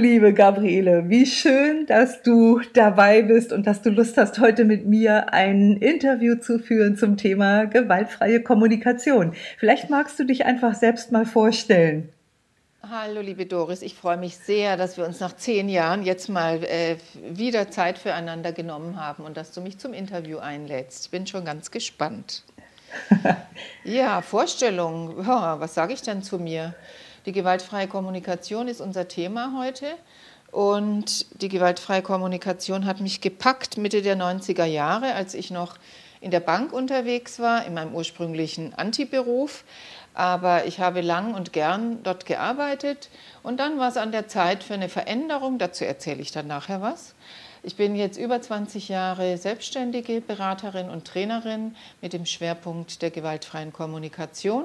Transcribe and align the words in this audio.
Liebe 0.00 0.32
Gabriele, 0.32 1.10
wie 1.10 1.26
schön, 1.26 1.84
dass 1.84 2.22
du 2.22 2.60
dabei 2.72 3.20
bist 3.20 3.52
und 3.52 3.66
dass 3.66 3.82
du 3.82 3.90
Lust 3.90 4.16
hast, 4.16 4.38
heute 4.38 4.64
mit 4.64 4.86
mir 4.86 5.34
ein 5.34 5.76
Interview 5.76 6.36
zu 6.36 6.58
führen 6.58 6.96
zum 6.96 7.18
Thema 7.18 7.66
gewaltfreie 7.66 8.42
Kommunikation. 8.42 9.34
Vielleicht 9.58 9.90
magst 9.90 10.18
du 10.18 10.24
dich 10.24 10.46
einfach 10.46 10.74
selbst 10.74 11.12
mal 11.12 11.26
vorstellen. 11.26 12.08
Hallo, 12.82 13.20
liebe 13.20 13.44
Doris, 13.44 13.82
ich 13.82 13.94
freue 13.94 14.16
mich 14.16 14.38
sehr, 14.38 14.78
dass 14.78 14.96
wir 14.96 15.04
uns 15.04 15.20
nach 15.20 15.36
zehn 15.36 15.68
Jahren 15.68 16.02
jetzt 16.02 16.30
mal 16.30 16.64
äh, 16.64 16.96
wieder 17.30 17.70
Zeit 17.70 17.98
füreinander 17.98 18.52
genommen 18.52 18.98
haben 18.98 19.24
und 19.24 19.36
dass 19.36 19.52
du 19.52 19.60
mich 19.60 19.76
zum 19.76 19.92
Interview 19.92 20.38
einlädst. 20.38 21.04
Ich 21.04 21.10
bin 21.10 21.26
schon 21.26 21.44
ganz 21.44 21.70
gespannt. 21.70 22.42
ja, 23.84 24.22
Vorstellung, 24.22 25.22
ja, 25.26 25.60
was 25.60 25.74
sage 25.74 25.92
ich 25.92 26.00
denn 26.00 26.22
zu 26.22 26.38
mir? 26.38 26.74
Die 27.26 27.32
gewaltfreie 27.32 27.86
Kommunikation 27.86 28.68
ist 28.68 28.80
unser 28.80 29.08
Thema 29.08 29.52
heute. 29.58 29.86
Und 30.50 31.40
die 31.42 31.48
gewaltfreie 31.48 32.02
Kommunikation 32.02 32.86
hat 32.86 33.00
mich 33.00 33.20
gepackt 33.20 33.76
Mitte 33.76 34.02
der 34.02 34.16
90er 34.16 34.64
Jahre, 34.64 35.14
als 35.14 35.34
ich 35.34 35.50
noch 35.50 35.76
in 36.20 36.30
der 36.30 36.40
Bank 36.40 36.72
unterwegs 36.72 37.38
war, 37.38 37.64
in 37.66 37.74
meinem 37.74 37.94
ursprünglichen 37.94 38.74
Antiberuf. 38.74 39.64
Aber 40.12 40.66
ich 40.66 40.80
habe 40.80 41.02
lang 41.02 41.34
und 41.34 41.52
gern 41.52 42.02
dort 42.02 42.26
gearbeitet. 42.26 43.10
Und 43.42 43.60
dann 43.60 43.78
war 43.78 43.88
es 43.88 43.96
an 43.96 44.12
der 44.12 44.26
Zeit 44.26 44.64
für 44.64 44.74
eine 44.74 44.88
Veränderung. 44.88 45.58
Dazu 45.58 45.84
erzähle 45.84 46.20
ich 46.20 46.32
dann 46.32 46.46
nachher 46.46 46.82
was. 46.82 47.14
Ich 47.62 47.76
bin 47.76 47.94
jetzt 47.94 48.18
über 48.18 48.40
20 48.40 48.88
Jahre 48.88 49.36
selbstständige 49.36 50.22
Beraterin 50.22 50.88
und 50.88 51.06
Trainerin 51.06 51.76
mit 52.00 52.14
dem 52.14 52.24
Schwerpunkt 52.24 53.02
der 53.02 53.10
gewaltfreien 53.10 53.72
Kommunikation 53.72 54.64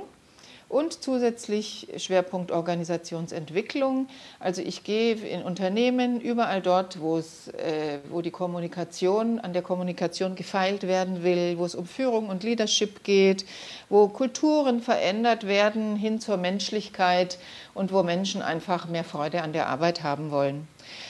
und 0.67 1.03
zusätzlich 1.03 1.88
Schwerpunkt 1.97 2.52
Organisationsentwicklung. 2.52 4.08
Also 4.39 4.61
ich 4.61 4.83
gehe 4.83 5.16
in 5.16 5.44
Unternehmen 5.44 6.19
überall 6.19 6.61
dort, 6.61 6.99
wo, 6.99 7.17
es, 7.17 7.47
äh, 7.49 7.99
wo 8.09 8.22
die 8.22 8.31
Kommunikation, 8.31 9.39
an 9.39 9.53
der 9.53 9.61
Kommunikation 9.61 10.35
gefeilt 10.35 10.83
werden 10.83 11.23
will, 11.23 11.57
wo 11.57 11.66
es 11.66 11.75
um 11.75 11.85
Führung 11.85 12.30
und 12.30 12.44
Leadership 12.44 13.03
geht, 13.03 13.45
wo 13.89 14.07
Kulturen 14.07 14.81
verändert 14.81 15.45
werden 15.45 15.95
hin 15.95 16.19
zur 16.19 16.38
Menschlichkeit 16.38 17.38
und 17.73 17.94
wo 17.94 18.03
Menschen 18.03 18.41
einfach 18.41 18.88
mehr 18.88 19.03
Freude 19.03 19.41
an 19.41 19.53
der 19.53 19.67
Arbeit 19.67 20.03
haben 20.03 20.31
wollen. 20.31 20.67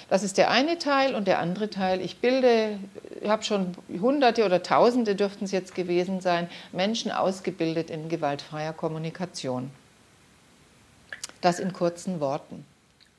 Das 0.09 0.23
ist 0.23 0.37
der 0.37 0.51
eine 0.51 0.77
Teil 0.77 1.15
und 1.15 1.27
der 1.27 1.39
andere 1.39 1.69
Teil, 1.69 2.01
ich 2.01 2.17
bilde, 2.17 2.79
ich 3.21 3.29
habe 3.29 3.43
schon 3.43 3.75
Hunderte 3.89 4.45
oder 4.45 4.61
Tausende 4.61 5.15
dürften 5.15 5.45
es 5.45 5.51
jetzt 5.51 5.73
gewesen 5.73 6.21
sein, 6.21 6.49
Menschen 6.71 7.11
ausgebildet 7.11 7.89
in 7.89 8.07
gewaltfreier 8.09 8.73
Kommunikation. 8.73 9.71
Das 11.41 11.59
in 11.59 11.73
kurzen 11.73 12.19
Worten. 12.19 12.65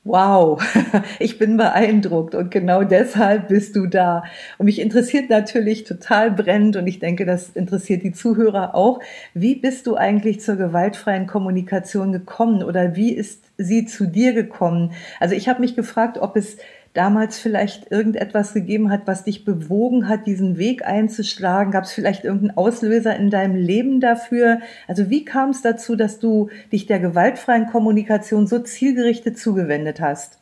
Wow, 0.07 0.63
ich 1.19 1.37
bin 1.37 1.57
beeindruckt 1.57 2.33
und 2.33 2.49
genau 2.49 2.85
deshalb 2.85 3.49
bist 3.49 3.75
du 3.75 3.87
da. 3.87 4.23
Und 4.57 4.67
mich 4.67 4.79
interessiert 4.79 5.29
natürlich 5.29 5.83
total 5.83 6.31
brennend 6.31 6.77
und 6.77 6.87
ich 6.87 6.99
denke, 6.99 7.25
das 7.25 7.49
interessiert 7.49 8.03
die 8.03 8.13
Zuhörer 8.13 8.73
auch. 8.73 9.01
Wie 9.33 9.55
bist 9.55 9.85
du 9.85 9.97
eigentlich 9.97 10.39
zur 10.39 10.55
gewaltfreien 10.55 11.27
Kommunikation 11.27 12.13
gekommen 12.13 12.63
oder 12.63 12.95
wie 12.95 13.11
ist 13.11 13.43
sie 13.57 13.85
zu 13.85 14.05
dir 14.07 14.31
gekommen? 14.31 14.93
Also 15.19 15.35
ich 15.35 15.49
habe 15.49 15.59
mich 15.59 15.75
gefragt, 15.75 16.17
ob 16.19 16.37
es 16.37 16.55
damals 16.97 17.37
vielleicht 17.37 17.91
irgendetwas 17.91 18.53
gegeben 18.53 18.89
hat, 18.89 19.01
was 19.05 19.23
dich 19.23 19.45
bewogen 19.45 20.09
hat, 20.09 20.25
diesen 20.25 20.57
Weg 20.57 20.83
einzuschlagen? 20.83 21.71
Gab 21.71 21.83
es 21.83 21.91
vielleicht 21.91 22.23
irgendeinen 22.23 22.57
Auslöser 22.57 23.15
in 23.15 23.29
deinem 23.29 23.55
Leben 23.55 24.01
dafür? 24.01 24.61
Also 24.87 25.09
wie 25.11 25.23
kam 25.23 25.51
es 25.51 25.61
dazu, 25.61 25.95
dass 25.95 26.19
du 26.19 26.49
dich 26.71 26.87
der 26.87 26.99
gewaltfreien 26.99 27.67
Kommunikation 27.67 28.47
so 28.47 28.59
zielgerichtet 28.59 29.37
zugewendet 29.37 30.01
hast? 30.01 30.39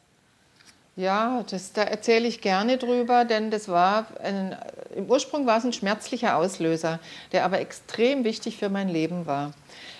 Ja, 0.96 1.44
das, 1.52 1.74
da 1.74 1.84
erzähle 1.84 2.26
ich 2.26 2.40
gerne 2.40 2.78
drüber, 2.78 3.26
denn 3.26 3.52
das 3.52 3.68
war 3.68 4.08
ein, 4.24 4.56
im 4.96 5.10
Ursprung 5.10 5.46
war 5.46 5.58
es 5.58 5.66
ein 5.66 5.74
schmerzlicher 5.74 6.38
Auslöser, 6.38 7.02
der 7.34 7.44
aber 7.44 7.60
extrem 7.60 8.24
wichtig 8.24 8.56
für 8.56 8.70
mein 8.70 8.88
Leben 8.88 9.26
war. 9.26 9.52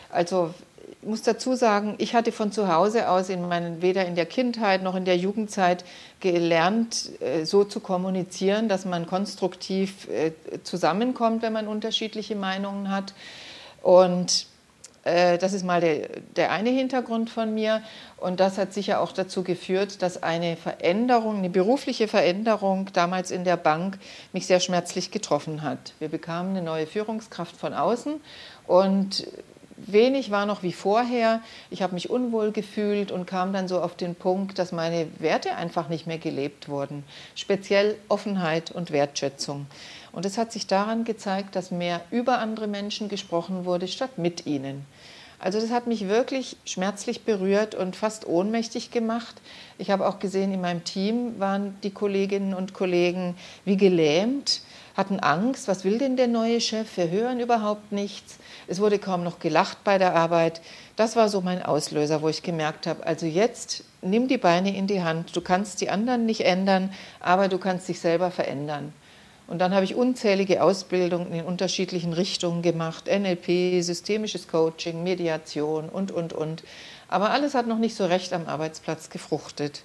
Also 0.10 0.54
ich 1.02 1.08
muss 1.08 1.22
dazu 1.22 1.56
sagen, 1.56 1.96
ich 1.98 2.16
hatte 2.16 2.32
von 2.32 2.52
zu 2.52 2.68
Hause 2.68 3.10
aus 3.10 3.30
in 3.30 3.48
meinen, 3.48 3.82
weder 3.82 4.06
in 4.06 4.16
der 4.16 4.26
Kindheit 4.26 4.84
noch 4.84 4.96
in 4.96 5.06
der 5.06 5.18
Jugendzeit 5.18 5.84
gelernt, 6.20 7.10
äh, 7.22 7.46
so 7.46 7.64
zu 7.64 7.80
kommunizieren, 7.80 8.70
dass 8.70 8.86
man 8.86 9.08
konstruktiv 9.08 10.08
äh, 10.10 10.32
zusammenkommt, 10.64 11.42
wenn 11.42 11.54
man 11.54 11.68
unterschiedliche 11.68 12.36
Meinungen 12.36 12.92
hat. 12.92 13.14
Und 13.82 14.48
äh, 15.04 15.38
das 15.38 15.54
ist 15.54 15.64
mal 15.64 15.82
der, 15.82 16.10
der 16.36 16.52
eine 16.52 16.70
Hintergrund 16.70 17.30
von 17.30 17.54
mir. 17.54 17.82
Und 18.18 18.40
das 18.40 18.58
hat 18.58 18.74
sicher 18.74 19.00
auch 19.00 19.12
dazu 19.12 19.44
geführt, 19.44 20.02
dass 20.02 20.22
eine 20.22 20.58
Veränderung, 20.58 21.38
eine 21.38 21.50
berufliche 21.50 22.08
Veränderung 22.08 22.90
damals 22.94 23.32
in 23.32 23.44
der 23.44 23.58
Bank 23.58 24.00
mich 24.34 24.48
sehr 24.48 24.60
schmerzlich 24.60 25.12
getroffen 25.12 25.62
hat. 25.62 25.94
Wir 26.00 26.10
bekamen 26.10 26.52
eine 26.52 26.66
neue 26.66 26.88
Führungskraft 26.88 27.56
von 27.56 27.74
außen 27.74 28.20
und 28.68 29.28
wenig 29.78 30.32
war 30.32 30.46
noch 30.46 30.64
wie 30.64 30.74
vorher. 30.74 31.42
Ich 31.70 31.82
habe 31.82 31.94
mich 31.94 32.10
unwohl 32.10 32.52
gefühlt 32.52 33.12
und 33.12 33.26
kam 33.26 33.54
dann 33.54 33.68
so 33.68 33.82
auf 33.82 33.96
den 33.96 34.16
Punkt, 34.16 34.60
dass 34.60 34.72
meine 34.72 35.08
Werte 35.20 35.56
einfach 35.56 35.90
nicht 35.90 36.08
mehr 36.08 36.18
gelebt 36.18 36.70
wurden. 36.70 37.04
Speziell 37.36 37.96
Offenheit 38.08 38.72
und 38.72 38.92
Wertschätzung. 38.92 39.68
Und 40.12 40.26
es 40.26 40.38
hat 40.38 40.52
sich 40.52 40.68
daran 40.68 41.04
gezeigt, 41.04 41.56
dass 41.56 41.72
mehr 41.72 42.02
über 42.10 42.40
andere 42.40 42.68
Menschen 42.68 43.10
gesprochen 43.10 43.66
wurde, 43.66 43.88
statt 43.88 44.18
mit 44.18 44.46
ihnen. 44.46 44.86
Also 45.40 45.60
das 45.60 45.72
hat 45.72 45.88
mich 45.88 46.08
wirklich 46.08 46.56
schmerzlich 46.66 47.24
berührt 47.24 47.76
und 47.76 47.96
fast 47.96 48.26
ohnmächtig 48.26 48.92
gemacht. 48.92 49.36
Ich 49.78 49.92
habe 49.92 50.08
auch 50.08 50.20
gesehen, 50.20 50.54
in 50.54 50.62
meinem 50.62 50.84
Team 50.86 51.40
waren 51.40 51.76
die 51.84 51.92
Kolleginnen 51.92 52.54
und 52.54 52.74
Kollegen 52.74 53.36
wie 53.66 53.78
gelähmt, 53.78 54.62
hatten 54.96 55.20
Angst, 55.20 55.68
was 55.68 55.84
will 55.84 55.98
denn 55.98 56.16
der 56.16 56.28
neue 56.28 56.62
Chef, 56.62 56.96
wir 56.96 57.10
hören 57.10 57.40
überhaupt 57.42 57.92
nichts. 57.92 58.40
Es 58.68 58.80
wurde 58.80 59.00
kaum 59.00 59.24
noch 59.24 59.40
gelacht 59.40 59.84
bei 59.84 59.98
der 59.98 60.16
Arbeit. 60.16 60.62
Das 60.96 61.16
war 61.16 61.30
so 61.30 61.42
mein 61.42 61.64
Auslöser, 61.64 62.22
wo 62.22 62.30
ich 62.30 62.44
gemerkt 62.44 62.88
habe, 62.88 63.06
also 63.06 63.26
jetzt 63.26 63.84
nimm 64.02 64.28
die 64.28 64.38
Beine 64.38 64.76
in 64.76 64.88
die 64.88 65.04
Hand. 65.04 65.36
Du 65.36 65.42
kannst 65.42 65.82
die 65.82 65.90
anderen 65.90 66.26
nicht 66.26 66.42
ändern, 66.42 66.94
aber 67.20 67.48
du 67.48 67.58
kannst 67.58 67.88
dich 67.88 68.00
selber 68.00 68.32
verändern. 68.32 68.94
Und 69.48 69.60
dann 69.60 69.76
habe 69.76 69.86
ich 69.86 69.94
unzählige 69.94 70.64
Ausbildungen 70.64 71.32
in 71.32 71.46
unterschiedlichen 71.46 72.14
Richtungen 72.14 72.64
gemacht, 72.64 73.06
NLP, 73.08 73.84
systemisches 73.84 74.48
Coaching, 74.48 75.04
Mediation 75.04 75.90
und, 75.90 76.12
und, 76.12 76.34
und. 76.34 76.64
Aber 77.08 77.30
alles 77.30 77.54
hat 77.54 77.68
noch 77.68 77.78
nicht 77.78 77.96
so 77.96 78.06
recht 78.06 78.34
am 78.34 78.48
Arbeitsplatz 78.48 79.12
gefruchtet. 79.12 79.84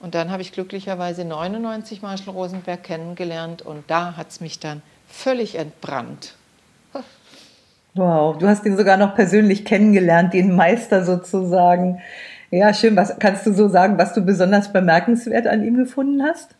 Und 0.00 0.14
dann 0.14 0.30
habe 0.30 0.42
ich 0.42 0.52
glücklicherweise 0.52 1.24
99 1.24 2.02
Marshall 2.02 2.34
Rosenberg 2.34 2.82
kennengelernt 2.82 3.62
und 3.62 3.84
da 3.88 4.16
hat 4.16 4.30
es 4.30 4.40
mich 4.40 4.60
dann 4.60 4.82
völlig 5.08 5.56
entbrannt. 5.56 6.34
Wow, 7.94 8.38
du 8.38 8.46
hast 8.46 8.64
ihn 8.64 8.76
sogar 8.76 8.96
noch 8.96 9.14
persönlich 9.14 9.64
kennengelernt, 9.64 10.32
den 10.34 10.54
Meister 10.54 11.04
sozusagen. 11.04 12.00
Ja, 12.50 12.72
schön. 12.72 12.96
Was 12.96 13.18
kannst 13.18 13.46
du 13.46 13.52
so 13.52 13.68
sagen, 13.68 13.98
was 13.98 14.14
du 14.14 14.22
besonders 14.22 14.72
bemerkenswert 14.72 15.46
an 15.46 15.64
ihm 15.64 15.76
gefunden 15.76 16.22
hast? 16.22 16.54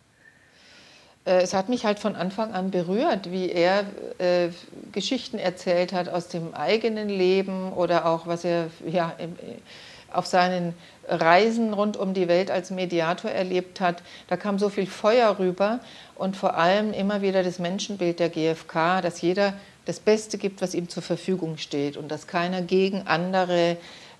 Äh, 1.25 1.41
es 1.41 1.53
hat 1.53 1.69
mich 1.69 1.85
halt 1.85 1.99
von 1.99 2.15
Anfang 2.15 2.53
an 2.53 2.71
berührt, 2.71 3.31
wie 3.31 3.49
er 3.49 3.85
äh, 4.17 4.49
Geschichten 4.91 5.37
erzählt 5.37 5.93
hat 5.93 6.09
aus 6.09 6.27
dem 6.27 6.53
eigenen 6.53 7.09
Leben 7.09 7.73
oder 7.73 8.05
auch 8.05 8.27
was 8.27 8.43
er 8.43 8.67
ja, 8.85 9.13
im, 9.17 9.35
auf 10.11 10.25
seinen 10.25 10.73
Reisen 11.07 11.73
rund 11.73 11.97
um 11.97 12.13
die 12.13 12.27
Welt 12.27 12.51
als 12.51 12.71
Mediator 12.71 13.31
erlebt 13.31 13.79
hat. 13.79 14.01
Da 14.27 14.37
kam 14.37 14.59
so 14.59 14.69
viel 14.69 14.85
Feuer 14.85 15.37
rüber 15.39 15.79
und 16.15 16.35
vor 16.35 16.57
allem 16.57 16.93
immer 16.93 17.21
wieder 17.21 17.43
das 17.43 17.59
Menschenbild 17.59 18.19
der 18.19 18.29
GfK, 18.29 19.01
dass 19.01 19.21
jeder 19.21 19.53
das 19.89 19.99
Beste 19.99 20.37
gibt, 20.37 20.61
was 20.61 20.75
ihm 20.75 20.87
zur 20.87 21.01
Verfügung 21.01 21.57
steht 21.57 21.97
und 21.97 22.09
dass 22.09 22.27
keiner 22.27 22.61
gegen 22.61 23.07
andere 23.07 23.75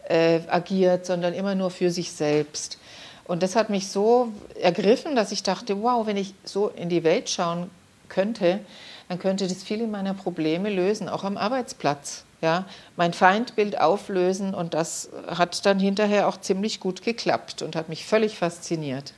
äh, 0.07 0.39
agiert, 0.47 1.05
sondern 1.05 1.35
immer 1.35 1.53
nur 1.53 1.69
für 1.69 1.91
sich 1.91 2.11
selbst. 2.11 2.79
Und 3.25 3.43
das 3.43 3.55
hat 3.55 3.69
mich 3.69 3.87
so 3.89 4.29
ergriffen, 4.59 5.15
dass 5.15 5.31
ich 5.31 5.43
dachte, 5.43 5.83
wow, 5.83 6.07
wenn 6.07 6.17
ich 6.17 6.33
so 6.43 6.69
in 6.69 6.89
die 6.89 7.03
Welt 7.03 7.29
schauen 7.29 7.69
könnte, 8.07 8.59
dann 9.07 9.19
könnte 9.19 9.47
das 9.47 9.61
viele 9.61 9.85
meiner 9.85 10.15
Probleme 10.15 10.71
lösen, 10.71 11.07
auch 11.07 11.23
am 11.23 11.37
Arbeitsplatz. 11.37 12.23
Ja, 12.41 12.65
mein 12.95 13.13
Feindbild 13.13 13.79
auflösen 13.79 14.55
und 14.55 14.73
das 14.73 15.09
hat 15.27 15.65
dann 15.65 15.77
hinterher 15.77 16.27
auch 16.27 16.39
ziemlich 16.39 16.79
gut 16.79 17.03
geklappt 17.03 17.61
und 17.61 17.75
hat 17.75 17.89
mich 17.89 18.05
völlig 18.05 18.37
fasziniert. 18.37 19.13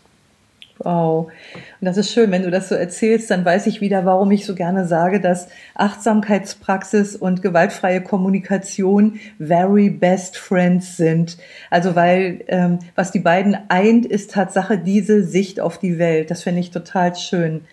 Wow. 0.84 1.32
Und 1.80 1.86
das 1.86 1.98
ist 1.98 2.12
schön, 2.12 2.32
wenn 2.32 2.42
du 2.44 2.50
das 2.50 2.70
so 2.70 2.76
erzählst, 2.76 3.30
dann 3.30 3.46
weiß 3.46 3.68
ich 3.68 3.82
wieder, 3.82 4.06
warum 4.06 4.32
ich 4.32 4.46
so 4.46 4.56
gerne 4.56 4.88
sage, 4.88 5.20
dass 5.20 5.48
Achtsamkeitspraxis 5.76 7.16
und 7.16 7.42
gewaltfreie 7.42 8.02
Kommunikation 8.02 9.20
very 9.38 9.90
best 9.90 10.38
friends 10.38 10.98
sind. 10.98 11.38
Also 11.70 11.96
weil 11.96 12.44
ähm, 12.48 12.80
was 12.96 13.12
die 13.12 13.20
beiden 13.20 13.58
eint, 13.70 14.06
ist 14.06 14.32
Tatsache 14.32 14.78
diese 14.78 15.24
Sicht 15.24 15.60
auf 15.60 15.78
die 15.78 16.00
Welt. 16.00 16.32
Das 16.32 16.44
finde 16.44 16.62
ich 16.62 16.72
total 16.72 17.16
schön. 17.16 17.66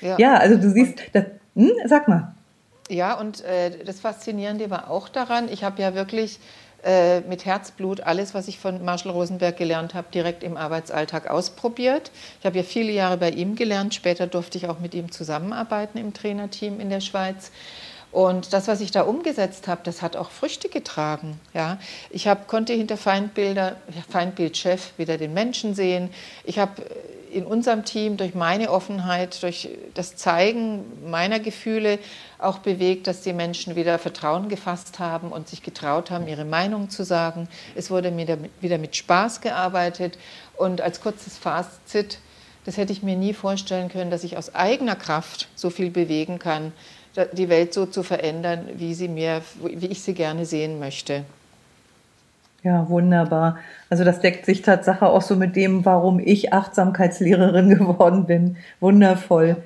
Ja, 0.00 0.18
ja 0.18 0.34
also 0.36 0.56
du 0.56 0.70
siehst, 0.70 0.98
das, 1.12 1.24
hm, 1.54 1.70
sag 1.86 2.08
mal. 2.08 2.34
Ja, 2.88 3.14
und 3.14 3.44
äh, 3.44 3.70
das 3.84 4.00
Faszinierende 4.00 4.70
war 4.70 4.90
auch 4.90 5.08
daran, 5.08 5.48
ich 5.48 5.62
habe 5.62 5.80
ja 5.80 5.94
wirklich 5.94 6.40
äh, 6.84 7.20
mit 7.20 7.44
Herzblut 7.44 8.00
alles, 8.00 8.34
was 8.34 8.48
ich 8.48 8.58
von 8.58 8.84
Marshall 8.84 9.12
Rosenberg 9.12 9.56
gelernt 9.56 9.94
habe, 9.94 10.08
direkt 10.12 10.42
im 10.42 10.56
Arbeitsalltag 10.56 11.28
ausprobiert. 11.28 12.10
Ich 12.40 12.46
habe 12.46 12.56
ja 12.56 12.62
viele 12.62 12.92
Jahre 12.92 13.16
bei 13.16 13.30
ihm 13.30 13.56
gelernt, 13.56 13.94
später 13.94 14.26
durfte 14.26 14.58
ich 14.58 14.68
auch 14.68 14.78
mit 14.78 14.94
ihm 14.94 15.12
zusammenarbeiten 15.12 15.98
im 15.98 16.14
Trainerteam 16.14 16.80
in 16.80 16.90
der 16.90 17.00
Schweiz. 17.00 17.50
Und 18.12 18.52
das, 18.52 18.66
was 18.66 18.80
ich 18.80 18.90
da 18.90 19.02
umgesetzt 19.02 19.68
habe, 19.68 19.82
das 19.84 20.02
hat 20.02 20.16
auch 20.16 20.30
Früchte 20.30 20.68
getragen. 20.68 21.38
Ja, 21.54 21.78
ich 22.10 22.26
hab, 22.26 22.48
konnte 22.48 22.72
hinter 22.72 22.96
Feindbilder, 22.96 23.76
Feindbildchef 24.08 24.92
wieder 24.96 25.16
den 25.16 25.32
Menschen 25.32 25.74
sehen. 25.74 26.10
Ich 26.44 26.58
habe 26.58 26.82
in 27.30 27.46
unserem 27.46 27.84
Team 27.84 28.16
durch 28.16 28.34
meine 28.34 28.70
Offenheit, 28.70 29.42
durch 29.42 29.68
das 29.94 30.16
Zeigen 30.16 30.84
meiner 31.08 31.38
Gefühle 31.38 31.98
auch 32.38 32.58
bewegt, 32.58 33.06
dass 33.06 33.22
die 33.22 33.32
Menschen 33.32 33.76
wieder 33.76 33.98
Vertrauen 33.98 34.48
gefasst 34.48 34.98
haben 34.98 35.30
und 35.30 35.48
sich 35.48 35.62
getraut 35.62 36.10
haben, 36.10 36.26
ihre 36.26 36.44
Meinung 36.44 36.90
zu 36.90 37.04
sagen. 37.04 37.48
Es 37.76 37.90
wurde 37.90 38.12
wieder 38.60 38.78
mit 38.78 38.96
Spaß 38.96 39.40
gearbeitet 39.40 40.18
und 40.56 40.80
als 40.80 41.00
kurzes 41.00 41.38
Fazit, 41.38 42.18
das 42.64 42.76
hätte 42.76 42.92
ich 42.92 43.02
mir 43.02 43.16
nie 43.16 43.32
vorstellen 43.32 43.88
können, 43.88 44.10
dass 44.10 44.24
ich 44.24 44.36
aus 44.36 44.54
eigener 44.54 44.96
Kraft 44.96 45.48
so 45.54 45.70
viel 45.70 45.90
bewegen 45.90 46.38
kann, 46.38 46.72
die 47.32 47.48
Welt 47.48 47.74
so 47.74 47.86
zu 47.86 48.02
verändern, 48.02 48.68
wie, 48.76 48.94
sie 48.94 49.08
mir, 49.08 49.42
wie 49.62 49.86
ich 49.86 50.02
sie 50.02 50.14
gerne 50.14 50.46
sehen 50.46 50.78
möchte. 50.78 51.24
Ja, 52.62 52.88
wunderbar. 52.88 53.58
Also 53.88 54.04
das 54.04 54.20
deckt 54.20 54.44
sich 54.44 54.62
Tatsache 54.62 55.06
auch 55.06 55.22
so 55.22 55.34
mit 55.34 55.56
dem, 55.56 55.84
warum 55.84 56.20
ich 56.20 56.52
Achtsamkeitslehrerin 56.52 57.70
geworden 57.78 58.26
bin. 58.26 58.56
Wundervoll. 58.80 59.56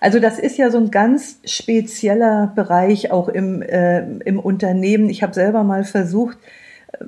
Also 0.00 0.20
das 0.20 0.38
ist 0.38 0.58
ja 0.58 0.70
so 0.70 0.78
ein 0.78 0.90
ganz 0.90 1.38
spezieller 1.44 2.52
Bereich 2.54 3.10
auch 3.10 3.28
im, 3.28 3.62
äh, 3.62 4.00
im 4.20 4.38
Unternehmen. 4.38 5.08
Ich 5.08 5.22
habe 5.22 5.34
selber 5.34 5.64
mal 5.64 5.84
versucht, 5.84 6.38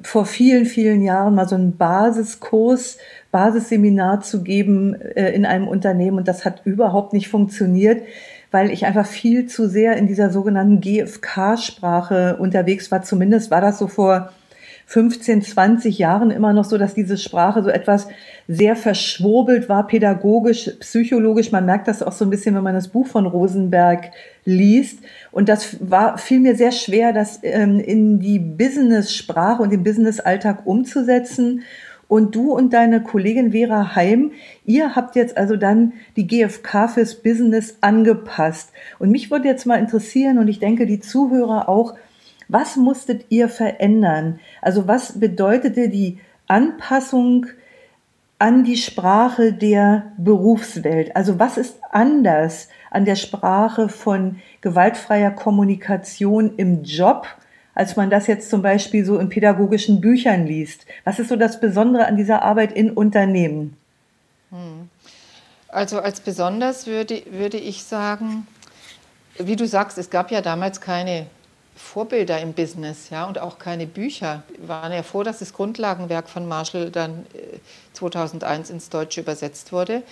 vor 0.02 0.26
vielen, 0.26 0.66
vielen 0.66 1.02
Jahren 1.02 1.34
mal 1.34 1.48
so 1.48 1.54
einen 1.54 1.76
Basiskurs, 1.76 2.98
Basisseminar 3.30 4.20
zu 4.20 4.42
geben 4.42 4.94
äh, 5.00 5.30
in 5.32 5.46
einem 5.46 5.68
Unternehmen 5.68 6.18
und 6.18 6.28
das 6.28 6.44
hat 6.44 6.62
überhaupt 6.64 7.12
nicht 7.12 7.28
funktioniert, 7.28 8.02
weil 8.50 8.70
ich 8.70 8.86
einfach 8.86 9.06
viel 9.06 9.46
zu 9.46 9.68
sehr 9.68 9.96
in 9.96 10.06
dieser 10.06 10.30
sogenannten 10.30 10.80
GFK-Sprache 10.80 12.36
unterwegs 12.38 12.90
war. 12.90 13.02
Zumindest 13.02 13.50
war 13.50 13.60
das 13.60 13.78
so 13.78 13.86
vor 13.86 14.32
15, 14.90 15.42
20 15.42 15.98
Jahren 15.98 16.32
immer 16.32 16.52
noch 16.52 16.64
so, 16.64 16.76
dass 16.76 16.94
diese 16.94 17.16
Sprache 17.16 17.62
so 17.62 17.70
etwas 17.70 18.08
sehr 18.48 18.74
verschwurbelt 18.74 19.68
war, 19.68 19.86
pädagogisch, 19.86 20.68
psychologisch. 20.80 21.52
Man 21.52 21.64
merkt 21.64 21.86
das 21.86 22.02
auch 22.02 22.10
so 22.10 22.24
ein 22.24 22.30
bisschen, 22.30 22.56
wenn 22.56 22.64
man 22.64 22.74
das 22.74 22.88
Buch 22.88 23.06
von 23.06 23.26
Rosenberg 23.26 24.10
liest. 24.44 24.98
Und 25.30 25.48
das 25.48 25.76
war, 25.78 26.18
fiel 26.18 26.40
mir 26.40 26.56
sehr 26.56 26.72
schwer, 26.72 27.12
das 27.12 27.38
ähm, 27.44 27.78
in 27.78 28.18
die 28.18 28.40
Business-Sprache 28.40 29.62
und 29.62 29.70
den 29.70 29.84
Business-Alltag 29.84 30.66
umzusetzen. 30.66 31.62
Und 32.10 32.34
du 32.34 32.52
und 32.52 32.72
deine 32.72 33.04
Kollegin 33.04 33.52
Vera 33.52 33.94
Heim, 33.94 34.32
ihr 34.64 34.96
habt 34.96 35.14
jetzt 35.14 35.38
also 35.38 35.54
dann 35.54 35.92
die 36.16 36.26
GfK 36.26 36.88
fürs 36.88 37.14
Business 37.14 37.76
angepasst. 37.82 38.72
Und 38.98 39.12
mich 39.12 39.30
würde 39.30 39.46
jetzt 39.46 39.64
mal 39.64 39.78
interessieren, 39.78 40.38
und 40.38 40.48
ich 40.48 40.58
denke 40.58 40.86
die 40.86 40.98
Zuhörer 40.98 41.68
auch, 41.68 41.94
was 42.48 42.74
musstet 42.74 43.26
ihr 43.28 43.48
verändern? 43.48 44.40
Also 44.60 44.88
was 44.88 45.20
bedeutete 45.20 45.88
die 45.88 46.18
Anpassung 46.48 47.46
an 48.40 48.64
die 48.64 48.76
Sprache 48.76 49.52
der 49.52 50.10
Berufswelt? 50.18 51.14
Also 51.14 51.38
was 51.38 51.58
ist 51.58 51.78
anders 51.92 52.70
an 52.90 53.04
der 53.04 53.14
Sprache 53.14 53.88
von 53.88 54.40
gewaltfreier 54.62 55.30
Kommunikation 55.30 56.56
im 56.56 56.82
Job, 56.82 57.28
als 57.80 57.96
man 57.96 58.10
das 58.10 58.26
jetzt 58.26 58.50
zum 58.50 58.60
Beispiel 58.60 59.06
so 59.06 59.18
in 59.18 59.30
pädagogischen 59.30 60.02
Büchern 60.02 60.46
liest? 60.46 60.84
Was 61.04 61.18
ist 61.18 61.30
so 61.30 61.36
das 61.36 61.60
Besondere 61.60 62.04
an 62.04 62.18
dieser 62.18 62.42
Arbeit 62.42 62.72
in 62.72 62.90
Unternehmen? 62.90 63.74
Hm. 64.50 64.90
Also 65.68 65.98
als 65.98 66.20
besonders 66.20 66.86
würde, 66.86 67.22
würde 67.30 67.56
ich 67.56 67.84
sagen, 67.84 68.46
wie 69.38 69.56
du 69.56 69.66
sagst, 69.66 69.96
es 69.96 70.10
gab 70.10 70.30
ja 70.30 70.42
damals 70.42 70.82
keine 70.82 71.24
Vorbilder 71.74 72.40
im 72.40 72.52
Business, 72.52 73.10
ja, 73.10 73.26
und 73.26 73.38
auch 73.38 73.58
keine 73.58 73.86
Bücher. 73.86 74.42
Wir 74.58 74.68
waren 74.68 74.92
ja 74.92 75.02
froh, 75.02 75.22
dass 75.22 75.38
das 75.38 75.52
Grundlagenwerk 75.52 76.28
von 76.28 76.46
Marshall 76.46 76.90
dann 76.90 77.26
2001 77.94 78.68
äh, 78.68 78.72
ins 78.72 78.90
Deutsche 78.90 79.22
übersetzt 79.22 79.72
wurde. 79.72 80.02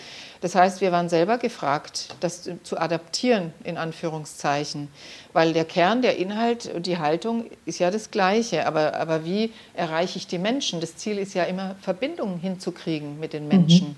Das 0.41 0.55
heißt, 0.55 0.81
wir 0.81 0.93
waren 0.93 1.09
selber 1.09 1.39
gefragt, 1.39 2.15
das 2.21 2.49
zu 2.63 2.79
adaptieren, 2.79 3.53
in 3.65 3.77
Anführungszeichen, 3.77 4.89
weil 5.33 5.53
der 5.53 5.65
Kern, 5.65 6.03
der 6.03 6.17
Inhalt 6.17 6.67
und 6.75 6.87
die 6.87 6.99
Haltung 6.99 7.47
ist 7.67 7.79
ja 7.79 7.91
das 7.91 8.11
Gleiche. 8.11 8.67
Aber, 8.67 8.95
aber 8.95 9.25
wie 9.25 9.53
erreiche 9.75 10.19
ich 10.19 10.27
die 10.27 10.39
Menschen? 10.39 10.81
Das 10.81 10.97
Ziel 10.97 11.19
ist 11.19 11.35
ja 11.35 11.45
immer, 11.45 11.77
Verbindungen 11.81 12.39
hinzukriegen 12.39 13.21
mit 13.21 13.33
den 13.33 13.47
Menschen. 13.47 13.89
Mhm. 13.89 13.97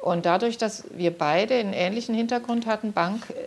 Und 0.00 0.24
dadurch, 0.24 0.56
dass 0.56 0.84
wir 0.94 1.10
beide 1.10 1.56
einen 1.56 1.74
ähnlichen 1.74 2.14
Hintergrund 2.14 2.64
hatten, 2.64 2.92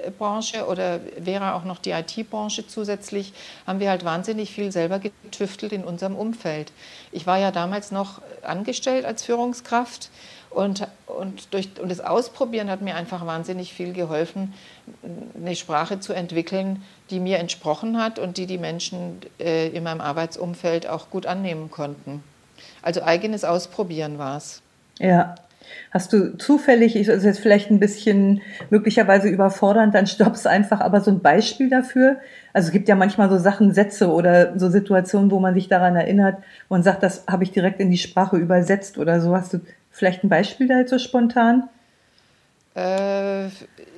Bankbranche 0.03 0.67
oder 0.67 0.99
wäre 1.17 1.53
auch 1.53 1.63
noch 1.63 1.79
die 1.79 1.91
IT-Branche 1.91 2.67
zusätzlich, 2.67 3.33
haben 3.65 3.79
wir 3.79 3.89
halt 3.89 4.05
wahnsinnig 4.05 4.51
viel 4.51 4.71
selber 4.71 4.99
getüftelt 4.99 5.71
in 5.71 5.83
unserem 5.83 6.15
Umfeld. 6.15 6.71
Ich 7.11 7.27
war 7.27 7.37
ja 7.37 7.51
damals 7.51 7.91
noch 7.91 8.21
angestellt 8.41 9.05
als 9.05 9.23
Führungskraft 9.23 10.09
und, 10.49 10.87
und, 11.07 11.53
durch, 11.53 11.69
und 11.81 11.89
das 11.89 11.99
Ausprobieren 11.99 12.69
hat 12.69 12.81
mir 12.81 12.95
einfach 12.95 13.25
wahnsinnig 13.25 13.73
viel 13.73 13.93
geholfen, 13.93 14.53
eine 15.35 15.55
Sprache 15.55 15.99
zu 15.99 16.13
entwickeln, 16.13 16.83
die 17.09 17.19
mir 17.19 17.39
entsprochen 17.39 18.01
hat 18.01 18.19
und 18.19 18.37
die 18.37 18.45
die 18.45 18.57
Menschen 18.57 19.21
äh, 19.39 19.69
in 19.69 19.83
meinem 19.83 20.01
Arbeitsumfeld 20.01 20.87
auch 20.87 21.09
gut 21.09 21.25
annehmen 21.25 21.71
konnten. 21.71 22.23
Also 22.81 23.01
eigenes 23.01 23.43
Ausprobieren 23.43 24.19
war 24.19 24.37
es. 24.37 24.61
Ja, 24.99 25.35
Hast 25.91 26.13
du 26.13 26.37
zufällig, 26.37 26.95
ist 26.95 27.09
also 27.09 27.27
jetzt 27.27 27.39
vielleicht 27.39 27.69
ein 27.71 27.79
bisschen 27.79 28.41
möglicherweise 28.69 29.27
überfordernd, 29.29 29.95
dann 29.95 30.07
stoppst 30.07 30.47
einfach, 30.47 30.81
aber 30.81 31.01
so 31.01 31.11
ein 31.11 31.21
Beispiel 31.21 31.69
dafür? 31.69 32.17
Also 32.53 32.67
es 32.67 32.71
gibt 32.71 32.87
ja 32.87 32.95
manchmal 32.95 33.29
so 33.29 33.37
Sachen, 33.37 33.73
Sätze 33.73 34.11
oder 34.11 34.57
so 34.59 34.69
Situationen, 34.69 35.31
wo 35.31 35.39
man 35.39 35.53
sich 35.53 35.67
daran 35.67 35.95
erinnert 35.95 36.37
und 36.69 36.83
sagt, 36.83 37.03
das 37.03 37.25
habe 37.27 37.43
ich 37.43 37.51
direkt 37.51 37.79
in 37.79 37.91
die 37.91 37.97
Sprache 37.97 38.37
übersetzt 38.37 38.97
oder 38.97 39.21
so. 39.21 39.35
Hast 39.35 39.53
du 39.53 39.61
vielleicht 39.91 40.23
ein 40.23 40.29
Beispiel 40.29 40.67
da 40.67 40.79
jetzt 40.79 40.91
so 40.91 40.99
spontan? 40.99 41.69
Äh, 42.75 43.47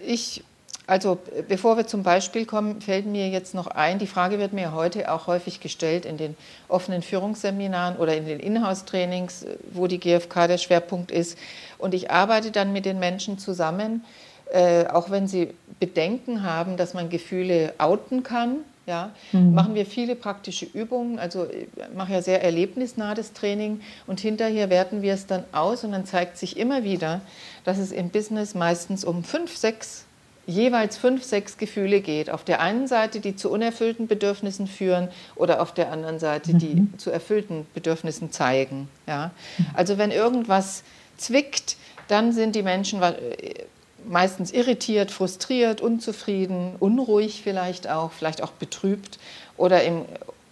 ich 0.05 0.43
also 0.87 1.17
bevor 1.47 1.77
wir 1.77 1.87
zum 1.87 2.03
Beispiel 2.03 2.45
kommen, 2.45 2.81
fällt 2.81 3.07
mir 3.07 3.29
jetzt 3.29 3.55
noch 3.55 3.67
ein, 3.67 3.97
die 3.97 4.07
Frage 4.07 4.37
wird 4.37 4.53
mir 4.53 4.73
heute 4.73 5.11
auch 5.11 5.25
häufig 5.27 5.59
gestellt 5.59 6.05
in 6.05 6.17
den 6.17 6.37
offenen 6.67 7.01
Führungsseminaren 7.01 7.97
oder 7.97 8.15
in 8.15 8.25
den 8.25 8.39
Inhouse-Trainings, 8.39 9.45
wo 9.71 9.87
die 9.87 9.99
GfK 9.99 10.47
der 10.47 10.57
Schwerpunkt 10.57 11.11
ist. 11.11 11.37
Und 11.79 11.93
ich 11.93 12.11
arbeite 12.11 12.51
dann 12.51 12.71
mit 12.71 12.85
den 12.85 12.99
Menschen 12.99 13.39
zusammen, 13.39 14.03
äh, 14.51 14.85
auch 14.85 15.09
wenn 15.09 15.27
sie 15.27 15.49
Bedenken 15.79 16.43
haben, 16.43 16.77
dass 16.77 16.93
man 16.93 17.09
Gefühle 17.09 17.73
outen 17.79 18.23
kann. 18.23 18.57
Ja, 18.87 19.09
mhm. 19.31 19.55
machen 19.55 19.73
wir 19.73 19.87
viele 19.87 20.15
praktische 20.15 20.67
Übungen. 20.67 21.17
Also 21.17 21.47
ich 21.49 21.67
mache 21.95 22.13
ja 22.13 22.21
sehr 22.21 22.43
erlebnisnah 22.43 23.15
das 23.15 23.33
Training 23.33 23.81
und 24.05 24.19
hinterher 24.19 24.69
werten 24.69 25.01
wir 25.01 25.15
es 25.15 25.25
dann 25.25 25.43
aus 25.53 25.83
und 25.83 25.93
dann 25.93 26.05
zeigt 26.05 26.37
sich 26.37 26.55
immer 26.55 26.83
wieder, 26.83 27.21
dass 27.63 27.79
es 27.79 27.91
im 27.91 28.09
Business 28.09 28.53
meistens 28.53 29.03
um 29.03 29.23
fünf, 29.23 29.57
sechs 29.57 30.05
jeweils 30.47 30.97
fünf, 30.97 31.23
sechs 31.23 31.57
Gefühle 31.57 32.01
geht. 32.01 32.29
Auf 32.29 32.43
der 32.43 32.61
einen 32.61 32.87
Seite, 32.87 33.19
die 33.19 33.35
zu 33.35 33.49
unerfüllten 33.49 34.07
Bedürfnissen 34.07 34.67
führen 34.67 35.09
oder 35.35 35.61
auf 35.61 35.73
der 35.73 35.91
anderen 35.91 36.19
Seite, 36.19 36.53
die 36.53 36.75
mhm. 36.75 36.93
zu 36.97 37.09
erfüllten 37.09 37.65
Bedürfnissen 37.73 38.31
zeigen. 38.31 38.87
Ja? 39.07 39.31
Also 39.73 39.97
wenn 39.97 40.11
irgendwas 40.11 40.83
zwickt, 41.17 41.77
dann 42.07 42.31
sind 42.31 42.55
die 42.55 42.61
Menschen 42.61 43.01
meistens 44.07 44.51
irritiert, 44.51 45.11
frustriert, 45.11 45.81
unzufrieden, 45.81 46.75
unruhig 46.79 47.41
vielleicht 47.43 47.89
auch, 47.89 48.11
vielleicht 48.11 48.43
auch 48.43 48.51
betrübt 48.51 49.17
oder 49.57 49.83
im, 49.83 50.05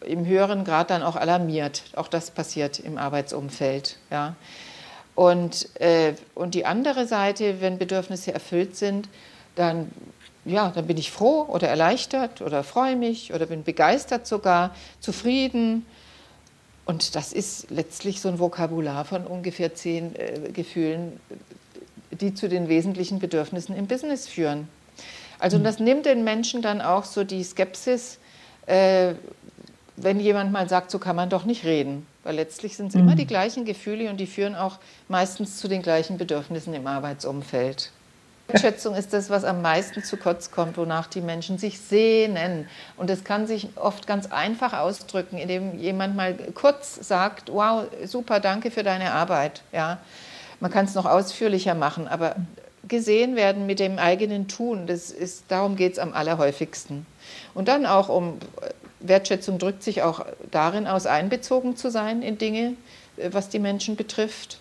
im 0.06 0.26
höheren 0.26 0.64
Grad 0.64 0.90
dann 0.90 1.04
auch 1.04 1.16
alarmiert. 1.16 1.84
Auch 1.96 2.08
das 2.08 2.32
passiert 2.32 2.80
im 2.80 2.98
Arbeitsumfeld. 2.98 3.98
Ja? 4.10 4.36
Und, 5.14 5.70
äh, 5.80 6.14
und 6.34 6.56
die 6.56 6.66
andere 6.66 7.06
Seite, 7.06 7.62
wenn 7.62 7.78
Bedürfnisse 7.78 8.34
erfüllt 8.34 8.76
sind, 8.76 9.08
dann, 9.56 9.92
ja, 10.46 10.72
dann 10.74 10.88
bin 10.88 10.98
ich 10.98 11.12
froh 11.12 11.46
oder 11.48 11.68
erleichtert 11.68 12.42
oder 12.42 12.64
freue 12.64 12.96
mich 12.96 13.34
oder 13.34 13.46
bin 13.46 13.64
begeistert 13.64 14.28
sogar, 14.28 14.76
zufrieden. 15.00 15.86
Und 16.86 17.16
das 17.16 17.32
ist 17.32 17.72
letztlich 17.72 18.20
so 18.20 18.30
ein 18.30 18.40
Vokabular 18.40 19.06
von 19.06 19.26
ungefähr 19.26 19.74
zehn 19.74 20.16
äh, 20.16 20.50
Gefühlen, 20.52 21.20
die 22.12 22.34
zu 22.34 22.50
den 22.50 22.68
wesentlichen 22.68 23.20
Bedürfnissen 23.20 23.76
im 23.76 23.88
Business 23.88 24.28
führen. 24.28 24.68
Also 25.40 25.58
das 25.58 25.80
nimmt 25.80 26.06
den 26.06 26.24
Menschen 26.24 26.62
dann 26.62 26.82
auch 26.82 27.04
so 27.04 27.24
die 27.24 27.44
Skepsis, 27.44 28.20
äh, 28.66 29.14
wenn 29.96 30.20
jemand 30.20 30.52
mal 30.52 30.70
sagt, 30.70 30.92
so 30.92 31.00
kann 31.00 31.16
man 31.16 31.30
doch 31.30 31.46
nicht 31.46 31.66
reden. 31.66 32.06
Weil 32.24 32.36
letztlich 32.36 32.78
sind 32.78 32.88
es 32.88 32.96
mhm. 32.96 33.02
immer 33.02 33.16
die 33.16 33.28
gleichen 33.28 33.66
Gefühle 33.66 34.10
und 34.10 34.18
die 34.18 34.28
führen 34.28 34.56
auch 34.56 34.80
meistens 35.08 35.58
zu 35.58 35.68
den 35.68 35.82
gleichen 35.82 36.18
Bedürfnissen 36.18 36.74
im 36.74 36.88
Arbeitsumfeld. 36.88 37.92
Wertschätzung 38.48 38.96
ist 38.96 39.14
das, 39.14 39.30
was 39.30 39.46
am 39.46 39.62
meisten 39.62 40.04
zu 40.04 40.18
kurz 40.18 40.52
kommt, 40.52 40.78
wonach 40.78 41.08
die 41.08 41.22
Menschen 41.22 41.58
sich 41.58 41.80
sehnen. 41.80 42.68
Und 42.98 43.10
das 43.10 43.24
kann 43.24 43.48
sich 43.48 43.70
oft 43.76 44.06
ganz 44.06 44.32
einfach 44.32 44.74
ausdrücken, 44.74 45.38
indem 45.38 45.80
jemand 45.80 46.16
mal 46.16 46.36
kurz 46.54 46.96
sagt, 47.08 47.52
wow, 47.52 47.86
super, 48.04 48.40
danke 48.40 48.70
für 48.70 48.84
deine 48.84 49.14
Arbeit. 49.14 49.62
Ja, 49.72 50.00
man 50.60 50.72
kann 50.72 50.86
es 50.86 50.94
noch 50.94 51.06
ausführlicher 51.06 51.74
machen, 51.74 52.08
aber 52.08 52.36
gesehen 52.88 53.36
werden 53.38 53.66
mit 53.66 53.80
dem 53.80 53.98
eigenen 53.98 54.50
Tun, 54.50 54.88
das 54.88 55.10
ist, 55.10 55.46
darum 55.48 55.78
geht 55.78 55.94
es 55.94 56.00
am 56.00 56.14
allerhäufigsten. 56.14 57.06
Und 57.54 57.70
dann 57.70 57.86
auch 57.86 58.10
um 58.10 58.40
Wertschätzung 59.00 59.58
drückt 59.58 59.84
sich 59.84 60.02
auch 60.02 60.26
darin 60.52 60.86
aus, 60.86 61.06
einbezogen 61.06 61.78
zu 61.78 61.90
sein 61.90 62.22
in 62.22 62.38
Dinge, 62.38 62.76
äh, 63.18 63.30
was 63.32 63.50
die 63.50 63.60
Menschen 63.60 63.96
betrifft. 63.96 64.60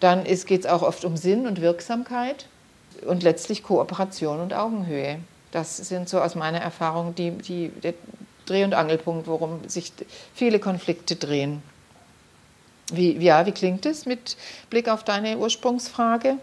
Dann 0.00 0.24
geht 0.24 0.50
es 0.50 0.66
auch 0.66 0.82
oft 0.82 1.04
um 1.04 1.16
Sinn 1.16 1.46
und 1.46 1.60
Wirksamkeit 1.60 2.46
und 3.06 3.22
letztlich 3.22 3.62
Kooperation 3.62 4.40
und 4.40 4.54
Augenhöhe. 4.54 5.18
Das 5.52 5.76
sind 5.76 6.08
so 6.08 6.20
aus 6.20 6.34
meiner 6.34 6.60
Erfahrung 6.60 7.14
die, 7.14 7.30
die, 7.30 7.68
der 7.68 7.94
Dreh- 8.46 8.64
und 8.64 8.74
Angelpunkt, 8.74 9.26
worum 9.26 9.68
sich 9.68 9.92
viele 10.34 10.58
Konflikte 10.58 11.16
drehen. 11.16 11.62
Wie, 12.92 13.12
ja, 13.16 13.46
wie 13.46 13.52
klingt 13.52 13.86
es 13.86 14.04
mit 14.04 14.36
Blick 14.68 14.88
auf 14.88 15.04
deine 15.04 15.38
Ursprungsfrage? 15.38 16.36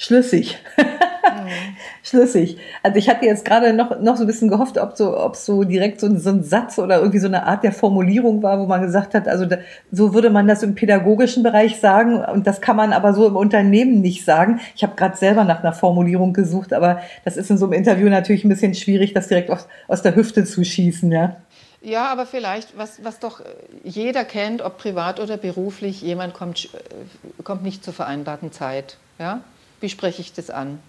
Schlüssig. 0.00 0.56
Schlüssig. 2.04 2.56
Also 2.84 2.98
ich 2.98 3.08
hatte 3.08 3.26
jetzt 3.26 3.44
gerade 3.44 3.72
noch, 3.72 4.00
noch 4.00 4.16
so 4.16 4.22
ein 4.22 4.28
bisschen 4.28 4.48
gehofft, 4.48 4.78
ob 4.78 4.96
so, 4.96 5.18
ob 5.18 5.34
so 5.34 5.64
direkt 5.64 6.00
so, 6.00 6.16
so 6.18 6.30
ein 6.30 6.44
Satz 6.44 6.78
oder 6.78 6.98
irgendwie 6.98 7.18
so 7.18 7.26
eine 7.26 7.44
Art 7.46 7.64
der 7.64 7.72
Formulierung 7.72 8.40
war, 8.42 8.60
wo 8.60 8.66
man 8.66 8.80
gesagt 8.80 9.14
hat, 9.14 9.26
also 9.26 9.44
da, 9.44 9.58
so 9.90 10.14
würde 10.14 10.30
man 10.30 10.46
das 10.46 10.62
im 10.62 10.76
pädagogischen 10.76 11.42
Bereich 11.42 11.80
sagen 11.80 12.24
und 12.24 12.46
das 12.46 12.60
kann 12.60 12.76
man 12.76 12.92
aber 12.92 13.12
so 13.12 13.26
im 13.26 13.34
Unternehmen 13.34 14.00
nicht 14.00 14.24
sagen. 14.24 14.60
Ich 14.76 14.84
habe 14.84 14.94
gerade 14.94 15.16
selber 15.16 15.42
nach 15.42 15.64
einer 15.64 15.72
Formulierung 15.72 16.32
gesucht, 16.32 16.72
aber 16.72 17.00
das 17.24 17.36
ist 17.36 17.50
in 17.50 17.58
so 17.58 17.66
einem 17.66 17.74
Interview 17.74 18.08
natürlich 18.08 18.44
ein 18.44 18.48
bisschen 18.48 18.74
schwierig, 18.74 19.14
das 19.14 19.26
direkt 19.26 19.50
aus, 19.50 19.66
aus 19.88 20.02
der 20.02 20.14
Hüfte 20.14 20.44
zu 20.44 20.64
schießen, 20.64 21.10
ja. 21.10 21.36
Ja, 21.80 22.06
aber 22.06 22.26
vielleicht, 22.26 22.76
was, 22.78 23.04
was 23.04 23.18
doch 23.18 23.40
jeder 23.82 24.24
kennt, 24.24 24.62
ob 24.62 24.78
privat 24.78 25.18
oder 25.20 25.36
beruflich, 25.36 26.02
jemand 26.02 26.34
kommt, 26.34 26.70
äh, 26.74 27.42
kommt 27.42 27.62
nicht 27.64 27.84
zur 27.84 27.94
vereinbarten 27.94 28.52
Zeit. 28.52 28.96
Ja? 29.18 29.40
Wie 29.80 29.88
spreche 29.88 30.20
ich 30.20 30.32
das 30.32 30.50
an? 30.50 30.80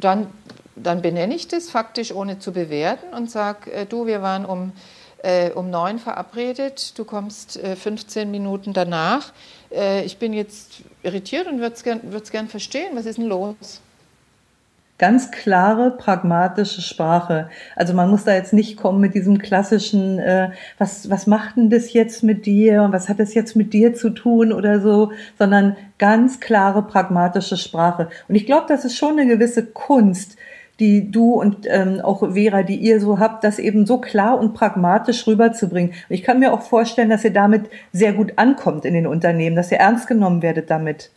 dann, 0.00 0.28
dann 0.76 1.02
benenne 1.02 1.34
ich 1.34 1.48
das 1.48 1.70
faktisch 1.70 2.12
ohne 2.12 2.38
zu 2.38 2.52
bewerten 2.52 3.14
und 3.14 3.30
sage, 3.30 3.72
äh, 3.72 3.86
du, 3.86 4.06
wir 4.06 4.22
waren 4.22 4.44
um, 4.44 4.72
äh, 5.22 5.50
um 5.50 5.70
neun 5.70 5.98
verabredet, 5.98 6.98
du 6.98 7.04
kommst 7.04 7.56
äh, 7.56 7.76
15 7.76 8.30
Minuten 8.30 8.72
danach. 8.72 9.32
Äh, 9.70 10.04
ich 10.04 10.18
bin 10.18 10.32
jetzt 10.32 10.82
irritiert 11.02 11.46
und 11.46 11.60
würde 11.60 11.74
es 11.74 11.82
gern, 11.82 12.00
gern 12.30 12.48
verstehen, 12.48 12.90
was 12.94 13.06
ist 13.06 13.18
denn 13.18 13.26
los? 13.26 13.80
Ganz 14.98 15.30
klare, 15.30 15.92
pragmatische 15.92 16.82
Sprache. 16.82 17.48
Also 17.76 17.94
man 17.94 18.10
muss 18.10 18.24
da 18.24 18.34
jetzt 18.34 18.52
nicht 18.52 18.76
kommen 18.76 19.00
mit 19.00 19.14
diesem 19.14 19.38
klassischen, 19.38 20.18
äh, 20.18 20.50
was, 20.76 21.08
was 21.08 21.26
macht 21.26 21.56
denn 21.56 21.70
das 21.70 21.92
jetzt 21.92 22.24
mit 22.24 22.46
dir? 22.46 22.88
Was 22.90 23.08
hat 23.08 23.20
das 23.20 23.32
jetzt 23.32 23.54
mit 23.54 23.72
dir 23.72 23.94
zu 23.94 24.10
tun 24.10 24.52
oder 24.52 24.80
so, 24.80 25.12
sondern 25.38 25.76
ganz 25.98 26.40
klare, 26.40 26.82
pragmatische 26.82 27.56
Sprache. 27.56 28.08
Und 28.28 28.34
ich 28.34 28.46
glaube, 28.46 28.66
das 28.68 28.84
ist 28.84 28.96
schon 28.96 29.18
eine 29.18 29.26
gewisse 29.26 29.66
Kunst, 29.66 30.36
die 30.80 31.10
du 31.10 31.34
und 31.34 31.66
ähm, 31.68 32.00
auch 32.00 32.20
Vera, 32.32 32.62
die 32.62 32.76
ihr 32.76 33.00
so 33.00 33.18
habt, 33.18 33.42
das 33.42 33.58
eben 33.58 33.84
so 33.84 33.98
klar 33.98 34.38
und 34.38 34.54
pragmatisch 34.54 35.26
rüberzubringen. 35.26 35.90
Und 35.90 36.14
ich 36.14 36.22
kann 36.22 36.38
mir 36.38 36.52
auch 36.52 36.62
vorstellen, 36.62 37.10
dass 37.10 37.24
ihr 37.24 37.32
damit 37.32 37.68
sehr 37.92 38.12
gut 38.12 38.34
ankommt 38.36 38.84
in 38.84 38.94
den 38.94 39.06
Unternehmen, 39.06 39.56
dass 39.56 39.72
ihr 39.72 39.78
ernst 39.78 40.06
genommen 40.06 40.42
werdet 40.42 40.70
damit. 40.70 41.10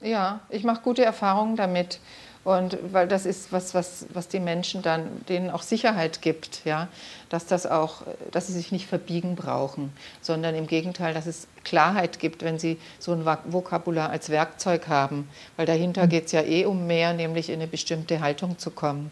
Ja, 0.00 0.40
ich 0.48 0.64
mache 0.64 0.82
gute 0.82 1.04
Erfahrungen 1.04 1.56
damit. 1.56 2.00
Und 2.42 2.78
weil 2.92 3.06
das 3.06 3.26
ist 3.26 3.52
was, 3.52 3.74
was, 3.74 4.06
was 4.14 4.28
die 4.28 4.40
Menschen 4.40 4.80
dann, 4.80 5.24
denen 5.28 5.50
auch 5.50 5.60
Sicherheit 5.60 6.22
gibt, 6.22 6.64
ja, 6.64 6.88
dass 7.28 7.44
das 7.44 7.66
auch, 7.66 8.02
dass 8.30 8.46
sie 8.46 8.54
sich 8.54 8.72
nicht 8.72 8.86
verbiegen 8.86 9.36
brauchen, 9.36 9.92
sondern 10.22 10.54
im 10.54 10.66
Gegenteil, 10.66 11.12
dass 11.12 11.26
es 11.26 11.48
Klarheit 11.64 12.18
gibt, 12.18 12.42
wenn 12.42 12.58
sie 12.58 12.78
so 12.98 13.12
ein 13.12 13.26
Vokabular 13.26 14.08
als 14.08 14.30
Werkzeug 14.30 14.88
haben. 14.88 15.28
Weil 15.56 15.66
dahinter 15.66 16.06
geht 16.06 16.26
es 16.26 16.32
ja 16.32 16.42
eh 16.42 16.64
um 16.64 16.86
mehr, 16.86 17.12
nämlich 17.12 17.50
in 17.50 17.56
eine 17.56 17.66
bestimmte 17.66 18.20
Haltung 18.20 18.58
zu 18.58 18.70
kommen. 18.70 19.10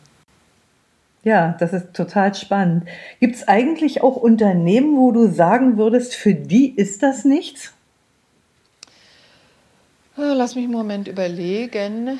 Ja, 1.22 1.54
das 1.60 1.74
ist 1.74 1.92
total 1.92 2.34
spannend. 2.34 2.88
Gibt 3.20 3.36
es 3.36 3.46
eigentlich 3.46 4.02
auch 4.02 4.16
Unternehmen, 4.16 4.96
wo 4.96 5.12
du 5.12 5.28
sagen 5.28 5.76
würdest, 5.76 6.14
für 6.14 6.32
die 6.32 6.70
ist 6.70 7.02
das 7.02 7.26
nichts? 7.26 7.74
Lass 10.16 10.54
mich 10.54 10.64
einen 10.64 10.72
Moment 10.72 11.06
überlegen 11.06 12.18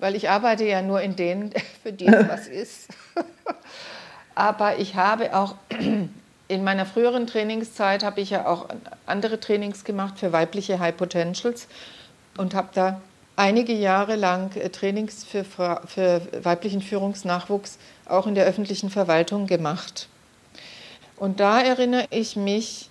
weil 0.00 0.16
ich 0.16 0.28
arbeite 0.28 0.64
ja 0.64 0.82
nur 0.82 1.00
in 1.00 1.16
denen, 1.16 1.52
für 1.82 1.92
die 1.92 2.06
es 2.06 2.28
was 2.28 2.48
ist. 2.48 2.88
Aber 4.34 4.78
ich 4.78 4.96
habe 4.96 5.36
auch 5.36 5.54
in 6.48 6.64
meiner 6.64 6.86
früheren 6.86 7.26
Trainingszeit 7.26 8.02
habe 8.02 8.20
ich 8.20 8.30
ja 8.30 8.46
auch 8.46 8.68
andere 9.06 9.38
Trainings 9.38 9.84
gemacht 9.84 10.18
für 10.18 10.32
weibliche 10.32 10.80
High 10.80 10.96
Potentials 10.96 11.68
und 12.36 12.54
habe 12.54 12.68
da 12.74 13.00
einige 13.36 13.72
Jahre 13.72 14.16
lang 14.16 14.54
äh, 14.56 14.68
Trainings 14.70 15.24
für, 15.24 15.44
für 15.44 16.22
weiblichen 16.42 16.82
Führungsnachwuchs 16.82 17.78
auch 18.06 18.26
in 18.26 18.34
der 18.34 18.46
öffentlichen 18.46 18.90
Verwaltung 18.90 19.46
gemacht. 19.46 20.08
Und 21.16 21.38
da 21.40 21.60
erinnere 21.60 22.06
ich 22.10 22.36
mich, 22.36 22.88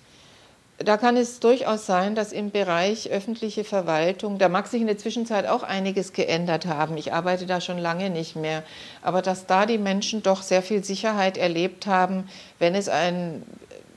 da 0.82 0.96
kann 0.96 1.16
es 1.18 1.40
durchaus 1.40 1.84
sein, 1.84 2.14
dass 2.14 2.32
im 2.32 2.50
Bereich 2.50 3.10
öffentliche 3.10 3.64
Verwaltung, 3.64 4.38
da 4.38 4.48
mag 4.48 4.66
sich 4.66 4.80
in 4.80 4.86
der 4.86 4.96
Zwischenzeit 4.96 5.46
auch 5.46 5.62
einiges 5.62 6.14
geändert 6.14 6.64
haben. 6.64 6.96
Ich 6.96 7.12
arbeite 7.12 7.44
da 7.44 7.60
schon 7.60 7.76
lange 7.76 8.08
nicht 8.08 8.34
mehr. 8.34 8.62
Aber 9.02 9.20
dass 9.20 9.46
da 9.46 9.66
die 9.66 9.76
Menschen 9.76 10.22
doch 10.22 10.42
sehr 10.42 10.62
viel 10.62 10.82
Sicherheit 10.82 11.36
erlebt 11.36 11.86
haben, 11.86 12.24
wenn 12.58 12.74
es 12.74 12.88
einen 12.88 13.42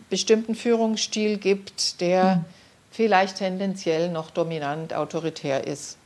bestimmten 0.10 0.56
Führungsstil 0.56 1.38
gibt, 1.38 2.02
der 2.02 2.36
mhm. 2.36 2.46
vielleicht 2.92 3.38
tendenziell 3.38 4.10
noch 4.10 4.30
dominant 4.30 4.94
autoritär 4.94 5.66
ist. 5.66 5.98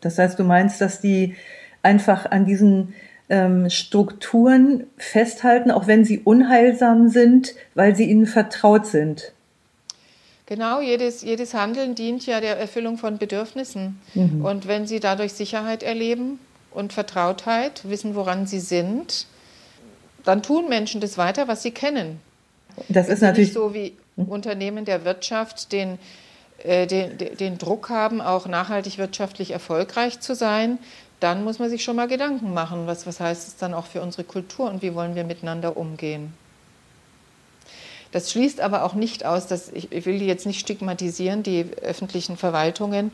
Das 0.00 0.16
heißt, 0.16 0.38
du 0.38 0.44
meinst, 0.44 0.80
dass 0.80 1.00
die 1.00 1.34
einfach 1.82 2.30
an 2.30 2.46
diesen 2.46 2.94
ähm, 3.28 3.68
Strukturen 3.68 4.86
festhalten, 4.96 5.72
auch 5.72 5.88
wenn 5.88 6.04
sie 6.04 6.20
unheilsam 6.20 7.08
sind, 7.08 7.54
weil 7.74 7.96
sie 7.96 8.04
ihnen 8.04 8.26
vertraut 8.26 8.86
sind. 8.86 9.33
Genau, 10.46 10.80
jedes, 10.80 11.22
jedes 11.22 11.54
Handeln 11.54 11.94
dient 11.94 12.26
ja 12.26 12.40
der 12.40 12.58
Erfüllung 12.58 12.98
von 12.98 13.16
Bedürfnissen. 13.18 13.98
Mhm. 14.14 14.44
Und 14.44 14.68
wenn 14.68 14.86
Sie 14.86 15.00
dadurch 15.00 15.32
Sicherheit 15.32 15.82
erleben 15.82 16.38
und 16.70 16.92
Vertrautheit, 16.92 17.88
wissen, 17.88 18.14
woran 18.14 18.46
Sie 18.46 18.60
sind, 18.60 19.26
dann 20.24 20.42
tun 20.42 20.68
Menschen 20.68 21.00
das 21.00 21.16
weiter, 21.18 21.48
was 21.48 21.62
sie 21.62 21.70
kennen. 21.70 22.20
Das 22.88 23.08
ist 23.08 23.22
natürlich 23.22 23.48
nicht 23.48 23.54
so 23.54 23.74
wie 23.74 23.94
mhm. 24.16 24.24
Unternehmen 24.24 24.84
der 24.84 25.04
Wirtschaft 25.04 25.72
den, 25.72 25.98
äh, 26.62 26.86
den, 26.86 27.16
den 27.38 27.58
Druck 27.58 27.90
haben, 27.90 28.20
auch 28.20 28.46
nachhaltig 28.46 28.98
wirtschaftlich 28.98 29.52
erfolgreich 29.52 30.20
zu 30.20 30.34
sein. 30.34 30.78
Dann 31.20 31.44
muss 31.44 31.58
man 31.58 31.70
sich 31.70 31.84
schon 31.84 31.96
mal 31.96 32.08
Gedanken 32.08 32.52
machen, 32.52 32.86
was, 32.86 33.06
was 33.06 33.20
heißt 33.20 33.48
es 33.48 33.56
dann 33.56 33.72
auch 33.72 33.86
für 33.86 34.02
unsere 34.02 34.24
Kultur 34.24 34.68
und 34.70 34.82
wie 34.82 34.94
wollen 34.94 35.14
wir 35.14 35.24
miteinander 35.24 35.76
umgehen. 35.76 36.34
Das 38.14 38.30
schließt 38.30 38.60
aber 38.60 38.84
auch 38.84 38.94
nicht 38.94 39.26
aus, 39.26 39.48
dass 39.48 39.72
ich, 39.72 39.90
ich 39.90 40.06
will 40.06 40.20
die 40.20 40.26
jetzt 40.26 40.46
nicht 40.46 40.60
stigmatisieren, 40.60 41.42
die 41.42 41.66
öffentlichen 41.82 42.36
Verwaltungen. 42.36 43.10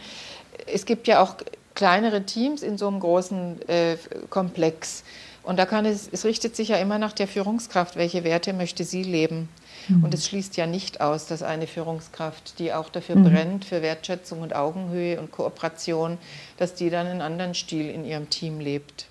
Es 0.66 0.84
gibt 0.84 1.08
ja 1.08 1.22
auch 1.22 1.36
kleinere 1.74 2.24
Teams 2.24 2.62
in 2.62 2.76
so 2.76 2.86
einem 2.86 3.00
großen 3.00 3.66
äh, 3.66 3.96
Komplex. 4.28 5.02
Und 5.42 5.58
da 5.58 5.64
kann 5.64 5.86
es, 5.86 6.06
es 6.12 6.26
richtet 6.26 6.54
sich 6.54 6.68
ja 6.68 6.76
immer 6.76 6.98
nach 6.98 7.14
der 7.14 7.28
Führungskraft, 7.28 7.96
welche 7.96 8.24
Werte 8.24 8.52
möchte 8.52 8.84
sie 8.84 9.02
leben. 9.02 9.48
Mhm. 9.88 10.04
Und 10.04 10.12
es 10.12 10.26
schließt 10.26 10.58
ja 10.58 10.66
nicht 10.66 11.00
aus, 11.00 11.24
dass 11.24 11.42
eine 11.42 11.66
Führungskraft, 11.66 12.58
die 12.58 12.74
auch 12.74 12.90
dafür 12.90 13.16
mhm. 13.16 13.24
brennt, 13.24 13.64
für 13.64 13.80
Wertschätzung 13.80 14.42
und 14.42 14.54
Augenhöhe 14.54 15.18
und 15.18 15.32
Kooperation, 15.32 16.18
dass 16.58 16.74
die 16.74 16.90
dann 16.90 17.06
einen 17.06 17.22
anderen 17.22 17.54
Stil 17.54 17.88
in 17.88 18.04
ihrem 18.04 18.28
Team 18.28 18.60
lebt. 18.60 19.06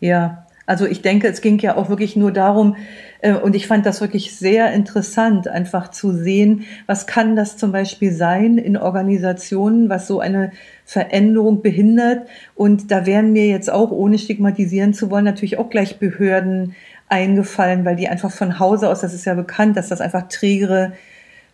Ja, 0.00 0.47
also 0.68 0.84
ich 0.84 1.00
denke, 1.00 1.28
es 1.28 1.40
ging 1.40 1.58
ja 1.60 1.78
auch 1.78 1.88
wirklich 1.88 2.14
nur 2.14 2.30
darum, 2.30 2.76
äh, 3.22 3.32
und 3.32 3.56
ich 3.56 3.66
fand 3.66 3.86
das 3.86 4.02
wirklich 4.02 4.36
sehr 4.36 4.70
interessant, 4.74 5.48
einfach 5.48 5.90
zu 5.90 6.12
sehen, 6.12 6.64
was 6.86 7.06
kann 7.06 7.36
das 7.36 7.56
zum 7.56 7.72
Beispiel 7.72 8.12
sein 8.12 8.58
in 8.58 8.76
Organisationen, 8.76 9.88
was 9.88 10.06
so 10.06 10.20
eine 10.20 10.52
Veränderung 10.84 11.62
behindert. 11.62 12.28
Und 12.54 12.90
da 12.90 13.06
wären 13.06 13.32
mir 13.32 13.46
jetzt 13.46 13.72
auch, 13.72 13.90
ohne 13.92 14.18
stigmatisieren 14.18 14.92
zu 14.92 15.10
wollen, 15.10 15.24
natürlich 15.24 15.58
auch 15.58 15.70
gleich 15.70 15.98
Behörden 15.98 16.74
eingefallen, 17.08 17.86
weil 17.86 17.96
die 17.96 18.08
einfach 18.08 18.30
von 18.30 18.58
Hause 18.58 18.90
aus, 18.90 19.00
das 19.00 19.14
ist 19.14 19.24
ja 19.24 19.32
bekannt, 19.32 19.74
dass 19.78 19.88
das 19.88 20.02
einfach 20.02 20.28
trägere 20.28 20.92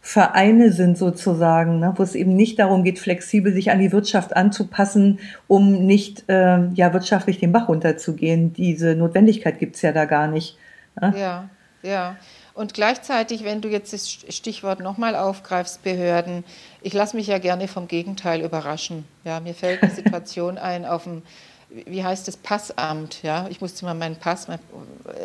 Vereine 0.07 0.71
sind 0.71 0.99
sozusagen, 0.99 1.81
ne, 1.81 1.95
wo 1.97 2.03
es 2.03 2.15
eben 2.15 2.37
nicht 2.37 2.59
darum 2.59 2.85
geht, 2.85 2.99
flexibel 2.99 3.55
sich 3.55 3.71
an 3.71 3.79
die 3.79 3.91
Wirtschaft 3.91 4.37
anzupassen, 4.37 5.19
um 5.49 5.87
nicht 5.87 6.29
äh, 6.29 6.67
ja 6.75 6.93
wirtschaftlich 6.93 7.39
den 7.39 7.53
Bach 7.53 7.69
runterzugehen. 7.69 8.53
Diese 8.53 8.97
Notwendigkeit 8.97 9.59
gibt's 9.59 9.81
ja 9.81 9.93
da 9.93 10.05
gar 10.05 10.27
nicht. 10.27 10.59
Ne? 11.01 11.15
Ja, 11.17 11.49
ja. 11.83 12.17
Und 12.53 12.75
gleichzeitig, 12.75 13.45
wenn 13.45 13.63
du 13.63 13.71
jetzt 13.71 13.95
das 13.95 14.07
Stichwort 14.11 14.81
nochmal 14.81 15.17
aufgreifst, 15.17 15.83
Behörden, 15.83 16.45
ich 16.83 16.93
lasse 16.93 17.17
mich 17.17 17.29
ja 17.29 17.39
gerne 17.39 17.67
vom 17.67 17.89
Gegenteil 17.89 18.43
überraschen. 18.43 19.07
Ja, 19.25 19.41
mir 19.41 19.55
fällt 19.55 19.83
eine 19.83 19.91
Situation 19.91 20.59
ein 20.59 20.85
auf 20.85 21.05
dem, 21.05 21.23
wie 21.71 22.05
heißt 22.05 22.29
es, 22.29 22.37
Passamt. 22.37 23.23
Ja, 23.23 23.47
ich 23.49 23.63
musste 23.63 23.87
mal 23.87 23.95
meinen 23.95 24.17
Pass 24.17 24.49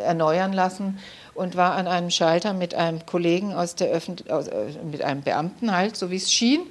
erneuern 0.05 0.53
lassen 0.53 0.99
und 1.33 1.55
war 1.55 1.73
an 1.73 1.87
einem 1.87 2.09
Schalter 2.09 2.53
mit 2.53 2.73
einem 2.73 3.05
Kollegen 3.05 3.53
aus 3.53 3.75
der 3.75 3.89
Öffent 3.89 4.29
aus, 4.29 4.47
äh, 4.47 4.67
mit 4.83 5.01
einem 5.01 5.21
Beamten 5.21 5.75
halt, 5.75 5.95
so 5.95 6.11
wie 6.11 6.17
es 6.17 6.31
schien. 6.31 6.61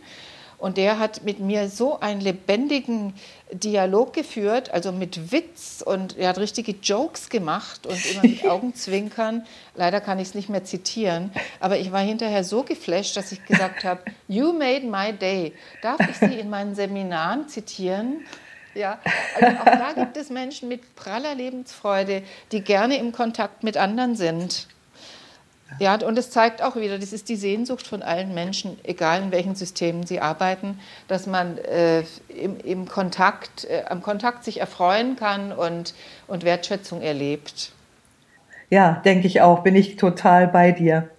Und 0.59 0.77
der 0.77 0.99
hat 0.99 1.23
mit 1.23 1.39
mir 1.39 1.69
so 1.69 2.01
einen 2.01 2.21
lebendigen 2.21 3.15
Dialog 3.53 4.13
geführt, 4.13 4.71
also 4.73 4.91
mit 4.91 5.31
Witz 5.31 5.83
und 5.87 6.19
er 6.19 6.31
hat 6.31 6.39
richtige 6.39 6.73
Jokes 6.83 7.29
gemacht 7.29 7.87
und 7.87 8.05
immer 8.11 8.23
mit 8.23 8.45
Augenzwinkern. 8.49 9.47
Leider 9.77 10.01
kann 10.01 10.19
ich 10.19 10.29
es 10.29 10.35
nicht 10.35 10.49
mehr 10.49 10.65
zitieren, 10.65 11.31
aber 11.61 11.79
ich 11.79 11.93
war 11.93 12.01
hinterher 12.01 12.43
so 12.43 12.65
geflasht, 12.65 13.17
dass 13.17 13.31
ich 13.31 13.45
gesagt 13.47 13.85
habe, 13.85 14.01
You 14.27 14.53
made 14.53 14.85
my 14.85 15.13
day. 15.13 15.53
Darf 15.81 16.01
ich 16.01 16.17
Sie 16.17 16.41
in 16.41 16.51
meinen 16.51 16.75
Seminaren 16.75 17.49
zitieren? 17.49 18.25
Ja, 18.75 18.99
also 19.35 19.59
auch 19.59 19.65
da 19.65 19.93
gibt 19.95 20.17
es 20.17 20.31
Menschen 20.31 20.69
mit 20.69 20.95
praller 20.95 21.35
Lebensfreude, 21.35 22.23
die 22.53 22.63
gerne 22.63 22.99
im 22.99 23.13
Kontakt 23.13 23.65
mit 23.65 23.77
anderen 23.77 24.15
sind. 24.15 24.69
Ja, 25.79 25.95
und 25.97 26.19
es 26.19 26.31
zeigt 26.31 26.63
auch 26.63 26.77
wieder, 26.77 26.99
das 26.99 27.13
ist 27.13 27.29
die 27.29 27.37
Sehnsucht 27.37 27.87
von 27.87 28.03
allen 28.03 28.33
Menschen, 28.35 28.79
egal 28.85 29.23
in 29.23 29.33
welchen 29.33 29.55
Systemen 29.55 30.07
sie 30.07 30.19
arbeiten, 30.21 30.81
dass 31.09 31.27
man 31.27 31.59
äh, 31.59 32.05
im, 32.29 32.59
im, 32.61 32.89
Kontakt, 32.89 33.65
äh, 33.65 33.85
am 33.89 34.03
Kontakt 34.03 34.45
sich 34.45 34.61
erfreuen 34.61 35.17
kann 35.17 35.53
und, 35.53 35.95
und 36.27 36.45
Wertschätzung 36.45 37.03
erlebt. 37.03 37.73
Ja, 38.71 39.03
denke 39.05 39.27
ich 39.27 39.41
auch, 39.41 39.63
bin 39.63 39.77
ich 39.77 39.97
total 39.97 40.49
bei 40.49 40.73
dir. 40.73 41.11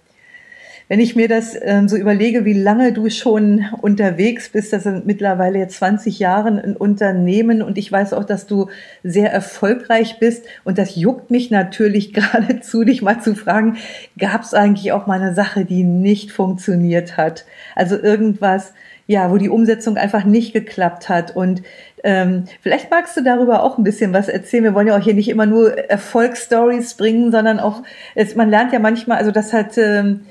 Wenn 0.90 0.98
ich 0.98 1.14
mir 1.14 1.28
das 1.28 1.56
ähm, 1.62 1.88
so 1.88 1.96
überlege, 1.96 2.44
wie 2.44 2.52
lange 2.52 2.92
du 2.92 3.08
schon 3.10 3.64
unterwegs 3.80 4.48
bist, 4.48 4.72
das 4.72 4.82
sind 4.82 5.06
mittlerweile 5.06 5.60
jetzt 5.60 5.76
20 5.76 6.18
Jahre 6.18 6.48
ein 6.48 6.76
Unternehmen 6.76 7.62
und 7.62 7.78
ich 7.78 7.92
weiß 7.92 8.12
auch, 8.12 8.24
dass 8.24 8.48
du 8.48 8.66
sehr 9.04 9.32
erfolgreich 9.32 10.18
bist 10.18 10.46
und 10.64 10.78
das 10.78 10.96
juckt 10.96 11.30
mich 11.30 11.52
natürlich 11.52 12.12
geradezu, 12.12 12.82
dich 12.82 13.02
mal 13.02 13.20
zu 13.20 13.36
fragen, 13.36 13.76
gab 14.18 14.42
es 14.42 14.52
eigentlich 14.52 14.90
auch 14.90 15.06
mal 15.06 15.20
eine 15.20 15.32
Sache, 15.32 15.64
die 15.64 15.84
nicht 15.84 16.32
funktioniert 16.32 17.16
hat? 17.16 17.44
Also 17.76 17.96
irgendwas, 17.96 18.72
ja, 19.06 19.30
wo 19.30 19.36
die 19.36 19.48
Umsetzung 19.48 19.96
einfach 19.96 20.24
nicht 20.24 20.52
geklappt 20.52 21.08
hat 21.08 21.36
und 21.36 21.62
ähm, 22.02 22.46
vielleicht 22.62 22.90
magst 22.90 23.16
du 23.16 23.22
darüber 23.22 23.62
auch 23.62 23.78
ein 23.78 23.84
bisschen 23.84 24.12
was 24.12 24.28
erzählen. 24.28 24.64
Wir 24.64 24.74
wollen 24.74 24.88
ja 24.88 24.96
auch 24.96 25.04
hier 25.04 25.14
nicht 25.14 25.28
immer 25.28 25.46
nur 25.46 25.78
Erfolgsstories 25.78 26.94
bringen, 26.94 27.30
sondern 27.30 27.60
auch, 27.60 27.84
es, 28.16 28.34
man 28.34 28.50
lernt 28.50 28.72
ja 28.72 28.80
manchmal, 28.80 29.18
also 29.18 29.30
das 29.30 29.52
hat 29.52 29.78
ähm, 29.78 30.22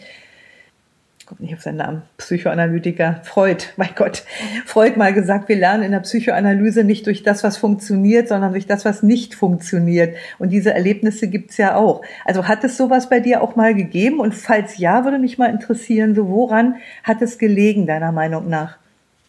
kommt 1.30 1.42
nicht 1.42 1.54
auf 1.54 1.62
seinen 1.62 1.78
Namen, 1.78 2.02
Psychoanalytiker, 2.18 3.22
Freud, 3.24 3.64
mein 3.78 3.92
Gott, 3.96 4.24
Freud 4.66 4.98
mal 4.98 5.14
gesagt, 5.14 5.48
wir 5.48 5.58
lernen 5.58 5.84
in 5.84 5.92
der 5.92 6.00
Psychoanalyse 6.00 6.84
nicht 6.84 7.06
durch 7.06 7.22
das, 7.22 7.44
was 7.44 7.56
funktioniert, 7.56 8.28
sondern 8.28 8.54
durch 8.54 8.66
das, 8.66 8.84
was 8.84 9.04
nicht 9.04 9.36
funktioniert. 9.36 10.18
Und 10.40 10.50
diese 10.50 10.74
Erlebnisse 10.74 11.28
gibt's 11.28 11.58
ja 11.58 11.76
auch. 11.76 12.02
Also 12.26 12.48
hat 12.48 12.64
es 12.64 12.78
sowas 12.78 13.10
bei 13.10 13.20
dir 13.20 13.44
auch 13.44 13.56
mal 13.56 13.76
gegeben? 13.76 14.20
Und 14.20 14.34
falls 14.34 14.80
ja, 14.80 15.04
würde 15.04 15.20
mich 15.20 15.38
mal 15.38 15.52
interessieren, 15.52 16.16
so 16.16 16.30
woran 16.30 16.78
hat 17.04 17.22
es 17.22 17.38
gelegen, 17.38 17.86
deiner 17.86 18.12
Meinung 18.12 18.50
nach? 18.50 18.80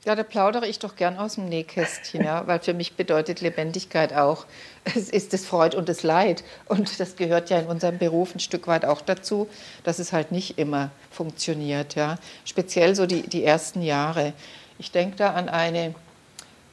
Ja, 0.07 0.14
da 0.14 0.23
plaudere 0.23 0.66
ich 0.66 0.78
doch 0.78 0.97
gern 0.97 1.19
aus 1.19 1.35
dem 1.35 1.47
Nähkästchen, 1.50 2.25
ja, 2.25 2.47
weil 2.47 2.60
für 2.60 2.73
mich 2.73 2.95
bedeutet 2.95 3.43
Lebendigkeit 3.43 4.15
auch, 4.15 4.47
es 4.84 5.10
ist 5.10 5.34
das 5.34 5.45
Freud 5.45 5.76
und 5.76 5.91
das 5.91 6.02
Leid. 6.02 6.43
Und 6.67 6.99
das 6.99 7.17
gehört 7.17 7.50
ja 7.50 7.58
in 7.58 7.67
unserem 7.67 7.99
Beruf 7.99 8.34
ein 8.34 8.41
Stück 8.41 8.67
weit 8.67 8.86
auch 8.86 9.02
dazu, 9.02 9.47
dass 9.84 9.99
es 9.99 10.15
halt 10.15 10.32
nicht 10.32 10.58
immer 10.58 10.91
funktioniert, 11.10 11.97
ja. 11.97 12.17
Speziell 12.47 12.95
so 12.95 13.04
die, 13.04 13.23
die 13.28 13.45
ersten 13.45 13.82
Jahre. 13.82 14.32
Ich 14.78 14.91
denke 14.91 15.17
da 15.17 15.34
an 15.34 15.50
eine 15.50 15.95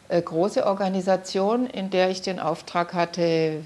äh, 0.07 0.21
große 0.21 0.65
Organisation, 0.65 1.67
in 1.67 1.89
der 1.89 2.09
ich 2.09 2.21
den 2.21 2.39
Auftrag 2.39 2.93
hatte, 2.93 3.61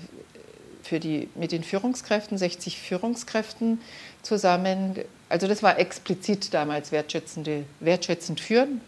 für 0.82 1.00
die, 1.00 1.30
mit 1.36 1.52
den 1.52 1.64
Führungskräften, 1.64 2.40
60 2.40 2.80
Führungskräften 2.80 3.80
zusammen, 4.24 4.96
also 5.30 5.48
das 5.48 5.62
war 5.62 5.78
explizit 5.78 6.54
damals 6.54 6.92
wertschätzende, 6.92 7.66
wertschätzend 7.80 8.42
führen, 8.42 8.82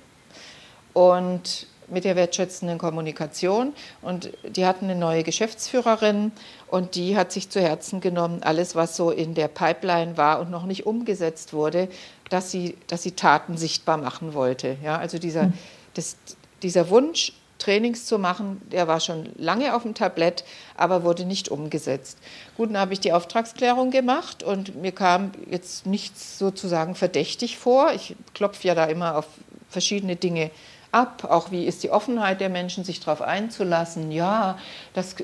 und 0.94 1.68
mit 1.88 2.06
der 2.06 2.16
wertschätzenden 2.16 2.78
Kommunikation. 2.78 3.74
Und 4.02 4.32
die 4.44 4.66
hatten 4.66 4.86
eine 4.86 4.96
neue 4.96 5.24
Geschäftsführerin 5.24 6.32
und 6.68 6.96
die 6.96 7.16
hat 7.16 7.32
sich 7.32 7.50
zu 7.50 7.62
Herzen 7.62 8.02
genommen, 8.02 8.42
alles, 8.44 8.76
was 8.76 8.96
so 8.96 9.12
in 9.12 9.34
der 9.34 9.48
Pipeline 9.48 10.18
war 10.18 10.40
und 10.40 10.50
noch 10.50 10.66
nicht 10.66 10.86
umgesetzt 10.86 11.54
wurde, 11.54 11.88
dass 12.30 12.52
sie, 12.52 12.76
dass 12.88 13.04
sie 13.04 13.12
Taten 13.12 13.58
sichtbar 13.58 13.98
machen 13.98 14.34
wollte. 14.34 14.78
Ja, 14.84 14.98
also 14.98 15.20
dieser, 15.20 15.44
mhm. 15.44 15.54
das, 15.94 16.18
dieser 16.62 16.90
Wunsch, 16.90 17.34
Trainings 17.60 18.06
zu 18.08 18.20
machen, 18.20 18.62
der 18.72 18.90
war 18.90 19.00
schon 19.00 19.30
lange 19.38 19.74
auf 19.74 19.84
dem 19.84 19.94
Tablett, 19.94 20.44
aber 20.76 21.04
wurde 21.04 21.24
nicht 21.24 21.48
umgesetzt. 21.48 22.18
Gut, 22.58 22.70
dann 22.70 22.78
habe 22.78 22.92
ich 22.92 23.00
die 23.00 23.14
Auftragsklärung 23.14 23.90
gemacht 23.90 24.44
und 24.44 24.76
mir 24.82 24.92
kam 24.92 25.32
jetzt 25.50 25.86
nichts 25.86 26.38
sozusagen 26.38 26.94
verdächtig 26.96 27.58
vor. 27.58 27.94
Ich 27.94 28.16
klopfe 28.34 28.68
ja 28.68 28.76
da 28.76 28.86
immer 28.86 29.18
auf 29.18 29.28
verschiedene 29.70 30.18
Dinge 30.18 30.52
ab, 30.94 31.28
auch 31.30 31.52
wie 31.52 31.66
ist 31.66 31.84
die 31.84 31.90
Offenheit 31.90 32.42
der 32.42 32.50
Menschen, 32.50 32.84
sich 32.84 33.00
darauf 33.00 33.22
einzulassen. 33.22 34.12
Ja, 34.12 34.58
das, 34.94 35.16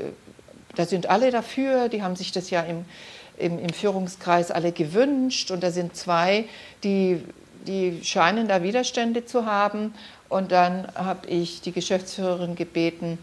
da 0.76 0.86
sind 0.86 1.10
alle 1.10 1.32
dafür, 1.32 1.90
die 1.90 2.04
haben 2.04 2.16
sich 2.16 2.32
das 2.32 2.50
ja 2.50 2.62
im, 2.62 2.86
im, 3.38 3.60
im 3.60 3.70
Führungskreis 3.70 4.52
alle 4.52 4.72
gewünscht 4.72 5.52
und 5.52 5.64
da 5.64 5.72
sind 5.72 5.96
zwei, 5.96 6.46
die, 6.84 7.24
die 7.68 8.02
scheinen 8.04 8.48
da 8.48 8.64
Widerstände 8.64 9.26
zu 9.26 9.46
haben. 9.46 9.94
Und 10.28 10.52
dann 10.52 10.88
habe 10.94 11.28
ich 11.28 11.62
die 11.62 11.72
Geschäftsführerin 11.72 12.56
gebeten, 12.56 13.18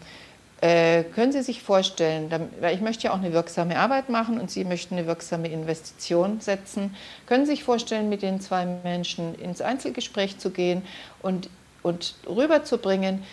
äh, 0.59 1.03
können 1.03 1.31
Sie 1.31 1.43
sich 1.43 1.61
vorstellen, 1.61 2.31
weil 2.59 2.73
ich 2.73 2.81
möchte 2.81 3.05
ja 3.05 3.13
auch 3.13 3.19
eine 3.19 3.31
wirksame 3.31 3.77
Arbeit 3.77 4.09
machen 4.09 4.39
und 4.39 4.49
Sie 4.49 4.65
möchten 4.65 4.95
eine 4.95 5.05
wirksame 5.05 5.49
Investition 5.49 6.41
setzen, 6.41 6.95
können 7.27 7.45
Sie 7.45 7.51
sich 7.51 7.63
vorstellen, 7.63 8.09
mit 8.09 8.23
den 8.23 8.41
zwei 8.41 8.65
Menschen 8.65 9.35
ins 9.35 9.61
Einzelgespräch 9.61 10.39
zu 10.39 10.49
gehen 10.49 10.81
und 11.21 11.49
und 11.83 12.15
rüberzubringen, 12.27 13.23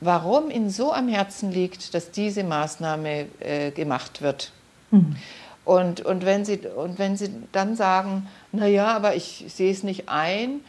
warum 0.00 0.50
Ihnen 0.50 0.70
so 0.70 0.92
am 0.92 1.08
Herzen 1.08 1.50
liegt, 1.50 1.94
dass 1.94 2.10
diese 2.10 2.44
Maßnahme 2.44 3.26
äh, 3.40 3.70
gemacht 3.70 4.22
wird. 4.22 4.52
Mhm. 4.90 5.16
Und, 5.64 6.02
und, 6.02 6.24
wenn 6.26 6.44
Sie, 6.44 6.58
und 6.58 6.98
wenn 6.98 7.16
Sie 7.16 7.30
dann 7.52 7.74
sagen, 7.74 8.28
naja, 8.52 8.88
aber 8.88 9.14
ich 9.14 9.46
sehe 9.48 9.72
es 9.72 9.82
nicht 9.82 10.08
ein, 10.08 10.60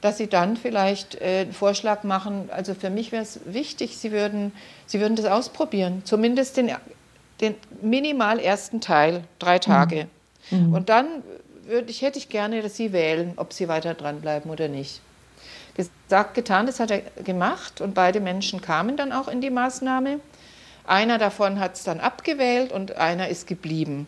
dass 0.00 0.18
Sie 0.18 0.28
dann 0.28 0.56
vielleicht 0.56 1.20
äh, 1.20 1.40
einen 1.40 1.52
Vorschlag 1.52 2.04
machen. 2.04 2.50
Also 2.52 2.74
für 2.74 2.90
mich 2.90 3.10
wäre 3.10 3.22
es 3.22 3.40
wichtig, 3.46 3.96
Sie 3.96 4.12
würden, 4.12 4.52
Sie 4.86 5.00
würden 5.00 5.16
das 5.16 5.26
ausprobieren, 5.26 6.02
zumindest 6.04 6.56
den, 6.56 6.70
den 7.40 7.54
minimal 7.82 8.38
ersten 8.38 8.80
Teil, 8.80 9.24
drei 9.38 9.58
Tage. 9.58 10.06
Mhm. 10.50 10.72
Und 10.72 10.88
dann 10.88 11.06
würde 11.64 11.90
ich, 11.90 12.02
hätte 12.02 12.18
ich 12.18 12.28
gerne, 12.28 12.62
dass 12.62 12.76
Sie 12.76 12.92
wählen, 12.92 13.32
ob 13.36 13.52
Sie 13.52 13.66
weiter 13.66 13.94
dranbleiben 13.94 14.50
oder 14.50 14.68
nicht. 14.68 15.00
Gesagt, 15.74 16.34
getan, 16.34 16.66
das 16.66 16.78
hat 16.78 16.90
er 16.90 17.00
gemacht 17.22 17.80
und 17.80 17.94
beide 17.94 18.20
Menschen 18.20 18.60
kamen 18.60 18.96
dann 18.96 19.12
auch 19.12 19.28
in 19.28 19.40
die 19.40 19.50
Maßnahme. 19.50 20.20
Einer 20.86 21.18
davon 21.18 21.58
hat 21.58 21.74
es 21.74 21.84
dann 21.84 22.00
abgewählt 22.00 22.70
und 22.70 22.96
einer 22.96 23.28
ist 23.28 23.46
geblieben. 23.46 24.06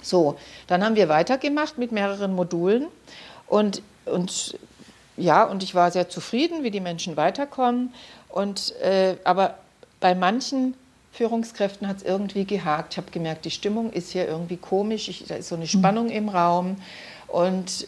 So, 0.00 0.38
dann 0.66 0.84
haben 0.84 0.96
wir 0.96 1.08
weitergemacht 1.08 1.78
mit 1.78 1.92
mehreren 1.92 2.34
Modulen 2.34 2.86
und, 3.46 3.82
und 4.04 4.58
ja, 5.16 5.44
und 5.44 5.62
ich 5.62 5.74
war 5.74 5.90
sehr 5.90 6.08
zufrieden, 6.08 6.62
wie 6.62 6.70
die 6.70 6.80
Menschen 6.80 7.16
weiterkommen. 7.16 7.92
Und, 8.28 8.74
äh, 8.80 9.16
aber 9.24 9.58
bei 10.00 10.14
manchen 10.14 10.74
Führungskräften 11.12 11.86
hat 11.86 11.98
es 11.98 12.02
irgendwie 12.02 12.44
gehakt. 12.44 12.94
Ich 12.94 12.98
habe 12.98 13.10
gemerkt, 13.10 13.44
die 13.44 13.50
Stimmung 13.50 13.92
ist 13.92 14.10
hier 14.10 14.26
irgendwie 14.26 14.56
komisch, 14.56 15.08
ich, 15.08 15.24
da 15.26 15.36
ist 15.36 15.48
so 15.48 15.54
eine 15.54 15.64
mhm. 15.64 15.68
Spannung 15.68 16.10
im 16.10 16.28
Raum. 16.28 16.76
Und 17.28 17.86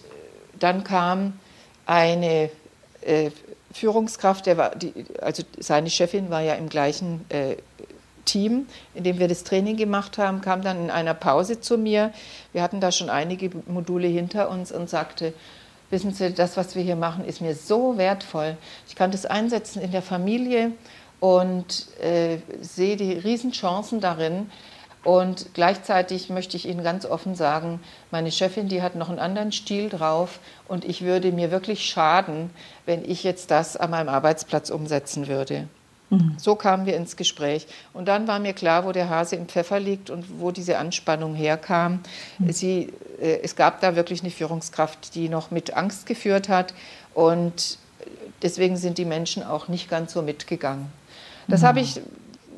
dann 0.58 0.84
kam 0.84 1.38
eine 1.84 2.50
äh, 3.06 3.30
Führungskraft, 3.72 4.46
der 4.46 4.56
war, 4.56 4.74
die, 4.74 4.92
also 5.20 5.42
seine 5.58 5.90
Chefin 5.90 6.30
war 6.30 6.40
ja 6.40 6.54
im 6.54 6.68
gleichen 6.68 7.24
äh, 7.28 7.56
Team, 8.24 8.66
in 8.94 9.04
dem 9.04 9.18
wir 9.18 9.28
das 9.28 9.44
Training 9.44 9.76
gemacht 9.76 10.18
haben, 10.18 10.40
kam 10.40 10.62
dann 10.62 10.84
in 10.84 10.90
einer 10.90 11.14
Pause 11.14 11.60
zu 11.60 11.78
mir. 11.78 12.12
Wir 12.52 12.62
hatten 12.62 12.80
da 12.80 12.92
schon 12.92 13.08
einige 13.08 13.50
Module 13.66 14.08
hinter 14.08 14.50
uns 14.50 14.72
und 14.72 14.90
sagte, 14.90 15.32
wissen 15.90 16.12
Sie, 16.12 16.32
das, 16.32 16.56
was 16.56 16.74
wir 16.74 16.82
hier 16.82 16.96
machen, 16.96 17.24
ist 17.24 17.40
mir 17.40 17.54
so 17.54 17.96
wertvoll. 17.96 18.56
Ich 18.88 18.96
kann 18.96 19.12
das 19.12 19.26
einsetzen 19.26 19.80
in 19.80 19.92
der 19.92 20.02
Familie 20.02 20.72
und 21.20 21.86
äh, 22.00 22.38
sehe 22.60 22.96
die 22.96 23.12
Riesenchancen 23.12 24.00
darin. 24.00 24.50
Und 25.06 25.54
gleichzeitig 25.54 26.30
möchte 26.30 26.56
ich 26.56 26.66
Ihnen 26.66 26.82
ganz 26.82 27.06
offen 27.06 27.36
sagen, 27.36 27.78
meine 28.10 28.32
Chefin, 28.32 28.66
die 28.66 28.82
hat 28.82 28.96
noch 28.96 29.08
einen 29.08 29.20
anderen 29.20 29.52
Stil 29.52 29.88
drauf 29.88 30.40
und 30.66 30.84
ich 30.84 31.02
würde 31.02 31.30
mir 31.30 31.52
wirklich 31.52 31.88
schaden, 31.88 32.50
wenn 32.86 33.08
ich 33.08 33.22
jetzt 33.22 33.52
das 33.52 33.76
an 33.76 33.90
meinem 33.90 34.08
Arbeitsplatz 34.08 34.68
umsetzen 34.68 35.28
würde. 35.28 35.68
Mhm. 36.10 36.34
So 36.38 36.56
kamen 36.56 36.86
wir 36.86 36.96
ins 36.96 37.14
Gespräch. 37.14 37.68
Und 37.92 38.08
dann 38.08 38.26
war 38.26 38.40
mir 38.40 38.52
klar, 38.52 38.84
wo 38.84 38.90
der 38.90 39.08
Hase 39.08 39.36
im 39.36 39.46
Pfeffer 39.46 39.78
liegt 39.78 40.10
und 40.10 40.40
wo 40.40 40.50
diese 40.50 40.76
Anspannung 40.76 41.36
herkam. 41.36 42.00
Mhm. 42.40 42.52
Sie, 42.52 42.92
äh, 43.20 43.38
es 43.44 43.54
gab 43.54 43.80
da 43.80 43.94
wirklich 43.94 44.22
eine 44.22 44.32
Führungskraft, 44.32 45.14
die 45.14 45.28
noch 45.28 45.52
mit 45.52 45.74
Angst 45.74 46.06
geführt 46.06 46.48
hat. 46.48 46.74
Und 47.14 47.78
deswegen 48.42 48.76
sind 48.76 48.98
die 48.98 49.04
Menschen 49.04 49.44
auch 49.44 49.68
nicht 49.68 49.88
ganz 49.88 50.12
so 50.14 50.22
mitgegangen. 50.22 50.86
Das 51.46 51.62
mhm. 51.62 51.66
habe 51.66 51.80
ich 51.80 52.00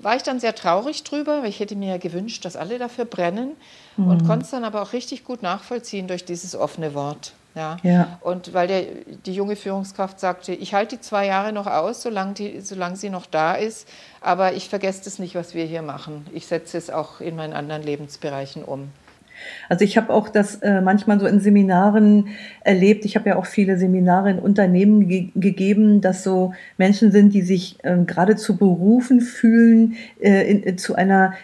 war 0.02 0.16
ich 0.16 0.22
dann 0.22 0.40
sehr 0.40 0.54
traurig 0.54 1.04
drüber, 1.04 1.42
weil 1.42 1.48
ich 1.48 1.61
hätte 1.61 1.76
mir 1.76 1.90
ja 1.90 1.98
gewünscht, 1.98 2.44
dass 2.44 2.56
alle 2.56 2.78
dafür 2.78 3.04
brennen 3.04 3.56
mhm. 3.96 4.08
und 4.08 4.26
konnte 4.26 4.44
es 4.44 4.50
dann 4.50 4.64
aber 4.64 4.82
auch 4.82 4.92
richtig 4.92 5.24
gut 5.24 5.42
nachvollziehen 5.42 6.08
durch 6.08 6.24
dieses 6.24 6.54
offene 6.54 6.94
Wort. 6.94 7.32
Ja. 7.54 7.76
ja. 7.82 8.18
Und 8.20 8.54
weil 8.54 8.68
der, 8.68 8.82
die 9.26 9.34
junge 9.34 9.56
Führungskraft 9.56 10.20
sagte, 10.20 10.52
ich 10.54 10.74
halte 10.74 10.96
die 10.96 11.02
zwei 11.02 11.26
Jahre 11.26 11.52
noch 11.52 11.66
aus, 11.66 12.02
solange, 12.02 12.34
die, 12.34 12.61
solange 12.61 12.96
sie 12.96 13.11
noch 13.11 13.26
da 13.26 13.54
ist, 13.54 13.88
aber 14.20 14.52
ich 14.52 14.68
vergesse 14.68 15.04
das 15.04 15.18
nicht, 15.18 15.34
was 15.34 15.54
wir 15.54 15.64
hier 15.64 15.82
machen. 15.82 16.26
Ich 16.32 16.46
setze 16.46 16.78
es 16.78 16.88
auch 16.88 17.20
in 17.20 17.34
meinen 17.34 17.54
anderen 17.54 17.82
Lebensbereichen 17.82 18.62
um. 18.62 18.90
Also 19.68 19.85
ich 19.85 19.96
habe 19.96 20.12
auch 20.12 20.29
das 20.29 20.57
äh, 20.57 20.81
manchmal 20.81 21.20
so 21.20 21.27
in 21.27 21.40
Seminaren 21.40 22.29
erlebt. 22.62 23.05
Ich 23.05 23.16
habe 23.16 23.29
ja 23.31 23.37
auch 23.37 23.46
viele 23.46 23.79
Seminare 23.79 24.31
in 24.31 24.38
Unternehmen 24.38 25.09
ge 25.09 25.29
gegeben, 25.35 26.01
dass 26.01 26.24
so 26.24 26.53
Menschen 26.77 27.12
sind, 27.12 27.35
die 27.35 27.42
sich 27.42 27.79
äh, 27.83 27.96
geradezu 28.05 28.57
berufen 28.57 29.20
fühlen 29.20 29.96
äh, 30.20 30.51
in, 30.51 30.62
in, 30.62 30.79
zu 30.79 30.94
einer, 30.94 31.35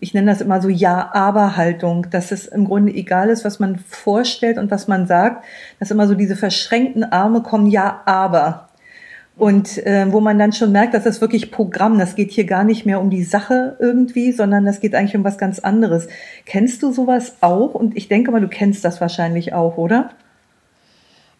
ich 0.00 0.14
nenne 0.14 0.30
das 0.30 0.40
immer 0.40 0.60
so 0.60 0.68
Ja-Aber-Haltung, 0.68 2.06
dass 2.10 2.32
es 2.32 2.46
im 2.46 2.64
Grunde 2.64 2.92
egal 2.92 3.30
ist, 3.30 3.44
was 3.44 3.58
man 3.58 3.78
vorstellt 3.78 4.58
und 4.58 4.70
was 4.70 4.88
man 4.88 5.06
sagt, 5.06 5.44
dass 5.78 5.90
immer 5.90 6.06
so 6.06 6.14
diese 6.14 6.36
verschränkten 6.36 7.04
Arme 7.04 7.42
kommen, 7.42 7.68
Ja, 7.68 8.02
aber 8.06 8.67
und 9.38 9.78
äh, 9.86 10.12
wo 10.12 10.20
man 10.20 10.38
dann 10.38 10.52
schon 10.52 10.72
merkt, 10.72 10.94
dass 10.94 11.04
das 11.04 11.20
wirklich 11.20 11.50
Programm, 11.50 11.98
das 11.98 12.16
geht 12.16 12.32
hier 12.32 12.44
gar 12.44 12.64
nicht 12.64 12.84
mehr 12.84 13.00
um 13.00 13.08
die 13.08 13.22
Sache 13.22 13.76
irgendwie, 13.78 14.32
sondern 14.32 14.64
das 14.64 14.80
geht 14.80 14.94
eigentlich 14.94 15.16
um 15.16 15.24
was 15.24 15.38
ganz 15.38 15.60
anderes. 15.60 16.08
Kennst 16.44 16.82
du 16.82 16.92
sowas 16.92 17.36
auch? 17.40 17.74
Und 17.74 17.96
ich 17.96 18.08
denke 18.08 18.32
mal, 18.32 18.40
du 18.40 18.48
kennst 18.48 18.84
das 18.84 19.00
wahrscheinlich 19.00 19.52
auch, 19.52 19.76
oder? 19.76 20.10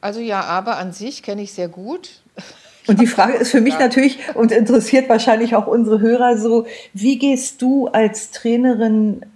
Also 0.01 0.21
ja, 0.21 0.43
aber 0.43 0.79
an 0.79 0.93
sich 0.93 1.23
kenne 1.25 1.43
ich 1.43 1.53
sehr 1.53 1.69
gut. 1.69 2.23
Und 2.87 3.01
die 3.01 3.07
Frage 3.07 3.35
ist 3.35 3.51
für 3.51 3.61
mich 3.61 3.79
natürlich 3.79 4.19
und 4.35 4.51
interessiert 4.51 5.11
wahrscheinlich 5.11 5.55
auch 5.55 5.67
unsere 5.67 6.01
Hörer 6.01 6.39
so, 6.39 6.67
wie 6.95 7.19
gehst 7.19 7.61
du 7.61 7.89
als 7.89 8.31
Trainerin 8.31 9.27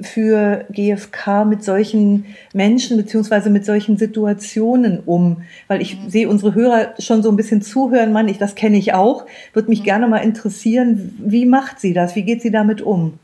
für 0.00 0.64
GfK 0.70 1.44
mit 1.44 1.62
solchen 1.62 2.26
Menschen 2.52 2.96
beziehungsweise 2.96 3.50
mit 3.50 3.64
solchen 3.64 3.96
Situationen 3.96 5.00
um? 5.00 5.42
Weil 5.68 5.80
ich 5.80 5.98
mhm. 5.98 6.10
sehe 6.10 6.28
unsere 6.28 6.54
Hörer 6.54 6.94
schon 6.98 7.22
so 7.22 7.30
ein 7.30 7.36
bisschen 7.36 7.62
zuhören, 7.62 8.12
Mann, 8.12 8.28
ich, 8.28 8.38
das 8.38 8.54
kenne 8.54 8.76
ich 8.76 8.92
auch. 8.94 9.26
Würde 9.52 9.68
mich 9.68 9.80
mhm. 9.80 9.84
gerne 9.84 10.08
mal 10.08 10.18
interessieren, 10.18 11.16
wie 11.18 11.46
macht 11.46 11.80
sie 11.80 11.92
das? 11.92 12.14
Wie 12.16 12.22
geht 12.22 12.42
sie 12.42 12.50
damit 12.50 12.82
um? 12.82 13.18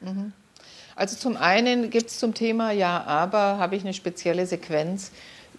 Mhm. 0.00 0.32
Also 0.96 1.16
zum 1.16 1.36
einen 1.36 1.90
gibt 1.90 2.10
es 2.10 2.18
zum 2.18 2.34
Thema 2.34 2.70
Ja, 2.70 3.02
aber 3.04 3.58
habe 3.58 3.76
ich 3.76 3.82
eine 3.82 3.94
spezielle 3.94 4.46
Sequenz, 4.46 5.10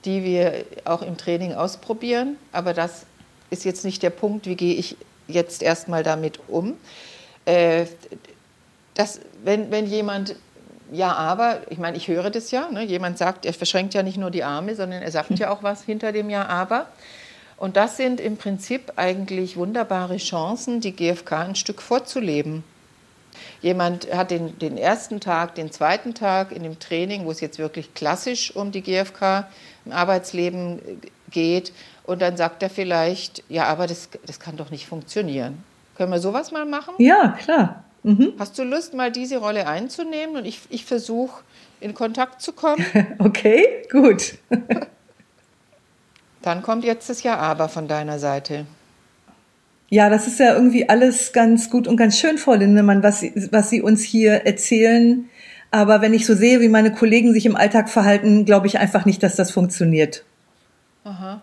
die 0.05 0.23
wir 0.23 0.65
auch 0.85 1.01
im 1.01 1.17
Training 1.17 1.53
ausprobieren. 1.53 2.37
Aber 2.51 2.73
das 2.73 3.05
ist 3.49 3.65
jetzt 3.65 3.83
nicht 3.83 4.01
der 4.01 4.11
Punkt, 4.11 4.47
wie 4.47 4.55
gehe 4.55 4.75
ich 4.75 4.95
jetzt 5.27 5.61
erstmal 5.61 6.03
damit 6.03 6.39
um. 6.47 6.75
Äh, 7.45 7.85
das, 8.93 9.19
wenn, 9.43 9.71
wenn 9.71 9.87
jemand 9.87 10.35
ja, 10.91 11.13
aber, 11.13 11.59
ich 11.69 11.77
meine, 11.77 11.97
ich 11.97 12.07
höre 12.07 12.29
das 12.29 12.51
ja. 12.51 12.69
Ne? 12.69 12.83
Jemand 12.83 13.17
sagt, 13.17 13.45
er 13.45 13.53
verschränkt 13.53 13.93
ja 13.93 14.03
nicht 14.03 14.17
nur 14.17 14.31
die 14.31 14.43
Arme, 14.43 14.75
sondern 14.75 15.01
er 15.01 15.11
sagt 15.11 15.37
ja 15.39 15.49
auch 15.51 15.63
was 15.63 15.83
hinter 15.83 16.11
dem 16.11 16.29
Ja, 16.29 16.45
aber. 16.47 16.87
Und 17.57 17.77
das 17.77 17.97
sind 17.97 18.19
im 18.19 18.37
Prinzip 18.37 18.93
eigentlich 18.97 19.57
wunderbare 19.57 20.17
Chancen, 20.17 20.81
die 20.81 20.91
GfK 20.91 21.31
ein 21.39 21.55
Stück 21.55 21.81
vorzuleben. 21.81 22.63
Jemand 23.61 24.13
hat 24.13 24.31
den, 24.31 24.57
den 24.59 24.77
ersten 24.77 25.19
Tag, 25.19 25.55
den 25.55 25.71
zweiten 25.71 26.13
Tag 26.13 26.51
in 26.51 26.63
dem 26.63 26.79
Training, 26.79 27.25
wo 27.25 27.31
es 27.31 27.41
jetzt 27.41 27.59
wirklich 27.59 27.93
klassisch 27.93 28.55
um 28.55 28.71
die 28.71 28.81
GfK 28.81 29.47
im 29.85 29.91
Arbeitsleben 29.91 30.81
geht, 31.31 31.71
und 32.05 32.21
dann 32.21 32.37
sagt 32.37 32.61
er 32.61 32.69
vielleicht, 32.69 33.43
ja, 33.49 33.65
aber 33.65 33.87
das, 33.87 34.09
das 34.25 34.39
kann 34.39 34.57
doch 34.57 34.69
nicht 34.69 34.85
funktionieren. 34.85 35.63
Können 35.97 36.11
wir 36.11 36.19
sowas 36.19 36.51
mal 36.51 36.65
machen? 36.65 36.93
Ja, 36.99 37.29
klar. 37.29 37.84
Mhm. 38.05 38.33
Hast 38.37 38.59
du 38.59 38.63
Lust, 38.63 38.93
mal 38.93 39.11
diese 39.11 39.37
Rolle 39.37 39.65
einzunehmen? 39.67 40.35
Und 40.37 40.45
ich, 40.45 40.61
ich 40.69 40.85
versuche, 40.85 41.43
in 41.79 41.95
Kontakt 41.95 42.39
zu 42.39 42.53
kommen. 42.53 42.85
okay, 43.17 43.65
gut. 43.91 44.35
Dann 46.43 46.61
kommt 46.61 46.83
jetzt 46.83 47.09
das 47.09 47.23
Ja-Aber 47.23 47.67
von 47.67 47.87
deiner 47.87 48.19
Seite. 48.19 48.67
Ja, 49.89 50.09
das 50.09 50.27
ist 50.27 50.39
ja 50.39 50.53
irgendwie 50.53 50.87
alles 50.87 51.33
ganz 51.33 51.71
gut 51.71 51.87
und 51.87 51.97
ganz 51.97 52.19
schön, 52.19 52.37
Frau 52.37 52.53
Lindemann, 52.53 53.01
was 53.01 53.21
Sie, 53.21 53.33
was 53.51 53.71
Sie 53.71 53.81
uns 53.81 54.03
hier 54.03 54.45
erzählen. 54.45 55.27
Aber 55.71 56.01
wenn 56.01 56.13
ich 56.13 56.27
so 56.27 56.35
sehe, 56.35 56.61
wie 56.61 56.69
meine 56.69 56.91
Kollegen 56.91 57.33
sich 57.33 57.47
im 57.47 57.55
Alltag 57.55 57.89
verhalten, 57.89 58.45
glaube 58.45 58.67
ich 58.67 58.77
einfach 58.77 59.05
nicht, 59.05 59.23
dass 59.23 59.35
das 59.35 59.49
funktioniert. 59.49 60.23
Aha. 61.03 61.41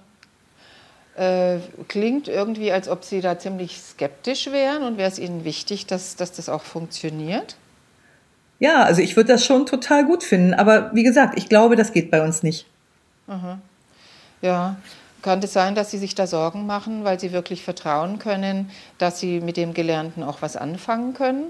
Äh, 1.15 1.59
klingt 1.89 2.29
irgendwie, 2.29 2.73
als 2.73 2.89
ob 2.89 3.05
Sie 3.05 3.21
da 3.21 3.39
ziemlich 3.39 3.81
skeptisch 3.81 4.51
wären 4.51 4.83
und 4.83 4.97
wäre 4.97 5.11
es 5.11 5.19
Ihnen 5.19 5.45
wichtig, 5.45 5.87
dass, 5.87 6.17
dass 6.17 6.33
das 6.33 6.49
auch 6.49 6.63
funktioniert? 6.63 7.57
Ja, 8.59 8.83
also 8.85 9.03
ich 9.03 9.17
würde 9.17 9.33
das 9.33 9.45
schon 9.45 9.67
total 9.67 10.07
gut 10.07 10.23
finden, 10.23 10.55
aber 10.55 10.95
wie 10.95 11.03
gesagt, 11.03 11.37
ich 11.37 11.49
glaube, 11.49 11.77
das 11.77 11.93
geht 11.93 12.11
bei 12.11 12.23
uns 12.23 12.43
nicht. 12.43 12.67
Aha. 13.27 13.59
Ja, 14.41 14.77
kann 15.21 15.41
es 15.43 15.53
sein, 15.53 15.75
dass 15.75 15.91
Sie 15.91 15.99
sich 15.99 16.15
da 16.15 16.27
Sorgen 16.27 16.67
machen, 16.67 17.05
weil 17.05 17.21
Sie 17.21 17.33
wirklich 17.33 17.63
vertrauen 17.63 18.19
können, 18.19 18.71
dass 18.99 19.21
Sie 19.21 19.41
mit 19.41 19.57
dem 19.57 19.75
Gelernten 19.75 20.23
auch 20.23 20.43
was 20.43 20.57
anfangen 20.57 21.13
können? 21.13 21.45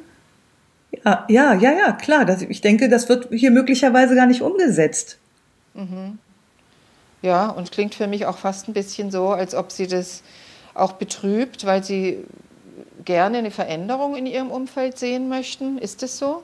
Ja, 1.04 1.24
ja, 1.28 1.54
ja, 1.54 1.72
ja 1.72 1.92
klar. 1.92 2.24
Das, 2.24 2.42
ich 2.42 2.60
denke, 2.60 2.88
das 2.88 3.08
wird 3.08 3.28
hier 3.30 3.50
möglicherweise 3.50 4.14
gar 4.14 4.26
nicht 4.26 4.42
umgesetzt. 4.42 5.18
Mhm. 5.74 6.18
Ja, 7.22 7.48
und 7.48 7.70
klingt 7.70 7.94
für 7.94 8.08
mich 8.08 8.26
auch 8.26 8.38
fast 8.38 8.68
ein 8.68 8.72
bisschen 8.72 9.10
so, 9.10 9.28
als 9.28 9.54
ob 9.54 9.70
sie 9.70 9.86
das 9.86 10.22
auch 10.74 10.92
betrübt, 10.92 11.64
weil 11.64 11.84
sie 11.84 12.18
gerne 13.04 13.38
eine 13.38 13.50
Veränderung 13.50 14.16
in 14.16 14.26
ihrem 14.26 14.50
Umfeld 14.50 14.98
sehen 14.98 15.28
möchten. 15.28 15.78
Ist 15.78 16.02
das 16.02 16.18
so? 16.18 16.42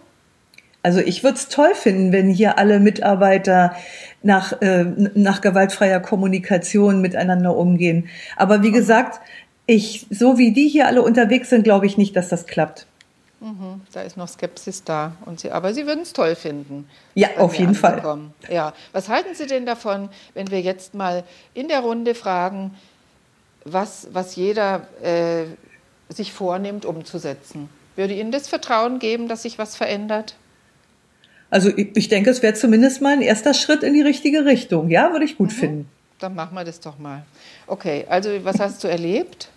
Also 0.83 1.01
ich 1.01 1.25
würde 1.25 1.37
es 1.37 1.49
toll 1.49 1.75
finden, 1.75 2.12
wenn 2.12 2.31
hier 2.31 2.59
alle 2.59 2.79
Mitarbeiter 2.79 3.75
nach, 4.23 4.61
äh, 4.62 4.85
nach 5.14 5.41
gewaltfreier 5.41 6.01
Kommunikation 6.01 7.01
miteinander 7.01 7.57
umgehen. 7.57 8.09
Aber 8.37 8.62
wie 8.62 8.71
gesagt, 8.71 9.21
ich, 9.67 10.07
so 10.11 10.38
wie 10.38 10.53
die 10.53 10.69
hier 10.69 10.87
alle 10.87 11.03
unterwegs 11.03 11.51
sind, 11.51 11.64
glaube 11.64 11.87
ich 11.87 11.99
nicht, 11.99 12.17
dass 12.17 12.29
das 12.29 12.47
klappt. 12.47 12.87
Mhm, 13.40 13.83
da 13.92 14.03
ist 14.03 14.16
noch 14.16 14.29
Skepsis 14.29 14.83
da. 14.83 15.12
Und 15.24 15.40
sie, 15.40 15.51
aber 15.51 15.72
Sie 15.72 15.87
würden 15.87 16.03
es 16.03 16.12
toll 16.12 16.35
finden. 16.35 16.88
Ja, 17.14 17.29
auf 17.37 17.55
jeden 17.55 17.74
Fall. 17.74 18.03
Ja. 18.48 18.72
Was 18.92 19.09
halten 19.09 19.35
Sie 19.35 19.46
denn 19.46 19.64
davon, 19.64 20.09
wenn 20.35 20.51
wir 20.51 20.61
jetzt 20.61 20.94
mal 20.94 21.24
in 21.55 21.68
der 21.68 21.81
Runde 21.81 22.14
fragen, 22.14 22.74
was, 23.64 24.09
was 24.12 24.35
jeder 24.35 24.88
äh, 25.03 25.44
sich 26.12 26.33
vornimmt, 26.33 26.85
umzusetzen? 26.85 27.68
Würde 27.94 28.14
Ihnen 28.14 28.33
das 28.33 28.48
Vertrauen 28.48 28.98
geben, 28.98 29.29
dass 29.29 29.42
sich 29.42 29.59
was 29.59 29.77
verändert? 29.77 30.35
Also 31.51 31.70
ich, 31.70 31.96
ich 31.96 32.09
denke, 32.09 32.31
es 32.31 32.42
wäre 32.42 32.55
zumindest 32.55 33.01
mal 33.01 33.12
ein 33.12 33.22
erster 33.22 33.55
Schritt 33.55 33.83
in 33.83 33.94
die 33.94 34.03
richtige 34.03 34.44
Richtung. 34.44 34.90
Ja, 34.90 35.12
würde 35.12 35.24
ich 35.24 35.37
gut 35.37 35.48
mhm. 35.48 35.55
finden. 35.55 35.88
Dann 36.18 36.35
machen 36.35 36.55
wir 36.55 36.64
das 36.64 36.81
doch 36.81 36.98
mal. 36.98 37.24
Okay, 37.68 38.05
also 38.09 38.31
was 38.44 38.59
hast 38.59 38.83
du 38.83 38.88
erlebt? 38.88 39.51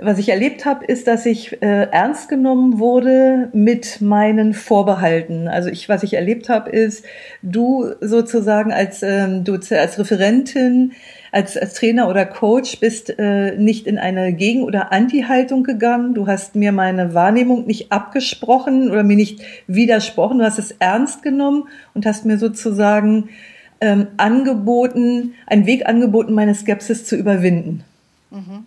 Was 0.00 0.18
ich 0.18 0.30
erlebt 0.30 0.64
habe, 0.64 0.86
ist, 0.86 1.06
dass 1.06 1.26
ich 1.26 1.60
äh, 1.60 1.82
ernst 1.90 2.30
genommen 2.30 2.78
wurde 2.78 3.50
mit 3.52 4.00
meinen 4.00 4.54
Vorbehalten. 4.54 5.48
Also 5.48 5.68
ich, 5.68 5.88
was 5.88 6.02
ich 6.02 6.14
erlebt 6.14 6.48
habe, 6.48 6.70
ist, 6.70 7.04
du 7.42 7.92
sozusagen 8.00 8.72
als 8.72 9.02
ähm, 9.02 9.44
du 9.44 9.52
als 9.52 9.98
Referentin, 9.98 10.92
als, 11.30 11.58
als 11.58 11.74
Trainer 11.74 12.08
oder 12.08 12.24
Coach 12.24 12.80
bist 12.80 13.18
äh, 13.18 13.56
nicht 13.58 13.86
in 13.86 13.98
eine 13.98 14.32
Gegen- 14.32 14.64
oder 14.64 14.92
Anti-Haltung 14.92 15.62
gegangen. 15.62 16.14
Du 16.14 16.26
hast 16.26 16.56
mir 16.56 16.72
meine 16.72 17.12
Wahrnehmung 17.12 17.66
nicht 17.66 17.92
abgesprochen 17.92 18.90
oder 18.90 19.02
mir 19.02 19.16
nicht 19.16 19.40
widersprochen. 19.66 20.38
Du 20.38 20.44
hast 20.44 20.58
es 20.58 20.72
ernst 20.78 21.22
genommen 21.22 21.68
und 21.92 22.06
hast 22.06 22.24
mir 22.24 22.38
sozusagen 22.38 23.28
ähm, 23.82 24.06
angeboten, 24.16 25.34
einen 25.46 25.66
Weg 25.66 25.86
angeboten, 25.86 26.32
meine 26.32 26.54
Skepsis 26.54 27.04
zu 27.04 27.14
überwinden. 27.16 27.84
Mhm. 28.30 28.64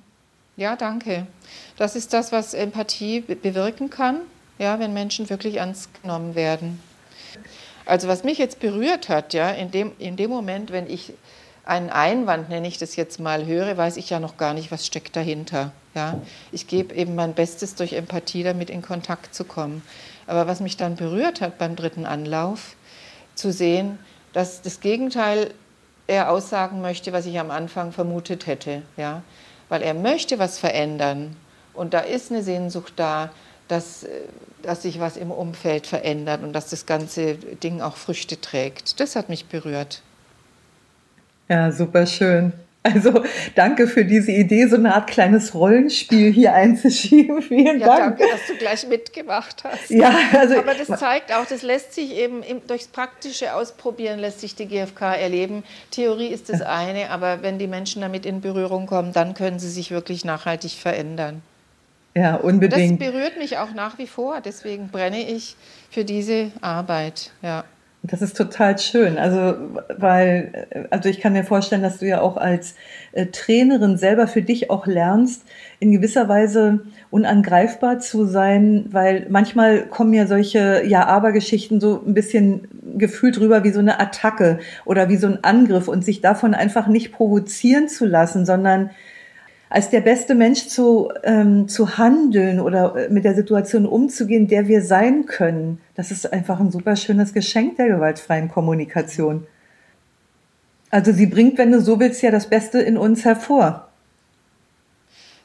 Ja, 0.58 0.76
danke. 0.76 1.28
Das 1.78 1.96
ist 1.96 2.14
das, 2.14 2.32
was 2.32 2.54
Empathie 2.54 3.20
bewirken 3.22 3.90
kann, 3.90 4.22
ja, 4.58 4.80
wenn 4.80 4.94
Menschen 4.94 5.30
wirklich 5.30 5.56
ernst 5.56 5.90
genommen 6.02 6.36
werden. 6.36 6.82
Also 7.86 8.08
was 8.08 8.24
mich 8.24 8.38
jetzt 8.38 8.60
berührt 8.60 9.10
hat, 9.10 9.34
ja, 9.34 9.52
in 9.52 9.72
dem, 9.72 9.92
in 10.00 10.16
dem 10.16 10.30
Moment, 10.30 10.72
wenn 10.72 10.90
ich 10.90 11.14
einen 11.66 11.90
Einwand, 11.90 12.50
nenne 12.50 12.68
ich 12.68 12.78
das 12.78 12.96
jetzt 12.96 13.20
mal, 13.20 13.46
höre, 13.46 13.76
weiß 13.76 13.98
ich 13.98 14.10
ja 14.10 14.20
noch 14.20 14.38
gar 14.38 14.54
nicht, 14.54 14.72
was 14.72 14.86
steckt 14.86 15.16
dahinter. 15.16 15.72
Ja. 15.94 16.20
Ich 16.52 16.68
gebe 16.68 16.94
eben 16.96 17.16
mein 17.16 17.34
Bestes 17.34 17.76
durch 17.76 17.94
Empathie 17.94 18.44
damit 18.44 18.70
in 18.70 18.82
Kontakt 18.82 19.34
zu 19.34 19.44
kommen. 19.44 19.82
Aber 20.28 20.48
was 20.48 20.60
mich 20.60 20.78
dann 20.78 20.96
berührt 20.96 21.42
hat 21.42 21.58
beim 21.58 21.76
dritten 21.76 22.06
Anlauf, 22.06 22.76
zu 23.34 23.52
sehen, 23.52 24.00
dass 24.34 24.62
das 24.62 24.80
Gegenteil 24.80 25.54
er 26.08 26.32
aussagen 26.32 26.82
möchte, 26.82 27.12
was 27.14 27.26
ich 27.26 27.40
am 27.40 27.52
Anfang 27.52 27.92
vermutet 27.92 28.48
hätte. 28.48 28.84
Ja? 28.98 29.24
Weil 29.70 29.82
er 29.82 29.94
möchte 29.94 30.40
was 30.40 30.60
verändern. 30.60 31.36
Und 31.74 31.94
da 31.94 32.00
ist 32.00 32.32
eine 32.32 32.44
Sehnsucht 32.44 32.94
da, 32.96 33.32
dass, 33.68 34.04
äh, 34.04 34.10
dass 34.62 34.84
sich 34.84 35.00
was 35.00 35.18
im 35.18 35.32
Umfeld 35.32 35.88
verändert 35.88 36.44
und 36.44 36.54
dass 36.54 36.70
das 36.70 36.86
ganze 36.86 37.36
Ding 37.36 37.82
auch 37.82 37.98
Früchte 37.98 38.40
trägt. 38.40 39.00
Das 39.00 39.16
hat 39.16 39.30
mich 39.30 39.46
berührt. 39.46 40.02
Ja, 41.48 41.72
super 41.72 42.06
schön. 42.06 42.54
Also 42.86 43.24
danke 43.56 43.88
für 43.88 44.06
diese 44.06 44.32
Idee, 44.32 44.68
so 44.68 44.76
eine 44.76 44.94
Art 44.94 45.08
kleines 45.08 45.56
Rollenspiel 45.56 46.32
hier 46.32 46.54
einzuschieben. 46.54 47.42
Vielen 47.42 47.80
ja, 47.80 47.88
Dank. 47.88 48.20
Danke, 48.20 48.32
dass 48.32 48.46
du 48.48 48.56
gleich 48.56 48.88
mitgemacht 48.88 49.64
hast. 49.64 49.90
Ja, 49.90 50.16
also, 50.34 50.58
Aber 50.60 50.76
das 50.76 51.00
zeigt 51.00 51.34
auch, 51.34 51.48
das 51.48 51.64
lässt 51.64 51.94
sich 51.94 52.16
eben 52.16 52.44
durchs 52.68 52.88
praktische 52.88 53.56
Ausprobieren, 53.56 54.20
lässt 54.20 54.42
sich 54.42 54.54
die 54.54 54.68
GfK 54.68 55.16
erleben. 55.16 55.64
Theorie 55.90 56.28
ist 56.28 56.50
das 56.50 56.62
eine, 56.62 57.10
aber 57.10 57.42
wenn 57.42 57.58
die 57.58 57.68
Menschen 57.68 58.04
damit 58.04 58.26
in 58.26 58.42
Berührung 58.42 58.86
kommen, 58.86 59.14
dann 59.14 59.34
können 59.34 59.58
sie 59.58 59.70
sich 59.70 59.90
wirklich 59.90 60.24
nachhaltig 60.24 60.74
verändern. 60.74 61.42
Ja, 62.14 62.36
unbedingt. 62.36 63.02
Das 63.02 63.10
berührt 63.12 63.38
mich 63.38 63.58
auch 63.58 63.74
nach 63.74 63.98
wie 63.98 64.08
vor, 64.08 64.42
deswegen 64.42 64.90
brenne 64.90 65.28
ich 65.30 65.56
für 65.90 66.06
diese 66.06 66.52
Arbeit. 66.62 67.32
Ja. 67.42 67.66
Das 68.08 68.22
ist 68.22 68.38
total 68.38 68.78
schön. 68.78 69.18
Also, 69.18 69.56
weil, 69.98 70.88
also 70.92 71.10
ich 71.10 71.20
kann 71.20 71.34
mir 71.34 71.44
vorstellen, 71.44 71.82
dass 71.82 72.00
du 72.00 72.06
ja 72.06 72.22
auch 72.22 72.38
als 72.38 72.76
äh, 73.14 73.28
Trainerin 73.28 73.98
selber 73.98 74.28
für 74.28 74.42
dich 74.42 74.70
auch 74.70 74.86
lernst, 74.86 75.44
in 75.80 75.92
gewisser 75.92 76.30
Weise 76.30 76.82
unangreifbar 77.10 78.00
zu 78.00 78.26
sein, 78.26 78.86
weil 78.92 79.26
manchmal 79.30 79.88
kommen 79.88 80.14
ja 80.14 80.28
solche 80.28 80.84
Ja-Aber-Geschichten 80.86 81.80
so 81.80 82.04
ein 82.06 82.14
bisschen 82.14 82.68
gefühlt 82.98 83.40
rüber 83.40 83.64
wie 83.64 83.72
so 83.72 83.80
eine 83.80 84.00
Attacke 84.00 84.60
oder 84.86 85.10
wie 85.10 85.18
so 85.18 85.28
ein 85.28 85.44
Angriff 85.44 85.88
und 85.88 86.06
sich 86.06 86.22
davon 86.22 86.54
einfach 86.54 86.88
nicht 86.88 87.12
provozieren 87.12 87.90
zu 87.90 88.06
lassen, 88.06 88.46
sondern 88.46 88.92
als 89.70 89.90
der 89.90 90.02
beste 90.02 90.36
Mensch 90.36 90.68
zu, 90.68 91.12
ähm, 91.24 91.68
zu 91.68 91.98
handeln 91.98 92.60
oder 92.60 92.96
äh, 92.96 93.10
mit 93.10 93.26
der 93.26 93.36
Situation 93.36 93.86
umzugehen, 93.86 94.48
der 94.48 94.68
wir 94.68 94.82
sein 94.82 95.26
können. 95.26 95.82
Das 95.96 96.12
ist 96.12 96.32
einfach 96.32 96.60
ein 96.60 96.72
super 96.72 96.96
schönes 96.96 97.34
Geschenk 97.34 97.78
der 97.78 97.88
gewaltfreien 97.88 98.50
Kommunikation. 98.50 99.48
Also 100.92 101.12
sie 101.12 101.26
bringt, 101.26 101.58
wenn 101.58 101.72
du 101.72 101.82
so 101.82 102.00
willst, 102.00 102.22
ja 102.22 102.32
das 102.32 102.50
Beste 102.50 102.80
in 102.80 102.98
uns 102.98 103.26
hervor. 103.26 103.90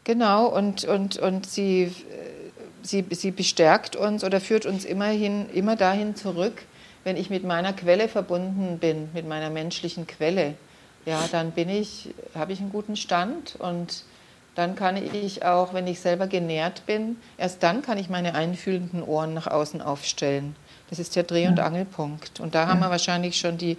Genau, 0.05 0.47
und, 0.47 0.85
und, 0.85 1.19
und 1.19 1.47
sie, 1.47 1.83
äh, 1.83 1.91
sie, 2.83 3.05
sie 3.11 3.31
bestärkt 3.31 3.97
uns 3.97 4.23
oder 4.23 4.41
führt 4.41 4.67
uns 4.67 4.85
immerhin, 4.85 5.47
immer 5.53 5.77
dahin 5.77 6.15
zurück, 6.15 6.63
wenn 7.05 7.17
ich 7.17 7.31
mit 7.31 7.45
meiner 7.45 7.73
Quelle 7.73 8.09
verbunden 8.09 8.79
bin, 8.79 9.09
mit 9.15 9.27
meiner 9.27 9.51
menschlichen 9.51 10.07
Quelle. 10.07 10.55
Ja, 11.07 11.25
dann 11.33 11.53
bin 11.53 11.71
ich, 11.71 12.11
habe 12.35 12.53
ich 12.53 12.61
einen 12.61 12.71
guten 12.71 12.97
Stand 12.97 13.57
und 13.59 14.05
dann 14.61 14.75
kann 14.75 14.99
ich 14.99 15.43
auch, 15.43 15.73
wenn 15.73 15.87
ich 15.87 16.01
selber 16.01 16.27
genährt 16.27 16.85
bin, 16.85 17.17
erst 17.39 17.63
dann 17.63 17.81
kann 17.81 17.97
ich 17.97 18.11
meine 18.11 18.35
einfühlenden 18.35 19.03
Ohren 19.03 19.33
nach 19.33 19.47
außen 19.47 19.81
aufstellen. 19.81 20.55
Das 20.91 20.99
ist 20.99 21.17
der 21.17 21.23
Dreh- 21.23 21.49
und 21.49 21.57
ja. 21.57 21.65
Angelpunkt. 21.65 22.41
Und 22.41 22.55
da 22.55 22.65
ja. 22.65 22.69
haben 22.69 22.81
wir 22.81 22.91
wahrscheinlich 22.91 23.37
schon 23.37 23.57
die, 23.57 23.79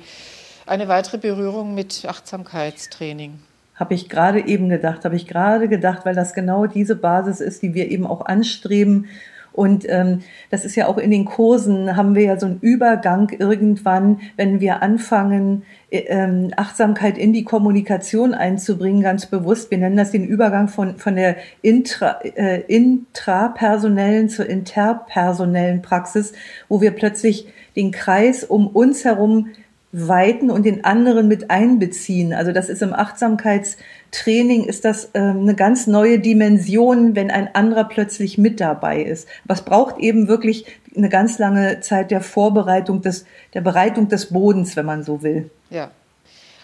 eine 0.66 0.88
weitere 0.88 1.20
Berührung 1.20 1.76
mit 1.76 2.04
Achtsamkeitstraining. 2.08 3.40
Habe 3.76 3.94
ich 3.94 4.10
gerade 4.10 4.48
eben 4.48 4.70
gedacht, 4.70 5.06
habe 5.06 5.16
ich 5.16 5.28
gerade 5.28 5.68
gedacht, 5.68 6.04
weil 6.04 6.16
das 6.16 6.34
genau 6.34 6.66
diese 6.66 6.96
Basis 6.96 7.42
ist, 7.42 7.62
die 7.62 7.76
wir 7.76 7.92
eben 7.92 8.08
auch 8.08 8.26
anstreben 8.26 9.08
und 9.54 9.86
ähm, 9.90 10.22
das 10.50 10.64
ist 10.64 10.76
ja 10.76 10.88
auch 10.88 10.98
in 10.98 11.12
den 11.12 11.26
Kursen, 11.26 11.96
haben 11.98 12.16
wir 12.16 12.24
ja 12.24 12.40
so 12.40 12.46
einen 12.46 12.60
Übergang 12.62 13.30
irgendwann, 13.38 14.22
wenn 14.38 14.62
wir 14.62 14.82
anfangen, 14.82 15.64
ähm, 15.92 16.52
Achtsamkeit 16.56 17.18
in 17.18 17.34
die 17.34 17.44
Kommunikation 17.44 18.34
einzubringen, 18.34 19.02
ganz 19.02 19.26
bewusst. 19.26 19.72
Wir 19.72 19.78
nennen 19.78 19.98
das 19.98 20.12
den 20.12 20.26
Übergang 20.26 20.70
von, 20.70 20.98
von 20.98 21.16
der 21.16 21.36
intra, 21.62 22.22
äh, 22.22 22.62
intrapersonellen 22.62 24.30
zur 24.30 24.48
interpersonellen 24.48 25.82
Praxis, 25.82 26.34
wo 26.70 26.82
wir 26.82 26.92
plötzlich 26.92 27.48
den 27.76 27.92
Kreis 27.92 28.44
um 28.44 28.68
uns 28.68 29.04
herum 29.04 29.50
weiten 29.94 30.50
und 30.50 30.66
den 30.66 30.86
anderen 30.86 31.28
mit 31.28 31.52
einbeziehen. 31.52 32.34
Also 32.34 32.54
das 32.54 32.70
ist 32.70 32.82
im 32.82 32.94
Achtsamkeitstraining 32.94 34.64
ist 34.64 34.86
das 34.86 35.10
äh, 35.14 35.20
eine 35.20 35.56
ganz 35.56 35.86
neue 35.86 36.20
Dimension, 36.20 37.16
wenn 37.16 37.30
ein 37.30 37.54
anderer 37.54 37.84
plötzlich 37.84 38.38
mit 38.38 38.62
dabei 38.62 39.02
ist. 39.04 39.28
Was 39.44 39.66
braucht 39.66 40.00
eben 40.00 40.30
wirklich 40.30 40.66
eine 40.96 41.10
ganz 41.10 41.40
lange 41.40 41.80
Zeit 41.82 42.12
der 42.12 42.22
Vorbereitung 42.22 43.02
des 43.02 43.26
der 43.54 43.62
Bereitung 43.62 44.08
des 44.08 44.28
Bodens, 44.28 44.76
wenn 44.76 44.86
man 44.86 45.04
so 45.04 45.22
will. 45.24 45.50
Ja. 45.70 45.92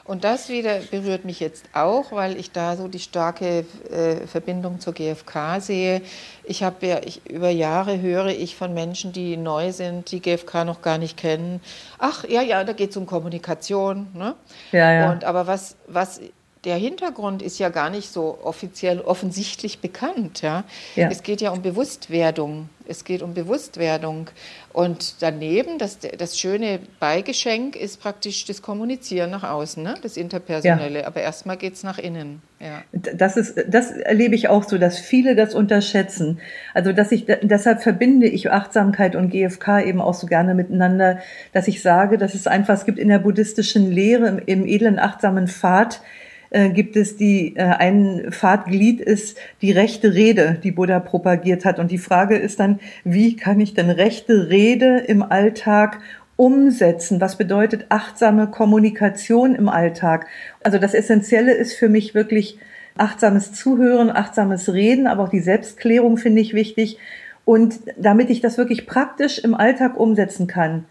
Und 0.08 0.24
das 0.24 0.48
wieder 0.48 0.80
berührt 0.90 1.26
mich 1.26 1.42
jetzt 1.42 1.66
auch, 1.74 2.14
weil 2.14 2.38
ich 2.38 2.52
da 2.52 2.78
so 2.78 2.88
die 2.88 3.00
starke 3.00 3.66
äh, 3.92 4.26
Verbindung 4.26 4.80
zur 4.80 4.94
GfK 4.94 5.60
sehe. 5.60 6.02
Ich 6.46 6.64
habe 6.64 6.88
ja, 6.88 7.02
ich, 7.04 7.30
über 7.30 7.50
Jahre 7.50 8.00
höre 8.00 8.28
ich 8.28 8.56
von 8.56 8.74
Menschen, 8.74 9.12
die 9.12 9.36
neu 9.36 9.74
sind, 9.74 10.10
die 10.12 10.22
GfK 10.22 10.64
noch 10.64 10.82
gar 10.82 10.98
nicht 10.98 11.18
kennen. 11.18 11.60
Ach, 12.00 12.24
ja, 12.24 12.42
ja, 12.42 12.64
da 12.64 12.72
geht 12.72 12.92
es 12.92 12.98
um 12.98 13.06
Kommunikation. 13.06 14.08
Ne? 14.14 14.36
Ja, 14.72 14.94
ja. 14.94 15.12
Und, 15.12 15.26
aber 15.26 15.46
was, 15.46 15.76
was 15.88 16.22
der 16.68 16.76
Hintergrund 16.76 17.42
ist 17.42 17.60
ja 17.60 17.70
gar 17.70 17.90
nicht 17.90 18.12
so 18.12 18.40
offiziell 18.44 19.00
offensichtlich 19.00 19.80
bekannt. 19.80 20.42
Ja? 20.42 20.66
ja? 20.98 21.10
Es 21.10 21.24
geht 21.24 21.40
ja 21.40 21.52
um 21.52 21.62
Bewusstwerdung. 21.62 22.68
Es 22.86 23.06
geht 23.06 23.22
um 23.22 23.34
Bewusstwerdung. 23.34 24.30
Und 24.74 25.16
daneben, 25.22 25.78
das, 25.78 25.98
das 26.00 26.38
schöne 26.38 26.80
Beigeschenk 27.00 27.78
ist 27.78 28.02
praktisch 28.02 28.44
das 28.44 28.62
Kommunizieren 28.62 29.32
nach 29.32 29.44
außen, 29.50 29.82
ne? 29.82 29.96
das 30.02 30.18
Interpersonelle. 30.18 31.00
Ja. 31.00 31.08
Aber 31.08 31.22
erstmal 31.22 31.56
geht 31.56 31.76
es 31.76 31.84
nach 31.84 32.00
innen. 32.00 32.42
Ja. 32.60 32.84
Das, 32.92 33.38
ist, 33.38 33.64
das 33.70 33.92
erlebe 33.92 34.36
ich 34.36 34.50
auch 34.50 34.66
so, 34.66 34.78
dass 34.78 35.00
viele 35.00 35.38
das 35.38 35.56
unterschätzen. 35.56 36.42
Also, 36.74 36.92
dass 36.92 37.14
ich, 37.14 37.28
deshalb 37.44 37.82
verbinde 37.82 38.28
ich 38.28 38.52
Achtsamkeit 38.52 39.16
und 39.16 39.30
GFK 39.30 39.86
eben 39.86 40.02
auch 40.02 40.16
so 40.16 40.28
gerne 40.28 40.54
miteinander, 40.54 41.20
dass 41.54 41.70
ich 41.70 41.82
sage, 41.82 42.18
dass 42.18 42.34
es 42.34 42.46
einfach, 42.46 42.74
es 42.74 42.84
gibt 42.84 43.00
in 43.00 43.08
der 43.08 43.20
buddhistischen 43.20 43.90
Lehre, 43.90 44.28
im, 44.28 44.40
im 44.40 44.66
edlen 44.66 45.00
achtsamen 45.00 45.48
Pfad, 45.48 46.02
äh, 46.50 46.70
gibt 46.70 46.96
es 46.96 47.18
die, 47.18 47.56
äh, 47.56 47.64
ein 47.64 48.28
Pfadglied 48.32 49.02
ist 49.02 49.38
die 49.62 49.72
rechte 49.72 50.14
Rede, 50.14 50.60
die 50.64 50.72
Buddha 50.72 51.00
propagiert 51.00 51.66
hat. 51.66 51.80
Und 51.80 51.92
die 51.92 51.98
Frage 51.98 52.38
ist 52.38 52.60
dann, 52.60 52.80
wie 53.04 53.36
kann 53.36 53.60
ich 53.60 53.74
denn 53.74 53.90
rechte 53.90 54.50
Rede 54.50 55.00
im 55.00 55.24
Alltag 55.24 56.00
umsetzen? 56.36 57.20
Was 57.20 57.38
bedeutet 57.38 57.88
achtsame 57.90 58.48
Kommunikation 58.48 59.56
im 59.56 59.70
Alltag? 59.70 60.28
Also 60.64 60.78
das 60.78 60.94
Essentielle 60.94 61.54
ist 61.54 61.74
für 61.74 61.90
mich 61.90 62.16
wirklich 62.16 62.58
achtsames 62.96 63.54
Zuhören, 63.54 64.10
achtsames 64.10 64.72
Reden, 64.74 65.08
aber 65.08 65.24
auch 65.24 65.30
die 65.30 65.40
Selbstklärung 65.40 66.18
finde 66.18 66.42
ich 66.42 66.54
wichtig. 66.54 66.98
Und 67.46 67.80
damit 67.98 68.30
ich 68.30 68.42
das 68.42 68.58
wirklich 68.58 68.88
praktisch 68.88 69.40
im 69.40 69.54
Alltag 69.54 69.98
umsetzen 69.98 70.48
kann, 70.48 70.86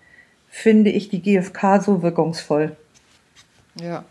finde 0.49 0.91
ich 0.91 1.09
die 1.09 1.21
GfK 1.21 1.81
so 1.81 2.03
wirkungsvoll. 2.03 2.77
Ja, 3.81 4.05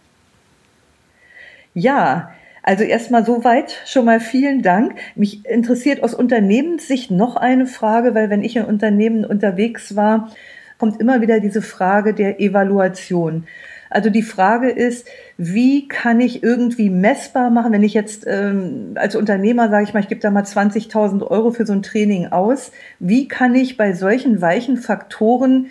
ja, 1.75 2.31
also 2.63 2.83
erstmal 2.83 3.23
soweit 3.23 3.79
schon 3.85 4.05
mal 4.05 4.19
vielen 4.19 4.63
Dank. 4.63 4.95
Mich 5.13 5.45
interessiert 5.45 6.01
aus 6.01 6.15
Unternehmenssicht 6.15 7.11
noch 7.11 7.35
eine 7.35 7.67
Frage, 7.67 8.15
weil 8.15 8.31
wenn 8.31 8.43
ich 8.43 8.55
in 8.55 8.65
Unternehmen 8.65 9.23
unterwegs 9.23 9.95
war, 9.95 10.31
kommt 10.79 10.99
immer 10.99 11.21
wieder 11.21 11.39
diese 11.39 11.61
Frage 11.61 12.15
der 12.15 12.39
Evaluation. 12.39 13.45
Also 13.91 14.09
die 14.09 14.23
Frage 14.23 14.69
ist, 14.71 15.07
wie 15.37 15.87
kann 15.87 16.19
ich 16.19 16.43
irgendwie 16.43 16.89
messbar 16.89 17.51
machen, 17.51 17.71
wenn 17.71 17.83
ich 17.83 17.93
jetzt 17.93 18.25
ähm, 18.27 18.93
als 18.95 19.15
Unternehmer 19.15 19.69
sage 19.69 19.83
ich 19.83 19.93
mal, 19.93 19.99
ich 19.99 20.07
gebe 20.07 20.21
da 20.21 20.31
mal 20.31 20.43
20.000 20.43 21.21
Euro 21.27 21.51
für 21.51 21.65
so 21.65 21.73
ein 21.73 21.83
Training 21.83 22.27
aus, 22.27 22.71
wie 22.99 23.27
kann 23.27 23.53
ich 23.53 23.77
bei 23.77 23.93
solchen 23.93 24.41
weichen 24.41 24.77
Faktoren 24.77 25.67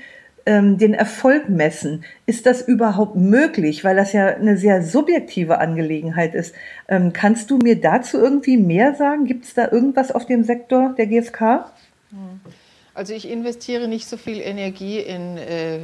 ähm, 0.47 0.79
den 0.79 0.95
Erfolg 0.95 1.49
messen. 1.49 2.05
Ist 2.27 2.47
das 2.47 2.63
überhaupt 2.63 3.17
möglich, 3.17 3.85
weil 3.85 3.97
das 3.97 4.13
ja 4.13 4.27
eine 4.27 4.57
sehr 4.57 4.83
subjektive 4.83 5.59
Angelegenheit 5.59 6.35
ist? 6.35 6.55
Ähm, 6.89 7.13
kannst 7.13 7.51
du 7.51 7.59
mir 7.59 7.81
dazu 7.81 8.19
irgendwie 8.19 8.57
mehr 8.57 8.95
sagen? 8.95 9.27
Gibt 9.27 9.45
es 9.45 9.55
da 9.55 9.71
irgendwas 9.71 10.13
auf 10.13 10.27
dem 10.27 10.45
Sektor 10.45 10.95
der 10.97 11.07
GfK? 11.07 11.71
Hm. 12.11 12.41
Also 12.95 13.13
ich 13.13 13.29
investiere 13.29 13.89
nicht 13.89 14.07
so 14.07 14.17
viel 14.17 14.41
Energie 14.41 15.01
in 15.01 15.37
äh, 15.37 15.79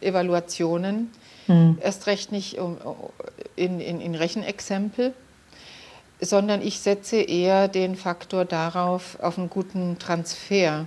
Evaluationen, 0.00 1.10
hm. 1.46 1.78
erst 1.80 2.06
recht 2.06 2.30
nicht 2.30 2.58
um, 2.58 2.76
in, 3.56 3.80
in, 3.80 4.00
in 4.00 4.14
Rechenexempel 4.14 5.12
sondern 6.20 6.62
ich 6.62 6.80
setze 6.80 7.16
eher 7.16 7.68
den 7.68 7.96
Faktor 7.96 8.44
darauf, 8.44 9.18
auf 9.20 9.38
einen 9.38 9.50
guten 9.50 9.98
Transfer. 9.98 10.86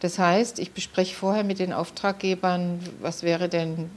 Das 0.00 0.18
heißt, 0.18 0.58
ich 0.58 0.72
bespreche 0.72 1.14
vorher 1.14 1.44
mit 1.44 1.58
den 1.58 1.72
Auftraggebern, 1.72 2.80
was 3.00 3.22
wäre 3.22 3.48
denn 3.48 3.90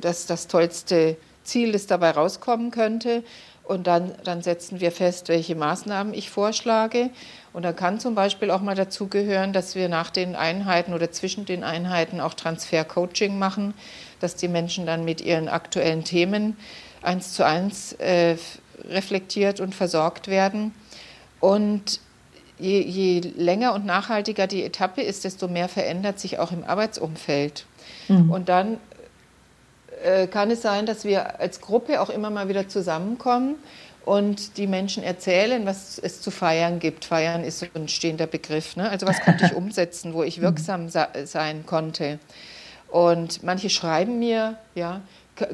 das, 0.00 0.26
das 0.26 0.48
tollste 0.48 1.16
Ziel, 1.44 1.72
das 1.72 1.86
dabei 1.86 2.10
rauskommen 2.10 2.70
könnte. 2.70 3.22
Und 3.62 3.88
dann, 3.88 4.14
dann 4.22 4.42
setzen 4.42 4.80
wir 4.80 4.92
fest, 4.92 5.28
welche 5.28 5.56
Maßnahmen 5.56 6.14
ich 6.14 6.30
vorschlage. 6.30 7.10
Und 7.52 7.64
da 7.64 7.72
kann 7.72 7.98
zum 7.98 8.14
Beispiel 8.14 8.50
auch 8.50 8.60
mal 8.60 8.76
dazu 8.76 9.08
gehören, 9.08 9.52
dass 9.52 9.74
wir 9.74 9.88
nach 9.88 10.10
den 10.10 10.36
Einheiten 10.36 10.94
oder 10.94 11.10
zwischen 11.10 11.46
den 11.46 11.64
Einheiten 11.64 12.20
auch 12.20 12.34
Transfer-Coaching 12.34 13.38
machen, 13.38 13.74
dass 14.20 14.36
die 14.36 14.46
Menschen 14.46 14.86
dann 14.86 15.04
mit 15.04 15.20
ihren 15.20 15.48
aktuellen 15.48 16.04
Themen 16.04 16.56
eins 17.02 17.32
zu 17.32 17.44
eins 17.44 17.92
äh, 17.94 18.36
reflektiert 18.88 19.58
und 19.58 19.74
versorgt 19.74 20.28
werden. 20.28 20.72
Und 21.40 22.00
je, 22.58 22.80
je, 22.80 23.20
länger 23.36 23.74
und 23.74 23.84
nachhaltiger 23.84 24.46
die 24.46 24.62
Etappe 24.64 25.02
ist, 25.02 25.24
desto 25.24 25.48
mehr 25.48 25.68
verändert 25.68 26.18
sich 26.18 26.38
auch 26.38 26.52
im 26.52 26.64
Arbeitsumfeld. 26.64 27.66
Mhm. 28.08 28.30
Und 28.30 28.48
dann 28.48 28.78
äh, 30.02 30.26
kann 30.26 30.50
es 30.50 30.62
sein, 30.62 30.86
dass 30.86 31.04
wir 31.04 31.40
als 31.40 31.60
Gruppe 31.60 32.00
auch 32.00 32.10
immer 32.10 32.30
mal 32.30 32.48
wieder 32.48 32.68
zusammenkommen 32.68 33.56
und 34.04 34.56
die 34.56 34.66
Menschen 34.66 35.02
erzählen, 35.02 35.66
was 35.66 35.98
es 35.98 36.20
zu 36.20 36.30
feiern 36.30 36.78
gibt. 36.78 37.04
Feiern 37.04 37.42
ist 37.44 37.58
so 37.58 37.66
ein 37.74 37.88
stehender 37.88 38.26
Begriff. 38.26 38.76
Ne? 38.76 38.88
Also 38.88 39.06
was 39.06 39.20
konnte 39.20 39.46
ich 39.46 39.54
umsetzen, 39.56 40.14
wo 40.14 40.22
ich 40.22 40.40
wirksam 40.40 40.88
sein 40.88 41.66
konnte. 41.66 42.18
Und 42.88 43.42
manche 43.42 43.68
schreiben 43.68 44.18
mir, 44.18 44.56
ja, 44.74 45.00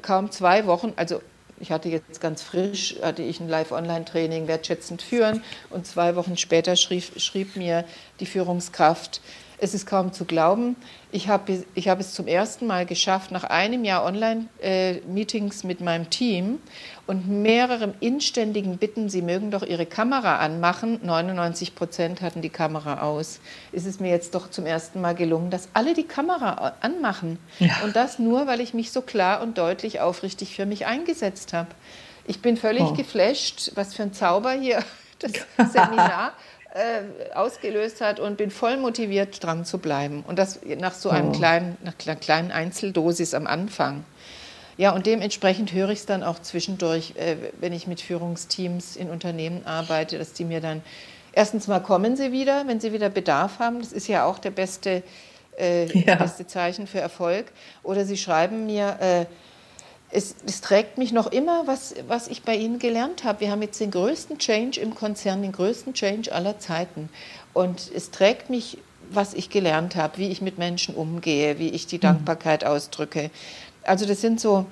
kaum 0.02 0.30
zwei 0.30 0.66
Wochen, 0.66 0.92
also 0.96 1.22
ich 1.62 1.70
hatte 1.70 1.88
jetzt 1.88 2.20
ganz 2.20 2.42
frisch, 2.42 2.96
hatte 3.02 3.22
ich 3.22 3.38
ein 3.38 3.48
Live-Online-Training 3.48 4.48
wertschätzend 4.48 5.00
führen. 5.00 5.44
Und 5.70 5.86
zwei 5.86 6.16
Wochen 6.16 6.36
später 6.36 6.74
schrieb, 6.74 7.04
schrieb 7.20 7.54
mir 7.54 7.84
die 8.18 8.26
Führungskraft, 8.26 9.20
es 9.62 9.74
ist 9.74 9.86
kaum 9.86 10.12
zu 10.12 10.24
glauben. 10.24 10.74
Ich 11.12 11.28
habe 11.28 11.64
ich 11.76 11.88
hab 11.88 12.00
es 12.00 12.14
zum 12.14 12.26
ersten 12.26 12.66
Mal 12.66 12.84
geschafft, 12.84 13.30
nach 13.30 13.44
einem 13.44 13.84
Jahr 13.84 14.04
Online-Meetings 14.04 15.62
mit 15.62 15.80
meinem 15.80 16.10
Team 16.10 16.58
und 17.06 17.28
mehreren 17.28 17.94
inständigen 18.00 18.78
Bitten, 18.78 19.08
Sie 19.08 19.22
mögen 19.22 19.52
doch 19.52 19.62
Ihre 19.62 19.86
Kamera 19.86 20.38
anmachen. 20.38 20.98
99 21.04 21.76
Prozent 21.76 22.22
hatten 22.22 22.42
die 22.42 22.50
Kamera 22.50 23.02
aus. 23.02 23.38
Ist 23.70 23.86
es 23.86 24.00
mir 24.00 24.10
jetzt 24.10 24.34
doch 24.34 24.50
zum 24.50 24.66
ersten 24.66 25.00
Mal 25.00 25.14
gelungen, 25.14 25.50
dass 25.50 25.68
alle 25.74 25.94
die 25.94 26.08
Kamera 26.08 26.74
anmachen. 26.80 27.38
Ja. 27.60 27.82
Und 27.84 27.94
das 27.94 28.18
nur, 28.18 28.48
weil 28.48 28.60
ich 28.60 28.74
mich 28.74 28.90
so 28.90 29.00
klar 29.00 29.42
und 29.42 29.58
deutlich 29.58 30.00
aufrichtig 30.00 30.56
für 30.56 30.66
mich 30.66 30.86
eingesetzt 30.86 31.52
habe. 31.52 31.68
Ich 32.26 32.42
bin 32.42 32.56
völlig 32.56 32.82
oh. 32.82 32.94
geflasht, 32.94 33.70
was 33.76 33.94
für 33.94 34.02
ein 34.02 34.12
Zauber 34.12 34.50
hier 34.50 34.82
das 35.20 35.32
Seminar 35.72 36.32
äh, 36.74 37.34
ausgelöst 37.34 38.00
hat 38.00 38.18
und 38.18 38.36
bin 38.36 38.50
voll 38.50 38.76
motiviert, 38.76 39.42
dran 39.44 39.64
zu 39.64 39.78
bleiben. 39.78 40.24
Und 40.26 40.38
das 40.38 40.60
nach 40.78 40.94
so 40.94 41.10
einem 41.10 41.28
oh. 41.28 41.32
kleinen, 41.32 41.76
nach 41.84 41.94
einer 42.06 42.16
kleinen 42.16 42.50
Einzeldosis 42.50 43.34
am 43.34 43.46
Anfang. 43.46 44.04
Ja, 44.78 44.92
und 44.92 45.06
dementsprechend 45.06 45.72
höre 45.72 45.90
ich 45.90 46.00
es 46.00 46.06
dann 46.06 46.22
auch 46.22 46.38
zwischendurch, 46.38 47.14
äh, 47.16 47.36
wenn 47.60 47.72
ich 47.72 47.86
mit 47.86 48.00
Führungsteams 48.00 48.96
in 48.96 49.10
Unternehmen 49.10 49.66
arbeite, 49.66 50.18
dass 50.18 50.32
die 50.32 50.44
mir 50.44 50.60
dann 50.60 50.82
erstens 51.32 51.68
mal 51.68 51.80
kommen 51.80 52.16
sie 52.16 52.32
wieder, 52.32 52.66
wenn 52.66 52.80
sie 52.80 52.92
wieder 52.92 53.10
Bedarf 53.10 53.58
haben. 53.58 53.80
Das 53.80 53.92
ist 53.92 54.08
ja 54.08 54.24
auch 54.24 54.38
der 54.38 54.50
beste, 54.50 55.02
äh, 55.58 55.86
ja. 55.98 56.14
beste 56.16 56.46
Zeichen 56.46 56.86
für 56.86 57.00
Erfolg. 57.00 57.46
Oder 57.82 58.04
sie 58.04 58.16
schreiben 58.16 58.64
mir, 58.66 58.96
äh, 59.00 59.26
es, 60.12 60.34
es, 60.46 60.60
trägt 60.60 60.98
mich 60.98 61.12
noch 61.12 61.32
immer, 61.32 61.66
was, 61.66 61.94
was 62.06 62.28
ich 62.28 62.42
bei 62.42 62.54
Ihnen 62.54 62.78
gelernt 62.78 63.24
habe. 63.24 63.40
Wir 63.40 63.50
haben 63.50 63.62
jetzt 63.62 63.80
den 63.80 63.90
größten 63.90 64.38
Change 64.38 64.78
im 64.78 64.94
Konzern, 64.94 65.42
den 65.42 65.52
größten 65.52 65.94
Change 65.94 66.32
aller 66.32 66.58
Zeiten. 66.58 67.08
Und 67.54 67.90
es 67.94 68.10
trägt 68.10 68.50
mich, 68.50 68.78
was 69.10 69.32
ich 69.32 69.48
gelernt 69.48 69.96
habe, 69.96 70.18
wie 70.18 70.28
ich 70.28 70.42
mit 70.42 70.58
Menschen 70.58 70.94
umgehe, 70.94 71.58
wie 71.58 71.70
ich 71.70 71.86
die 71.86 71.96
mhm. 71.96 72.02
Dankbarkeit 72.02 72.64
ausdrücke. 72.64 73.30
Also 73.84 74.06
das 74.06 74.20
sind 74.20 74.38
so, 74.38 74.66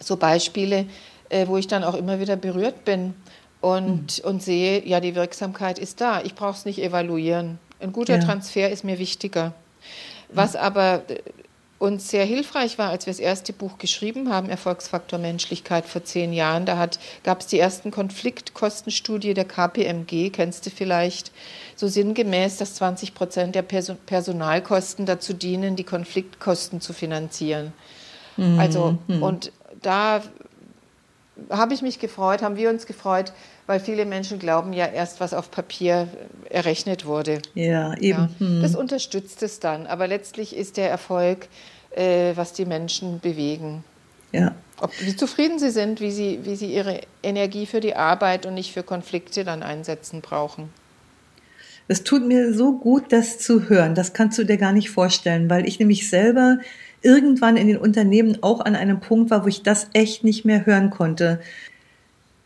so 0.00 0.16
Beispiele, 0.16 0.86
äh, 1.28 1.46
wo 1.46 1.56
ich 1.56 1.68
dann 1.68 1.84
auch 1.84 1.94
immer 1.94 2.18
wieder 2.18 2.36
berührt 2.36 2.84
bin 2.84 3.14
und, 3.60 4.22
mhm. 4.22 4.28
und 4.28 4.42
sehe, 4.42 4.84
ja, 4.84 4.98
die 4.98 5.14
Wirksamkeit 5.14 5.78
ist 5.78 6.00
da. 6.00 6.20
Ich 6.22 6.34
brauche 6.34 6.56
es 6.56 6.64
nicht 6.64 6.82
evaluieren. 6.82 7.58
Ein 7.78 7.92
guter 7.92 8.16
ja. 8.16 8.24
Transfer 8.24 8.68
ist 8.68 8.82
mir 8.82 8.98
wichtiger. 8.98 9.54
Was 10.30 10.56
aber 10.56 11.02
uns 11.84 12.08
sehr 12.08 12.24
hilfreich 12.24 12.78
war, 12.78 12.90
als 12.90 13.06
wir 13.06 13.12
das 13.12 13.20
erste 13.20 13.52
Buch 13.52 13.78
geschrieben 13.78 14.32
haben, 14.32 14.48
Erfolgsfaktor 14.48 15.18
Menschlichkeit 15.18 15.86
vor 15.86 16.02
zehn 16.02 16.32
Jahren. 16.32 16.66
Da 16.66 16.88
gab 17.22 17.40
es 17.40 17.46
die 17.46 17.58
ersten 17.58 17.90
Konfliktkostenstudie 17.90 19.34
der 19.34 19.44
KPMG, 19.44 20.30
kennst 20.30 20.66
du 20.66 20.70
vielleicht, 20.70 21.30
so 21.76 21.88
sinngemäß, 21.88 22.56
dass 22.56 22.74
20 22.76 23.14
Prozent 23.14 23.54
der 23.54 23.62
Personalkosten 23.62 25.06
dazu 25.06 25.34
dienen, 25.34 25.76
die 25.76 25.84
Konfliktkosten 25.84 26.80
zu 26.80 26.92
finanzieren. 26.92 27.72
Mhm. 28.36 28.58
Also, 28.58 28.98
mhm. 29.06 29.22
und 29.22 29.52
da 29.82 30.22
habe 31.50 31.74
ich 31.74 31.82
mich 31.82 31.98
gefreut, 31.98 32.42
haben 32.42 32.56
wir 32.56 32.70
uns 32.70 32.86
gefreut, 32.86 33.32
weil 33.66 33.80
viele 33.80 34.04
Menschen 34.04 34.38
glauben 34.38 34.72
ja 34.72 34.86
erst, 34.86 35.20
was 35.20 35.34
auf 35.34 35.50
Papier 35.50 36.08
errechnet 36.50 37.06
wurde. 37.06 37.40
Ja, 37.54 37.94
eben. 37.96 38.34
Ja, 38.38 38.60
das 38.62 38.76
unterstützt 38.76 39.42
es 39.42 39.58
dann. 39.58 39.86
Aber 39.86 40.06
letztlich 40.06 40.54
ist 40.54 40.76
der 40.76 40.90
Erfolg, 40.90 41.48
äh, 41.96 42.32
was 42.34 42.52
die 42.52 42.64
Menschen 42.64 43.20
bewegen. 43.20 43.84
Ja. 44.32 44.54
Ob, 44.80 44.90
wie 45.00 45.14
zufrieden 45.14 45.58
sie 45.58 45.70
sind, 45.70 46.00
wie 46.00 46.10
sie, 46.10 46.40
wie 46.42 46.56
sie 46.56 46.72
ihre 46.72 47.00
Energie 47.22 47.66
für 47.66 47.80
die 47.80 47.94
Arbeit 47.94 48.46
und 48.46 48.54
nicht 48.54 48.72
für 48.72 48.82
Konflikte 48.82 49.44
dann 49.44 49.62
einsetzen 49.62 50.20
brauchen. 50.20 50.70
Es 51.86 52.02
tut 52.02 52.26
mir 52.26 52.52
so 52.54 52.78
gut, 52.78 53.12
das 53.12 53.38
zu 53.38 53.68
hören. 53.68 53.94
Das 53.94 54.14
kannst 54.14 54.38
du 54.38 54.44
dir 54.44 54.56
gar 54.56 54.72
nicht 54.72 54.90
vorstellen, 54.90 55.50
weil 55.50 55.68
ich 55.68 55.78
nämlich 55.78 56.08
selber 56.08 56.58
irgendwann 57.02 57.56
in 57.56 57.68
den 57.68 57.76
Unternehmen 57.76 58.38
auch 58.42 58.60
an 58.60 58.74
einem 58.74 59.00
Punkt 59.00 59.30
war, 59.30 59.44
wo 59.44 59.48
ich 59.48 59.62
das 59.62 59.88
echt 59.92 60.24
nicht 60.24 60.44
mehr 60.44 60.64
hören 60.66 60.90
konnte. 60.90 61.40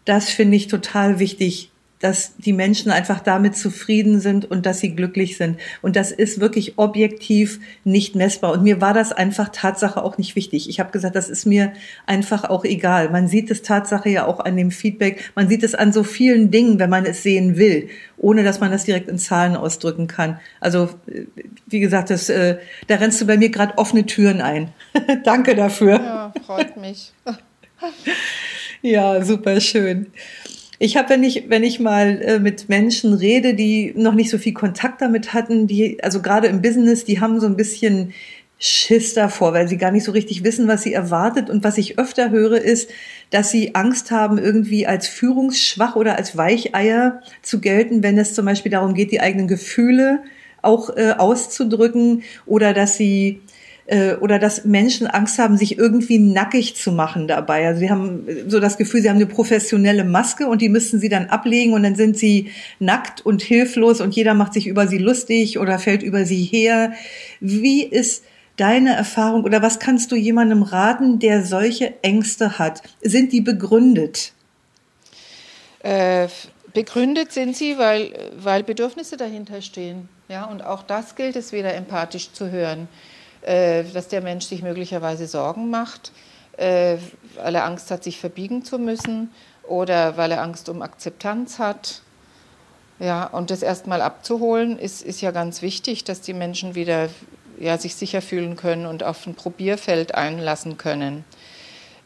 Das 0.05 0.29
finde 0.29 0.57
ich 0.57 0.67
total 0.67 1.21
wichtig, 1.21 1.71
dass 2.01 2.37
die 2.37 2.53
Menschen 2.53 2.91
einfach 2.93 3.21
damit 3.21 3.57
zufrieden 3.57 4.21
sind 4.21 4.51
und 4.51 4.67
dass 4.67 4.81
sie 4.81 4.95
glücklich 4.95 5.37
sind. 5.37 5.59
Und 5.83 5.97
das 5.97 6.13
ist 6.13 6.41
wirklich 6.41 6.79
objektiv 6.79 7.61
nicht 7.85 8.15
messbar. 8.15 8.53
Und 8.53 8.63
mir 8.63 8.81
war 8.81 8.95
das 8.95 9.13
einfach 9.13 9.49
Tatsache 9.51 10.03
auch 10.03 10.19
nicht 10.19 10.37
wichtig. 10.37 10.69
Ich 10.69 10.79
habe 10.81 10.93
gesagt, 10.93 11.17
das 11.17 11.29
ist 11.29 11.45
mir 11.45 11.73
einfach 12.07 12.45
auch 12.45 12.65
egal. 12.65 13.11
Man 13.11 13.29
sieht 13.29 13.51
es 13.51 13.63
Tatsache 13.63 14.09
ja 14.09 14.27
auch 14.27 14.41
an 14.41 14.57
dem 14.57 14.71
Feedback. 14.71 15.33
Man 15.35 15.49
sieht 15.49 15.63
es 15.63 15.75
an 15.75 15.93
so 15.93 16.05
vielen 16.05 16.51
Dingen, 16.51 16.79
wenn 16.79 16.91
man 16.91 17.05
es 17.05 17.23
sehen 17.23 17.57
will, 17.57 17.89
ohne 18.17 18.45
dass 18.45 18.61
man 18.61 18.71
das 18.71 18.85
direkt 18.85 19.09
in 19.09 19.19
Zahlen 19.19 19.57
ausdrücken 19.57 20.07
kann. 20.07 20.39
Also 20.61 20.91
wie 21.67 21.81
gesagt, 21.81 22.11
das, 22.11 22.29
äh, 22.29 22.59
da 22.87 22.97
rennst 22.97 23.21
du 23.21 23.27
bei 23.27 23.37
mir 23.37 23.49
gerade 23.49 23.77
offene 23.77 24.07
Türen 24.07 24.41
ein. 24.41 24.73
Danke 25.25 25.55
dafür. 25.55 25.95
Ja, 25.95 26.33
freut 26.47 26.77
mich. 26.77 27.13
ja, 28.83 29.25
super 29.25 29.61
schön. 29.61 30.07
Ich 30.81 30.97
habe, 30.97 31.11
wenn 31.11 31.25
ich, 31.25 31.45
wenn 31.49 31.65
ich 31.65 31.81
mal 31.81 32.23
äh, 32.23 32.39
mit 32.39 32.69
Menschen 32.69 33.13
rede, 33.13 33.55
die 33.55 33.93
noch 33.97 34.15
nicht 34.15 34.31
so 34.31 34.39
viel 34.39 34.55
Kontakt 34.55 35.03
damit 35.03 35.35
hatten, 35.35 35.67
die, 35.67 36.03
also 36.03 36.23
gerade 36.23 36.47
im 36.47 36.63
Business, 36.63 37.05
die 37.05 37.21
haben 37.21 37.41
so 37.41 37.47
ein 37.47 37.57
bisschen 37.57 38.13
Schiss 38.61 39.15
davor, 39.15 39.53
weil 39.53 39.69
sie 39.69 39.77
gar 39.77 39.93
nicht 39.93 40.05
so 40.05 40.13
richtig 40.13 40.43
wissen, 40.45 40.69
was 40.69 40.83
sie 40.83 40.93
erwartet. 40.93 41.51
Und 41.51 41.65
was 41.65 41.79
ich 41.79 41.99
öfter 41.99 42.31
höre, 42.31 42.61
ist, 42.61 42.91
dass 43.31 43.51
sie 43.51 43.75
Angst 43.75 44.11
haben, 44.11 44.39
irgendwie 44.39 44.87
als 44.87 45.07
führungsschwach 45.09 45.97
oder 45.97 46.17
als 46.17 46.37
Weicheier 46.37 47.23
zu 47.43 47.61
gelten, 47.61 48.03
wenn 48.03 48.19
es 48.19 48.35
zum 48.35 48.47
Beispiel 48.47 48.73
darum 48.73 48.95
geht, 48.95 49.13
die 49.13 49.21
eigenen 49.21 49.49
Gefühle 49.49 50.21
auch 50.63 50.97
äh, 50.97 51.13
auszudrücken 51.13 52.23
oder 52.47 52.75
dass 52.75 52.97
sie 52.97 53.41
äh, 53.89 54.17
oder 54.17 54.39
dass 54.39 54.65
Menschen 54.65 55.07
Angst 55.07 55.39
haben, 55.39 55.57
sich 55.57 55.79
irgendwie 55.79 56.19
nackig 56.19 56.77
zu 56.77 56.93
machen 56.93 57.27
dabei. 57.27 57.67
Also 57.67 57.81
sie 57.81 57.91
haben 57.91 58.27
so 58.47 58.61
das 58.61 58.77
Gefühl, 58.77 59.01
sie 59.01 59.09
haben 59.09 59.17
eine 59.17 59.27
professionelle 59.27 60.05
Maske 60.05 60.47
und 60.47 60.61
die 60.61 60.69
müssten 60.69 61.01
sie 61.01 61.09
dann 61.09 61.27
ablegen 61.27 61.73
und 61.73 61.83
dann 61.83 61.97
sind 61.97 62.19
sie 62.19 62.51
nackt 62.79 63.25
und 63.25 63.43
hilflos 63.43 64.01
und 64.01 64.15
jeder 64.15 64.35
macht 64.35 64.53
sich 64.53 64.67
über 64.67 64.87
sie 64.87 64.99
lustig 64.99 65.59
oder 65.59 65.79
fällt 65.79 66.03
über 66.03 66.27
sie 66.27 66.45
her. 66.45 66.93
Wie 67.41 67.83
ist 67.83 68.25
deine 68.59 68.95
Erfahrung 68.95 69.45
oder 69.45 69.63
was 69.63 69.79
kannst 69.79 70.13
du 70.13 70.17
jemandem 70.17 70.63
raten, 70.63 71.19
der 71.19 71.45
solche 71.45 71.95
Ängste 72.03 72.59
hat? 72.59 72.83
Sind 73.01 73.33
die 73.33 73.41
begründet? 73.41 74.33
Äh, 75.81 76.29
begründet 76.75 77.33
sind 77.33 77.57
sie, 77.57 77.79
weil, 77.79 78.13
weil 78.37 78.65
Bedürfnisse 78.65 79.17
dahinter 79.17 79.63
stehen. 79.63 80.11
Ja, 80.29 80.45
und 80.45 80.63
auch 80.63 80.83
das 80.83 81.15
gilt 81.15 81.37
es 81.37 81.53
wieder 81.53 81.73
empathisch 81.73 82.33
zu 82.33 82.51
hören. 82.51 82.87
Äh, 83.43 83.85
dass 83.95 84.09
der 84.09 84.21
Mensch 84.21 84.47
sich 84.47 84.63
möglicherweise 84.63 85.27
Sorgen 85.29 85.71
macht, 85.71 86.13
äh, 86.57 86.97
weil 87.37 87.55
er 87.55 87.65
Angst 87.65 87.91
hat, 87.91 88.03
sich 88.03 88.19
verbiegen 88.19 88.65
zu 88.65 88.79
müssen 88.79 89.31
oder 89.63 90.17
weil 90.17 90.33
er 90.33 90.43
Angst 90.43 90.69
um 90.69 90.83
Akzeptanz 90.83 91.59
hat. 91.59 92.03
Ja, 92.99 93.27
und 93.27 93.51
das 93.51 93.63
erstmal 93.63 94.03
abzuholen, 94.03 94.77
ist, 94.77 95.03
ist 95.03 95.21
ja 95.21 95.31
ganz 95.31 95.63
wichtig, 95.63 96.03
dass 96.03 96.21
die 96.21 96.35
Menschen 96.35 96.75
wieder 96.75 97.09
ja, 97.61 97.79
sich 97.79 97.95
sicher 97.95 98.23
fühlen 98.23 98.57
können 98.57 98.87
und 98.87 99.05
auf 99.05 99.25
ein 99.27 99.35
Probierfeld 99.35 100.15
einlassen 100.17 100.79
können. 100.79 101.25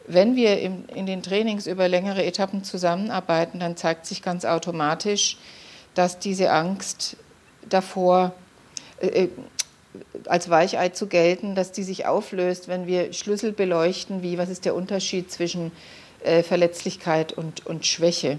Wenn 0.06 0.36
wir 0.36 0.60
in, 0.60 0.86
in 0.88 1.06
den 1.06 1.22
Trainings 1.22 1.66
über 1.66 1.88
längere 1.88 2.24
Etappen 2.24 2.62
zusammenarbeiten, 2.62 3.58
dann 3.58 3.76
zeigt 3.76 4.04
sich 4.04 4.22
ganz 4.22 4.44
automatisch, 4.44 5.38
dass 5.94 6.18
diese 6.18 6.50
Angst 6.50 7.16
davor, 7.68 8.32
äh, 9.00 9.28
als 10.26 10.48
Weichei 10.48 10.90
zu 10.90 11.06
gelten, 11.06 11.54
dass 11.54 11.72
die 11.72 11.82
sich 11.82 12.06
auflöst, 12.06 12.68
wenn 12.68 12.86
wir 12.86 13.12
Schlüssel 13.12 13.52
beleuchten, 13.52 14.22
wie 14.22 14.38
was 14.38 14.48
ist 14.48 14.64
der 14.64 14.74
Unterschied 14.74 15.30
zwischen 15.30 15.72
äh, 16.24 16.42
Verletzlichkeit 16.42 17.32
und, 17.32 17.66
und 17.66 17.86
Schwäche. 17.86 18.38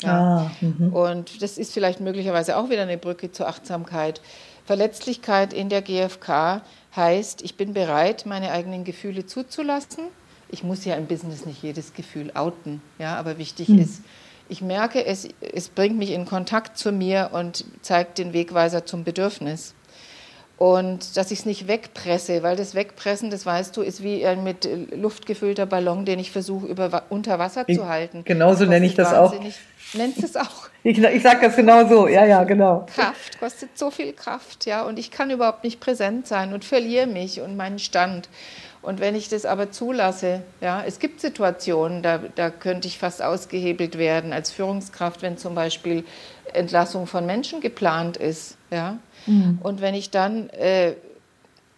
Ja. 0.00 0.12
Ah, 0.12 0.50
mhm. 0.60 0.92
und 0.92 1.42
das 1.42 1.56
ist 1.56 1.72
vielleicht 1.72 2.00
möglicherweise 2.00 2.56
auch 2.56 2.68
wieder 2.68 2.82
eine 2.82 2.98
Brücke 2.98 3.30
zur 3.30 3.48
Achtsamkeit. 3.48 4.20
Verletzlichkeit 4.66 5.52
in 5.52 5.68
der 5.68 5.82
GfK 5.82 6.62
heißt, 6.96 7.42
ich 7.42 7.56
bin 7.56 7.74
bereit, 7.74 8.26
meine 8.26 8.50
eigenen 8.50 8.84
Gefühle 8.84 9.26
zuzulassen. 9.26 10.04
Ich 10.48 10.62
muss 10.62 10.84
ja 10.84 10.94
im 10.94 11.06
Business 11.06 11.46
nicht 11.46 11.62
jedes 11.62 11.94
Gefühl 11.94 12.32
outen, 12.34 12.80
ja, 12.98 13.16
aber 13.16 13.38
wichtig 13.38 13.68
mhm. 13.68 13.78
ist, 13.78 14.02
ich 14.48 14.60
merke, 14.60 15.04
es, 15.04 15.26
es 15.40 15.68
bringt 15.68 15.96
mich 15.96 16.10
in 16.10 16.26
Kontakt 16.26 16.76
zu 16.76 16.92
mir 16.92 17.30
und 17.32 17.64
zeigt 17.82 18.18
den 18.18 18.32
Wegweiser 18.32 18.84
zum 18.84 19.04
Bedürfnis. 19.04 19.74
Und 20.56 21.16
dass 21.16 21.32
ich 21.32 21.40
es 21.40 21.46
nicht 21.46 21.66
wegpresse, 21.66 22.44
weil 22.44 22.54
das 22.54 22.74
Wegpressen, 22.74 23.30
das 23.30 23.44
weißt 23.44 23.76
du, 23.76 23.82
ist 23.82 24.02
wie 24.04 24.24
ein 24.24 24.44
mit 24.44 24.68
Luft 24.92 25.26
gefüllter 25.26 25.66
Ballon, 25.66 26.04
den 26.04 26.20
ich 26.20 26.30
versuche, 26.30 26.66
über, 26.66 27.02
unter 27.08 27.40
Wasser 27.40 27.66
zu 27.66 27.88
halten. 27.88 28.22
Genauso 28.24 28.64
nenne 28.64 28.86
ich 28.86 28.94
das 28.94 29.12
auch. 29.12 29.34
Nennst 29.94 30.22
es 30.22 30.36
auch? 30.36 30.68
Ich, 30.86 30.98
ich 30.98 31.22
sage 31.22 31.46
das 31.46 31.56
genau 31.56 31.88
so, 31.88 32.08
ja, 32.08 32.26
ja, 32.26 32.44
genau. 32.44 32.84
Kraft, 32.94 33.40
kostet 33.40 33.78
so 33.78 33.90
viel 33.90 34.12
Kraft, 34.12 34.66
ja, 34.66 34.82
und 34.82 34.98
ich 34.98 35.10
kann 35.10 35.30
überhaupt 35.30 35.64
nicht 35.64 35.80
präsent 35.80 36.26
sein 36.26 36.52
und 36.52 36.62
verliere 36.62 37.06
mich 37.06 37.40
und 37.40 37.56
meinen 37.56 37.78
Stand. 37.78 38.28
Und 38.84 39.00
wenn 39.00 39.14
ich 39.14 39.30
das 39.30 39.46
aber 39.46 39.70
zulasse, 39.70 40.42
ja, 40.60 40.84
es 40.86 40.98
gibt 40.98 41.20
Situationen, 41.20 42.02
da, 42.02 42.18
da 42.34 42.50
könnte 42.50 42.86
ich 42.86 42.98
fast 42.98 43.22
ausgehebelt 43.22 43.96
werden 43.96 44.34
als 44.34 44.50
Führungskraft, 44.50 45.22
wenn 45.22 45.38
zum 45.38 45.54
Beispiel 45.54 46.04
Entlassung 46.52 47.06
von 47.06 47.24
Menschen 47.24 47.62
geplant 47.62 48.18
ist, 48.18 48.56
ja. 48.70 48.98
Mhm. 49.26 49.58
Und 49.62 49.80
wenn 49.80 49.94
ich 49.94 50.10
dann 50.10 50.50
äh, 50.50 50.94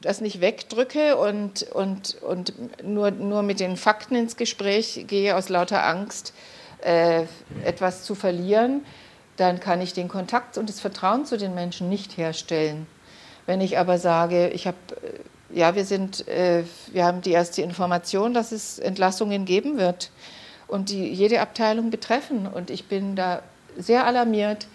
das 0.01 0.21
nicht 0.21 0.41
wegdrücke 0.41 1.17
und, 1.17 1.63
und, 1.73 2.21
und 2.23 2.53
nur, 2.83 3.13
nur 3.13 3.43
mit 3.43 3.61
den 3.61 3.77
Fakten 3.77 4.17
ins 4.17 4.37
Gespräch 4.37 5.05
gehe 5.07 5.37
aus 5.37 5.49
lauter 5.49 5.87
Angst, 5.87 6.35
äh, 6.83 7.23
etwas 7.65 8.03
zu 8.03 8.17
verlieren, 8.17 8.85
dann 9.37 9.61
kann 9.61 9.81
ich 9.81 9.93
den 9.93 10.09
Kontakt 10.09 10.59
und 10.59 10.69
das 10.69 10.81
Vertrauen 10.81 11.25
zu 11.25 11.39
den 11.39 11.55
Menschen 11.55 11.89
nicht 11.89 12.17
herstellen. 12.17 12.87
Wenn 13.47 13.61
ich 13.61 13.79
aber 13.79 13.99
sage, 13.99 14.49
ich 14.49 14.67
habe 14.67 14.77
äh, 15.03 15.36
ja, 15.53 15.75
wir 15.75 15.85
sind, 15.85 16.27
äh, 16.29 16.65
wir 16.93 17.05
haben 17.05 17.21
die 17.21 17.33
erste 17.33 17.63
Information, 17.63 18.35
dass 18.35 18.53
es 18.53 18.79
Entlassungen 18.79 19.45
geben 19.45 19.79
wird 19.79 20.11
und 20.69 20.91
die 20.91 21.09
jede 21.09 21.41
Abteilung 21.41 21.91
betreffen. 21.91 22.47
Und 22.47 22.71
ich 22.71 22.87
bin 22.87 23.17
da 23.17 23.43
sehr 23.79 24.07
alarmiert 24.07 24.67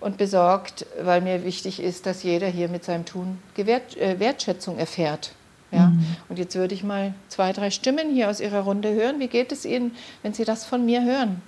und 0.00 0.18
besorgt, 0.18 0.86
weil 1.00 1.20
mir 1.20 1.44
wichtig 1.44 1.80
ist, 1.80 2.06
dass 2.06 2.22
jeder 2.22 2.48
hier 2.48 2.68
mit 2.68 2.84
seinem 2.84 3.04
Tun 3.04 3.38
Gewert, 3.54 3.96
äh, 3.96 4.18
Wertschätzung 4.18 4.78
erfährt. 4.78 5.32
Ja? 5.70 5.86
Mhm. 5.86 6.04
Und 6.28 6.38
jetzt 6.38 6.54
würde 6.54 6.74
ich 6.74 6.84
mal 6.84 7.14
zwei, 7.28 7.52
drei 7.52 7.70
Stimmen 7.70 8.10
hier 8.12 8.28
aus 8.28 8.40
Ihrer 8.40 8.60
Runde 8.60 8.92
hören. 8.92 9.20
Wie 9.20 9.28
geht 9.28 9.52
es 9.52 9.64
Ihnen, 9.64 9.92
wenn 10.22 10.34
Sie 10.34 10.44
das 10.44 10.64
von 10.64 10.84
mir 10.84 11.02
hören? 11.04 11.40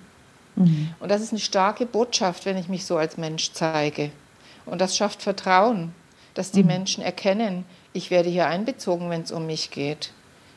Mhm. 0.57 0.95
Und 1.01 1.11
das 1.11 1.21
ist 1.21 1.33
eine 1.33 1.41
starke 1.41 1.85
Botschaft, 1.85 2.47
wenn 2.47 2.57
ich 2.57 2.69
mich 2.69 2.87
so 2.87 2.97
als 2.97 3.19
Mensch 3.19 3.53
zeige. 3.53 4.11
Und 4.67 4.81
das 4.81 4.97
schafft 4.97 5.23
Vertrauen, 5.23 5.93
dass 6.33 6.51
die 6.51 6.63
mhm. 6.63 6.69
Menschen 6.69 7.05
erkennen, 7.05 7.65
ich 7.95 8.11
werde 8.11 8.29
hier 8.29 8.49
einbezogen, 8.49 9.09
wenn 9.09 9.23
es 9.23 9.33
um 9.33 9.47
mich 9.47 9.71
geht. 9.71 10.13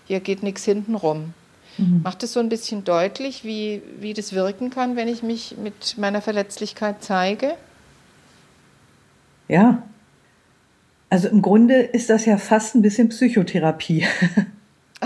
Hier 0.06 0.20
geht 0.20 0.44
nichts 0.44 0.66
hintenrum. 0.66 1.34
Mhm. 1.78 2.02
Macht 2.04 2.24
es 2.24 2.34
so 2.34 2.40
ein 2.40 2.50
bisschen 2.50 2.84
deutlich, 2.84 3.46
wie, 3.46 3.82
wie 4.00 4.14
das 4.14 4.34
wirken 4.34 4.70
kann, 4.72 4.96
wenn 4.96 5.08
ich 5.08 5.24
mich 5.24 5.56
mit 5.62 5.98
meiner 5.98 6.22
Verletzlichkeit 6.22 6.98
zeige? 7.02 7.54
Ja. 9.48 9.84
Also 11.10 11.30
im 11.30 11.42
Grunde 11.42 11.76
ist 11.76 12.10
das 12.10 12.26
ja 12.26 12.38
fast 12.38 12.76
ein 12.76 12.82
bisschen 12.82 13.10
Psychotherapie. 13.10 14.06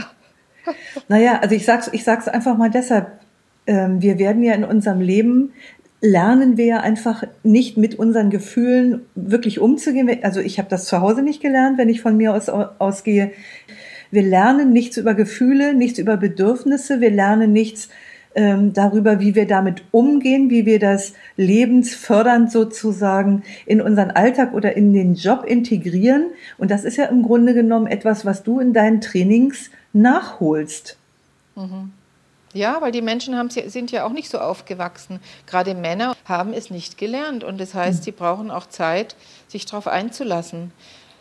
naja, 1.07 1.39
also 1.39 1.53
ich 1.53 1.65
sag's, 1.65 1.89
ich 1.91 2.03
sag's 2.03 2.27
einfach 2.27 2.57
mal 2.57 2.71
deshalb. 2.71 3.19
Ähm, 3.67 4.01
wir 4.01 4.17
werden 4.17 4.41
ja 4.41 4.53
in 4.53 4.63
unserem 4.63 5.01
Leben 5.01 5.53
lernen 6.01 6.57
wir 6.57 6.81
einfach 6.81 7.23
nicht 7.43 7.77
mit 7.77 7.97
unseren 7.97 8.31
Gefühlen 8.31 9.01
wirklich 9.15 9.59
umzugehen. 9.59 10.09
Also 10.23 10.39
ich 10.39 10.57
habe 10.57 10.67
das 10.67 10.85
zu 10.85 10.99
Hause 10.99 11.21
nicht 11.21 11.41
gelernt, 11.41 11.77
wenn 11.77 11.89
ich 11.89 12.01
von 12.01 12.17
mir 12.17 12.33
aus 12.33 12.49
ausgehe. 12.49 13.31
Wir 14.09 14.23
lernen 14.23 14.73
nichts 14.73 14.97
über 14.97 15.13
Gefühle, 15.13 15.73
nichts 15.73 15.99
über 15.99 16.17
Bedürfnisse, 16.17 16.99
wir 16.99 17.11
lernen 17.11 17.53
nichts 17.53 17.87
ähm, 18.33 18.73
darüber, 18.73 19.19
wie 19.19 19.35
wir 19.35 19.45
damit 19.45 19.83
umgehen, 19.91 20.49
wie 20.49 20.65
wir 20.65 20.79
das 20.79 21.13
lebensfördernd 21.37 22.51
sozusagen 22.51 23.43
in 23.65 23.79
unseren 23.79 24.11
Alltag 24.11 24.53
oder 24.53 24.75
in 24.75 24.93
den 24.93 25.15
Job 25.15 25.45
integrieren. 25.45 26.25
Und 26.57 26.71
das 26.71 26.83
ist 26.83 26.97
ja 26.97 27.05
im 27.05 27.23
Grunde 27.23 27.53
genommen 27.53 27.87
etwas, 27.87 28.25
was 28.25 28.43
du 28.43 28.59
in 28.59 28.73
deinen 28.73 29.01
Trainings 29.01 29.69
nachholst. 29.93 30.97
Mhm. 31.55 31.91
Ja, 32.53 32.81
weil 32.81 32.91
die 32.91 33.01
Menschen 33.01 33.37
haben, 33.37 33.49
sind 33.49 33.91
ja 33.91 34.05
auch 34.05 34.11
nicht 34.11 34.29
so 34.29 34.39
aufgewachsen. 34.39 35.19
Gerade 35.45 35.73
Männer 35.73 36.15
haben 36.25 36.53
es 36.53 36.69
nicht 36.69 36.97
gelernt 36.97 37.43
und 37.43 37.59
das 37.59 37.73
heißt, 37.73 37.99
hm. 37.99 38.03
sie 38.03 38.11
brauchen 38.11 38.51
auch 38.51 38.67
Zeit, 38.67 39.15
sich 39.47 39.65
darauf 39.65 39.87
einzulassen. 39.87 40.71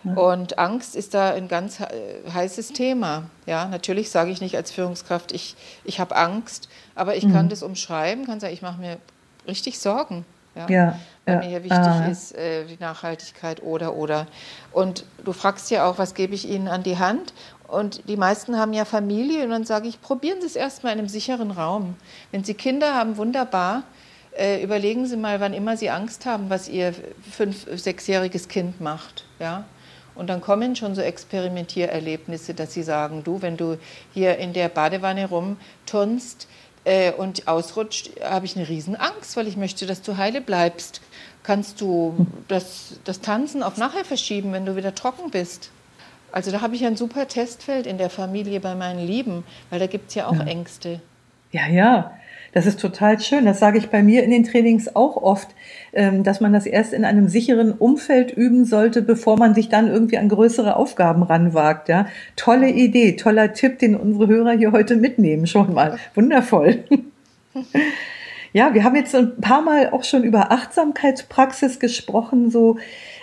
Und 0.03 0.59
Angst 0.59 0.97
ist 0.97 1.13
da 1.13 1.35
ein 1.35 1.47
ganz 1.47 1.79
heißes 1.81 2.73
Thema. 2.73 3.25
Ja, 3.45 3.67
natürlich 3.67 4.11
sage 4.11 4.31
ich 4.31 4.41
nicht 4.41 4.57
als 4.57 4.73
Führungskraft, 4.73 5.31
ich, 5.33 5.57
ich 5.85 6.01
habe 6.01 6.17
Angst, 6.17 6.71
aber 6.95 7.17
ich 7.17 7.27
mhm. 7.27 7.35
kann 7.35 7.49
das 7.51 7.63
umschreiben, 7.63 8.25
kann 8.25 8.41
sagen, 8.41 8.55
ich 8.55 8.63
mache 8.63 8.81
mir 8.81 8.97
richtig 9.47 9.79
Sorgen. 9.79 10.25
Ja, 10.55 10.67
ja 10.69 10.99
weil 11.27 11.35
ja. 11.35 11.41
mir 11.41 11.49
hier 11.49 11.65
wichtig 11.65 11.79
ah. 11.79 12.07
ist, 12.07 12.35
äh, 12.35 12.65
die 12.65 12.79
Nachhaltigkeit 12.81 13.63
oder 13.63 13.95
oder. 13.95 14.27
Und 14.73 15.05
du 15.25 15.33
fragst 15.33 15.71
ja 15.71 15.89
auch, 15.89 15.99
was 15.99 16.15
gebe 16.15 16.35
ich 16.35 16.49
ihnen 16.49 16.69
an 16.69 16.83
die 16.83 16.99
Hand? 16.99 17.35
Und 17.71 18.09
die 18.09 18.17
meisten 18.17 18.59
haben 18.59 18.73
ja 18.73 18.85
Familie 18.85 19.45
und 19.45 19.51
dann 19.51 19.65
sage 19.65 19.87
ich, 19.87 20.01
probieren 20.01 20.41
Sie 20.41 20.47
es 20.47 20.57
erstmal 20.57 20.93
in 20.93 20.99
einem 20.99 21.09
sicheren 21.09 21.53
Raum. 21.53 21.95
Wenn 22.33 22.43
Sie 22.43 22.55
Kinder 22.55 22.95
haben, 22.95 23.17
wunderbar. 23.17 23.85
Äh, 24.37 24.63
überlegen 24.63 25.07
Sie 25.07 25.17
mal, 25.17 25.41
wann 25.41 25.55
immer 25.55 25.77
Sie 25.77 25.89
Angst 25.89 26.27
haben, 26.27 26.51
was 26.51 26.69
Ihr 26.69 26.95
fünf-, 27.31 27.67
sechsjähriges 27.73 28.49
Kind 28.49 28.81
macht. 28.81 29.25
Ja? 29.39 29.65
Und 30.17 30.27
dann 30.27 30.41
kommen 30.41 30.75
schon 30.75 30.97
so 30.97 31.01
Experimentiererlebnisse, 31.01 32.55
dass 32.55 32.75
Sie 32.75 32.83
sagen, 32.83 33.23
du, 33.23 33.41
wenn 33.41 33.57
du 33.57 33.79
hier 34.13 34.39
in 34.39 34.53
der 34.53 34.69
Badewanne 34.69 35.29
rumturnst 35.29 36.49
äh, 36.85 37.13
und 37.13 37.47
ausrutscht, 37.47 38.11
habe 38.21 38.47
ich 38.47 38.57
eine 38.57 38.69
Riesenangst, 38.69 39.37
weil 39.37 39.47
ich 39.47 39.57
möchte, 39.57 39.87
dass 39.87 40.03
du 40.03 40.17
heile 40.17 40.41
bleibst. 40.41 41.03
Kannst 41.45 41.81
du 41.81 42.27
das, 42.49 42.99
das 43.05 43.21
Tanzen 43.21 43.63
auf 43.63 43.77
nachher 43.77 44.05
verschieben, 44.05 44.53
wenn 44.53 44.67
du 44.67 44.75
wieder 44.75 44.95
trocken 44.95 45.31
bist? 45.31 45.71
Also 46.33 46.51
da 46.51 46.61
habe 46.61 46.75
ich 46.75 46.85
ein 46.85 46.97
super 46.97 47.29
Testfeld 47.29 47.87
in 47.87 47.99
der 47.99 48.11
Familie 48.11 48.61
bei 48.61 48.75
meinen 48.75 49.07
Lieben, 49.07 49.45
weil 49.71 49.79
da 49.79 49.87
gibt 49.87 50.11
es 50.11 50.15
ja 50.15 50.27
auch 50.27 50.37
ja. 50.37 50.45
Ängste. 50.45 51.01
Ja, 51.53 51.69
ja, 51.69 52.13
das 52.53 52.67
ist 52.67 52.81
total 52.81 53.21
schön. 53.21 53.45
Das 53.45 53.59
sage 53.59 53.79
ich 53.79 53.91
bei 53.91 54.03
mir 54.03 54.23
in 54.23 54.31
den 54.31 54.45
Trainings 54.45 54.95
auch 54.95 55.17
oft, 55.17 55.49
ähm, 55.93 56.23
dass 56.23 56.41
man 56.41 56.53
das 56.53 56.67
erst 56.67 56.93
in 56.93 57.05
einem 57.05 57.29
sicheren 57.29 57.73
Umfeld 57.73 58.33
üben 58.33 58.65
sollte, 58.65 59.03
bevor 59.03 59.37
man 59.37 59.55
sich 59.55 59.69
dann 59.69 59.89
irgendwie 59.89 60.19
an 60.19 60.29
größere 60.29 60.77
Aufgaben 60.77 61.23
ranwagt. 61.23 61.89
Ja, 61.89 62.07
tolle 62.37 62.71
Idee, 62.71 63.17
toller 63.17 63.53
Tipp, 63.53 63.79
den 63.79 63.97
unsere 63.97 64.27
Hörer 64.27 64.53
hier 64.53 64.73
heute 64.73 64.97
mitnehmen. 64.97 65.47
Schon 65.47 65.75
mal 65.75 65.99
wundervoll. 66.15 66.85
Ja, 68.53 68.75
wir 68.75 68.83
haben 68.83 68.97
jetzt 68.97 69.15
ein 69.15 69.41
paar 69.41 69.63
Mal 69.63 69.91
auch 69.91 70.03
schon 70.03 70.25
über 70.25 70.51
Achtsamkeitspraxis 70.51 71.79
gesprochen. 71.79 72.51
So, 72.51 72.79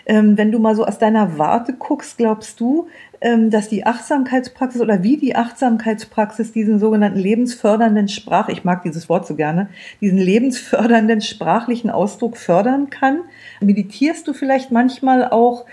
ähm, 0.07 0.37
wenn 0.37 0.53
du 0.53 0.59
mal 0.59 0.73
so 0.73 0.85
aus 0.85 0.97
deiner 0.97 1.37
Warte 1.37 1.73
guckst, 1.73 2.17
glaubst 2.17 2.59
du, 2.61 2.87
ähm, 3.19 3.49
dass 3.49 3.67
die 3.67 3.85
Achtsamkeitspraxis 3.85 4.79
oder 4.81 5.03
wie 5.03 5.17
die 5.17 5.35
Achtsamkeitspraxis 5.35 6.53
diesen 6.53 6.79
sogenannten 6.79 7.19
lebensfördernden 7.19 8.07
Sprach, 8.07 8.47
ich 8.47 8.63
mag 8.63 8.83
dieses 8.83 9.09
Wort 9.09 9.27
so 9.27 9.35
gerne, 9.35 9.67
diesen 9.99 10.17
lebensfördernden 10.17 11.19
sprachlichen 11.19 11.89
Ausdruck 11.89 12.37
fördern 12.37 12.89
kann? 12.89 13.19
Meditierst 13.59 14.25
du 14.27 14.33
vielleicht 14.33 14.71
manchmal 14.71 15.29
auch 15.29 15.65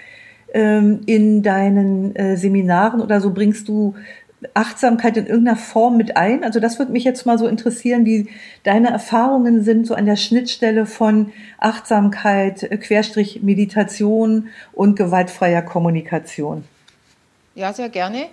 ähm, 0.53 1.03
in 1.07 1.43
deinen 1.43 2.17
äh, 2.17 2.37
Seminaren 2.37 3.01
oder 3.01 3.21
so 3.21 3.33
bringst 3.33 3.69
du 3.69 3.95
Achtsamkeit 4.55 5.17
in 5.17 5.27
irgendeiner 5.27 5.57
Form 5.57 5.97
mit 5.97 6.17
ein? 6.17 6.45
Also 6.45 6.61
das 6.61 6.79
würde 6.79 6.93
mich 6.93 7.05
jetzt 7.05 7.25
mal 7.27 7.39
so 7.39 7.47
interessieren, 7.47 8.05
wie 8.05 8.29
deine 8.63 8.91
Erfahrungen 8.91 9.63
sind 9.63 9.87
so 9.87 9.95
an 9.95 10.07
der 10.07 10.17
Schnittstelle 10.17 10.87
von 10.87 11.33
Achtsamkeit, 11.59 12.63
äh, 12.63 12.77
Querstrich 12.77 13.43
Meditation 13.43 14.49
und 14.73 14.97
gewaltfreier 14.97 15.63
Kommunikation. 15.63 16.65
Ja, 17.55 17.73
sehr 17.73 17.89
gerne. 17.89 18.27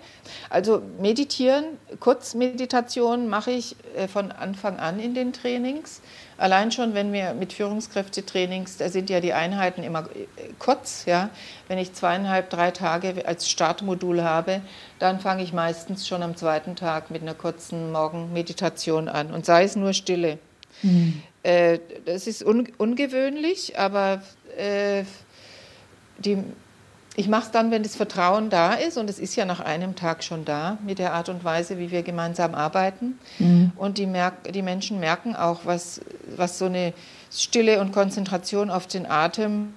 Also 0.49 0.81
meditieren, 0.99 1.65
Kurzmeditation 1.99 3.29
mache 3.29 3.51
ich 3.51 3.75
äh, 3.95 4.07
von 4.07 4.31
Anfang 4.31 4.77
an 4.77 4.99
in 4.99 5.13
den 5.13 5.31
Trainings. 5.31 6.01
Allein 6.41 6.71
schon, 6.71 6.95
wenn 6.95 7.13
wir 7.13 7.35
mit 7.35 7.53
Führungskräftetrainings, 7.53 8.77
da 8.77 8.89
sind 8.89 9.11
ja 9.11 9.19
die 9.19 9.33
Einheiten 9.33 9.83
immer 9.83 10.09
äh, 10.15 10.25
kurz, 10.57 11.05
ja. 11.05 11.29
Wenn 11.67 11.77
ich 11.77 11.93
zweieinhalb, 11.93 12.49
drei 12.49 12.71
Tage 12.71 13.27
als 13.27 13.47
Startmodul 13.47 14.23
habe, 14.23 14.61
dann 14.97 15.19
fange 15.19 15.43
ich 15.43 15.53
meistens 15.53 16.07
schon 16.07 16.23
am 16.23 16.35
zweiten 16.35 16.75
Tag 16.75 17.11
mit 17.11 17.21
einer 17.21 17.35
kurzen 17.35 17.91
Morgenmeditation 17.91 19.07
an 19.07 19.31
und 19.31 19.45
sei 19.45 19.65
es 19.65 19.75
nur 19.75 19.93
Stille. 19.93 20.39
Mhm. 20.81 21.21
Äh, 21.43 21.77
das 22.05 22.25
ist 22.25 22.43
un 22.43 22.67
ungewöhnlich, 22.79 23.77
aber 23.77 24.23
äh, 24.57 25.03
die 26.17 26.43
ich 27.15 27.27
mache 27.27 27.43
es 27.43 27.51
dann, 27.51 27.71
wenn 27.71 27.83
das 27.83 27.95
Vertrauen 27.95 28.49
da 28.49 28.73
ist 28.73 28.97
und 28.97 29.09
es 29.09 29.19
ist 29.19 29.35
ja 29.35 29.43
nach 29.43 29.59
einem 29.59 29.95
Tag 29.95 30.23
schon 30.23 30.45
da 30.45 30.77
mit 30.85 30.97
der 30.97 31.13
Art 31.13 31.27
und 31.27 31.43
Weise, 31.43 31.77
wie 31.77 31.91
wir 31.91 32.03
gemeinsam 32.03 32.55
arbeiten. 32.55 33.19
Mhm. 33.39 33.73
Und 33.75 33.97
die, 33.97 34.07
die 34.53 34.61
Menschen 34.61 34.99
merken 34.99 35.35
auch, 35.35 35.61
was, 35.65 36.01
was 36.37 36.57
so 36.57 36.65
eine 36.65 36.93
Stille 37.29 37.81
und 37.81 37.91
Konzentration 37.91 38.69
auf 38.69 38.87
den 38.87 39.09
Atem, 39.09 39.73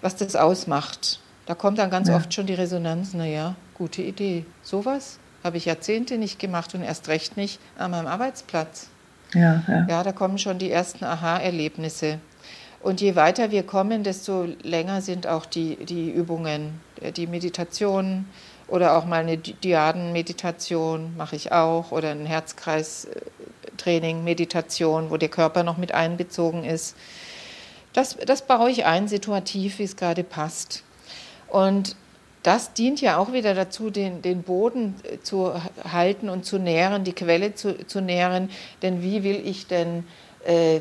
was 0.00 0.16
das 0.16 0.34
ausmacht. 0.34 1.20
Da 1.44 1.54
kommt 1.54 1.78
dann 1.78 1.90
ganz 1.90 2.08
ja. 2.08 2.16
oft 2.16 2.32
schon 2.32 2.46
die 2.46 2.54
Resonanz, 2.54 3.12
naja, 3.12 3.54
gute 3.74 4.02
Idee. 4.02 4.46
Sowas 4.62 5.18
habe 5.44 5.58
ich 5.58 5.66
Jahrzehnte 5.66 6.16
nicht 6.16 6.38
gemacht 6.38 6.74
und 6.74 6.82
erst 6.82 7.08
recht 7.08 7.36
nicht 7.36 7.60
an 7.78 7.90
meinem 7.90 8.06
Arbeitsplatz. 8.06 8.88
Ja, 9.34 9.62
ja. 9.68 9.86
ja 9.88 10.02
da 10.02 10.12
kommen 10.12 10.38
schon 10.38 10.58
die 10.58 10.70
ersten 10.70 11.04
Aha-Erlebnisse. 11.04 12.18
Und 12.86 13.00
je 13.00 13.16
weiter 13.16 13.50
wir 13.50 13.64
kommen, 13.64 14.04
desto 14.04 14.46
länger 14.62 15.02
sind 15.02 15.26
auch 15.26 15.44
die, 15.44 15.74
die 15.74 16.08
Übungen, 16.08 16.80
die 17.16 17.26
Meditation 17.26 18.26
oder 18.68 18.96
auch 18.96 19.06
mal 19.06 19.22
eine 19.22 19.38
Diaden-Meditation 19.38 21.16
mache 21.16 21.34
ich 21.34 21.50
auch 21.50 21.90
oder 21.90 22.12
ein 22.12 22.26
Herzkreistraining, 22.26 24.22
Meditation, 24.22 25.10
wo 25.10 25.16
der 25.16 25.30
Körper 25.30 25.64
noch 25.64 25.78
mit 25.78 25.94
einbezogen 25.94 26.62
ist. 26.62 26.94
Das, 27.92 28.18
das 28.24 28.42
baue 28.42 28.70
ich 28.70 28.84
ein, 28.84 29.08
situativ, 29.08 29.80
wie 29.80 29.84
es 29.84 29.96
gerade 29.96 30.22
passt. 30.22 30.84
Und 31.48 31.96
das 32.44 32.72
dient 32.72 33.00
ja 33.00 33.16
auch 33.16 33.32
wieder 33.32 33.54
dazu, 33.54 33.90
den, 33.90 34.22
den 34.22 34.44
Boden 34.44 34.94
zu 35.24 35.60
halten 35.92 36.28
und 36.28 36.44
zu 36.44 36.60
nähren, 36.60 37.02
die 37.02 37.14
Quelle 37.14 37.52
zu, 37.56 37.84
zu 37.84 38.00
nähren. 38.00 38.48
Denn 38.82 39.02
wie 39.02 39.24
will 39.24 39.42
ich 39.44 39.66
denn 39.66 40.04
äh, 40.44 40.78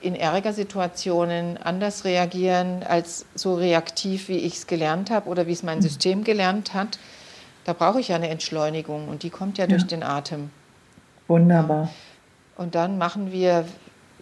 in 0.00 0.14
Ärgersituationen 0.14 1.56
anders 1.56 2.04
reagieren 2.04 2.82
als 2.82 3.26
so 3.34 3.54
reaktiv, 3.54 4.28
wie 4.28 4.38
ich 4.38 4.54
es 4.54 4.66
gelernt 4.66 5.10
habe 5.10 5.28
oder 5.28 5.46
wie 5.46 5.52
es 5.52 5.62
mein 5.62 5.78
mhm. 5.78 5.82
System 5.82 6.24
gelernt 6.24 6.74
hat. 6.74 6.98
Da 7.64 7.72
brauche 7.72 8.00
ich 8.00 8.08
ja 8.08 8.16
eine 8.16 8.28
Entschleunigung 8.28 9.08
und 9.08 9.22
die 9.22 9.30
kommt 9.30 9.58
ja, 9.58 9.64
ja. 9.64 9.68
durch 9.68 9.86
den 9.86 10.02
Atem. 10.02 10.50
Wunderbar. 11.26 11.90
Und 12.56 12.74
dann 12.74 12.98
machen 12.98 13.30
wir, 13.32 13.66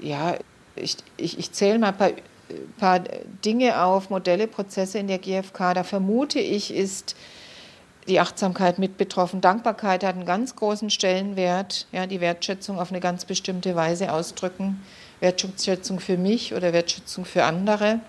ja, 0.01 0.35
ich, 0.75 0.97
ich, 1.17 1.39
ich 1.39 1.53
zähle 1.53 1.79
mal 1.79 1.89
ein 1.89 1.97
paar, 1.97 2.11
paar 2.79 3.01
Dinge 3.45 3.83
auf, 3.83 4.11
Modelle, 4.11 4.47
Prozesse 4.47 4.99
in 4.99 5.09
der 5.09 5.19
GfK. 5.19 5.75
Da 5.75 5.85
vermute 5.85 6.39
ich, 6.39 6.75
ist 6.75 7.17
die 8.09 8.21
Achtsamkeit 8.21 8.79
mit 8.79 8.99
betroffen. 8.99 9.41
Dankbarkeit 9.41 10.05
hat 10.05 10.15
einen 10.15 10.27
ganz 10.27 10.55
großen 10.57 10.91
Stellenwert, 10.91 11.87
ja, 11.93 12.07
die 12.07 12.21
Wertschätzung 12.21 12.79
auf 12.79 12.91
eine 12.91 13.01
ganz 13.01 13.25
bestimmte 13.25 13.75
Weise 13.75 14.13
ausdrücken. 14.13 14.83
Wertschätzung 15.21 16.01
für 16.01 16.17
mich 16.17 16.55
oder 16.55 16.73
Wertschätzung 16.73 17.25
für 17.25 17.45
andere. 17.45 18.01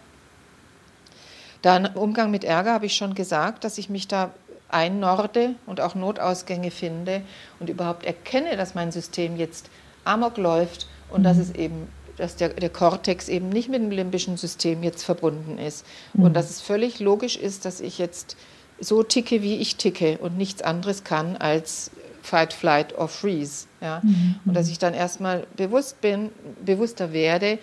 Dann 1.62 1.86
Umgang 1.86 2.32
mit 2.32 2.44
Ärger 2.44 2.74
habe 2.74 2.86
ich 2.86 2.96
schon 2.96 3.16
gesagt, 3.16 3.64
dass 3.64 3.78
ich 3.78 3.90
mich 3.90 4.08
da 4.08 4.32
einnorde 4.70 5.56
und 5.66 5.82
auch 5.82 5.96
Notausgänge 5.96 6.72
finde 6.72 7.22
und 7.60 7.70
überhaupt 7.70 8.06
erkenne, 8.06 8.58
dass 8.58 8.76
mein 8.76 8.92
System 8.92 9.38
jetzt 9.38 9.70
amok 10.04 10.38
läuft 10.38 10.88
und 11.10 11.22
mhm. 11.22 11.24
dass 11.24 11.38
es 11.38 11.56
eben 11.56 11.88
dass 12.18 12.36
der, 12.36 12.50
der 12.50 12.70
Kortex 12.70 13.30
eben 13.30 13.50
nicht 13.50 13.70
mit 13.70 13.80
dem 13.80 13.92
limbischen 13.92 14.38
System 14.38 14.82
jetzt 14.82 15.04
verbunden 15.04 15.60
ist. 15.60 15.86
Mhm. 16.14 16.26
Und 16.26 16.34
dass 16.34 16.50
es 16.50 16.62
völlig 16.62 17.00
logisch 17.00 17.38
ist, 17.38 17.64
dass 17.64 17.80
ich 17.80 18.00
jetzt 18.00 18.36
so 18.80 19.04
ticke, 19.04 19.42
wie 19.42 19.58
ich 19.58 19.76
ticke 19.76 20.18
und 20.18 20.38
nichts 20.38 20.62
anderes 20.62 21.04
kann 21.04 21.38
als 21.38 21.92
Fight, 22.28 22.54
Flight 22.54 22.98
or 22.98 23.08
Freeze. 23.08 23.68
Ja? 23.82 24.02
Mhm. 24.04 24.36
Und 24.46 24.54
dass 24.54 24.70
ich 24.70 24.78
dann 24.78 24.94
erstmal 24.94 25.48
bewusst 25.56 26.02
bin, 26.02 26.30
bewusster 26.64 27.14
werde, 27.14 27.60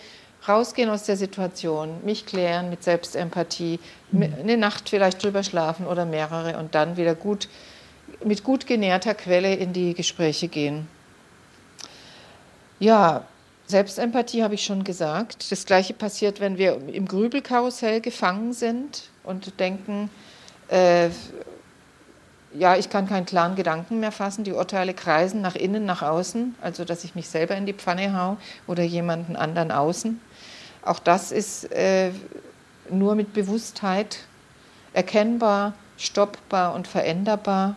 rausgehen 0.49 0.91
aus 0.91 1.05
der 1.05 1.17
Situation, 1.17 2.05
mich 2.05 2.27
klären 2.27 2.71
mit 2.71 2.83
Selbstempathie, 2.83 3.79
mhm. 4.11 4.35
eine 4.41 4.57
Nacht 4.57 4.89
vielleicht 4.89 5.23
drüber 5.23 5.43
schlafen 5.43 5.87
oder 5.87 6.07
mehrere 6.07 6.59
und 6.59 6.75
dann 6.75 6.97
wieder 6.97 7.15
gut 7.15 7.49
mit 8.25 8.45
gut 8.45 8.67
genährter 8.67 9.15
Quelle 9.15 9.55
in 9.55 9.73
die 9.73 9.95
Gespräche 9.95 10.49
gehen. 10.49 10.87
Ja, 12.79 13.25
Selbstempathie 13.67 14.43
habe 14.43 14.55
ich 14.55 14.65
schon 14.65 14.85
gesagt. 14.85 15.51
Das 15.51 15.65
gleiche 15.65 15.95
passiert, 15.95 16.41
wenn 16.41 16.59
wir 16.59 16.79
im 16.89 17.07
Grübelkarussell 17.07 18.01
gefangen 18.01 18.53
sind 18.53 19.05
und 19.25 19.59
denken, 19.59 20.11
äh, 20.69 21.09
ja, 22.57 22.77
ich 22.77 22.89
kann 22.89 23.09
keinen 23.09 23.27
klaren 23.27 23.57
Gedanken 23.57 24.01
mehr 24.01 24.13
fassen. 24.13 24.45
Die 24.45 24.53
Urteile 24.53 24.95
kreisen 24.95 25.41
nach 25.41 25.57
innen, 25.57 25.85
nach 25.85 26.03
außen, 26.03 26.55
also 26.61 26.85
dass 26.85 27.05
ich 27.05 27.15
mich 27.15 27.29
selber 27.29 27.57
in 27.57 27.67
die 27.67 27.73
Pfanne 27.73 28.17
hau 28.17 28.37
oder 28.67 28.85
jemanden 28.85 29.37
anderen 29.37 29.73
außen. 29.73 30.21
Auch 30.83 30.99
das 30.99 31.33
ist 31.33 31.71
äh, 31.73 32.11
nur 32.91 33.15
mit 33.15 33.33
Bewusstheit 33.33 34.19
erkennbar, 34.93 35.75
stoppbar 35.97 36.75
und 36.75 36.87
veränderbar. 36.87 37.75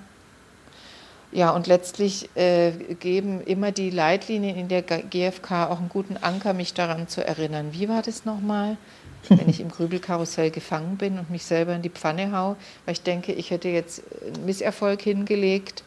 Ja, 1.32 1.49
und 1.51 1.67
letztlich 1.67 2.30
äh, 2.36 2.71
geben 2.99 3.41
immer 3.41 3.71
die 3.71 3.89
Leitlinien 3.89 4.55
in 4.55 4.67
der 4.69 4.82
GfK 4.82 5.69
auch 5.69 5.80
einen 5.80 5.89
guten 5.89 6.17
Anker, 6.17 6.53
mich 6.53 6.73
daran 6.73 7.07
zu 7.07 7.25
erinnern. 7.25 7.69
Wie 7.71 7.89
war 7.89 8.01
das 8.01 8.25
nochmal? 8.25 8.78
Wenn 9.30 9.49
ich 9.49 9.59
im 9.59 9.69
Grübelkarussell 9.69 10.51
gefangen 10.51 10.97
bin 10.97 11.19
und 11.19 11.30
mich 11.30 11.45
selber 11.45 11.75
in 11.75 11.82
die 11.82 11.89
Pfanne 11.89 12.32
hau, 12.32 12.55
weil 12.86 12.93
ich 12.93 13.01
denke, 13.01 13.32
ich 13.34 13.51
hätte 13.51 13.69
jetzt 13.69 14.03
einen 14.25 14.45
Misserfolg 14.45 15.01
hingelegt, 15.01 15.84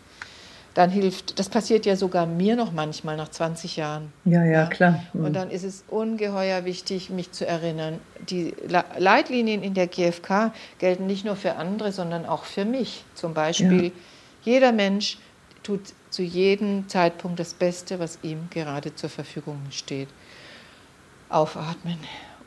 dann 0.74 0.91
hilft, 0.91 1.38
das 1.38 1.49
passiert 1.49 1.84
ja 1.84 1.97
sogar 1.97 2.26
mir 2.26 2.55
noch 2.55 2.72
manchmal 2.72 3.16
nach 3.16 3.28
20 3.28 3.76
Jahren. 3.76 4.12
Ja, 4.24 4.45
ja, 4.45 4.51
ja, 4.51 4.66
klar. 4.66 5.03
Mhm. 5.12 5.24
Und 5.24 5.32
dann 5.34 5.51
ist 5.51 5.64
es 5.64 5.84
ungeheuer 5.88 6.64
wichtig, 6.64 7.11
mich 7.11 7.32
zu 7.32 7.47
erinnern. 7.47 7.99
Die 8.28 8.55
Leitlinien 8.97 9.62
in 9.62 9.74
der 9.74 9.88
GfK 9.88 10.53
gelten 10.78 11.07
nicht 11.07 11.24
nur 11.24 11.36
für 11.36 11.57
andere, 11.57 11.91
sondern 11.91 12.24
auch 12.24 12.45
für 12.45 12.64
mich. 12.64 13.05
Zum 13.14 13.34
Beispiel, 13.34 13.86
ja. 13.86 13.91
jeder 14.43 14.72
Mensch 14.72 15.18
tut 15.62 15.80
zu 16.11 16.22
jedem 16.22 16.88
Zeitpunkt 16.88 17.41
das 17.41 17.55
Beste, 17.55 17.99
was 17.99 18.18
ihm 18.22 18.49
gerade 18.51 18.95
zur 18.95 19.11
Verfügung 19.11 19.61
steht. 19.70 20.09
Aufatmen, 21.28 21.99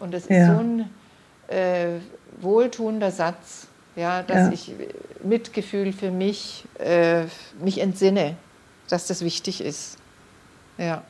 und 0.03 0.13
das 0.13 0.23
ist 0.23 0.31
ja. 0.31 0.53
so 0.53 0.59
ein 0.59 0.89
äh, 1.47 1.99
wohltuender 2.41 3.09
Satz, 3.09 3.67
ja, 3.95 4.21
dass 4.21 4.47
ja. 4.47 4.51
ich 4.51 4.71
Mitgefühl 5.23 5.93
für 5.93 6.11
mich, 6.11 6.65
äh, 6.77 7.23
mich 7.63 7.79
entsinne, 7.79 8.35
dass 8.89 9.07
das 9.07 9.23
wichtig 9.23 9.61
ist. 9.61 9.97
Ja. 10.77 11.03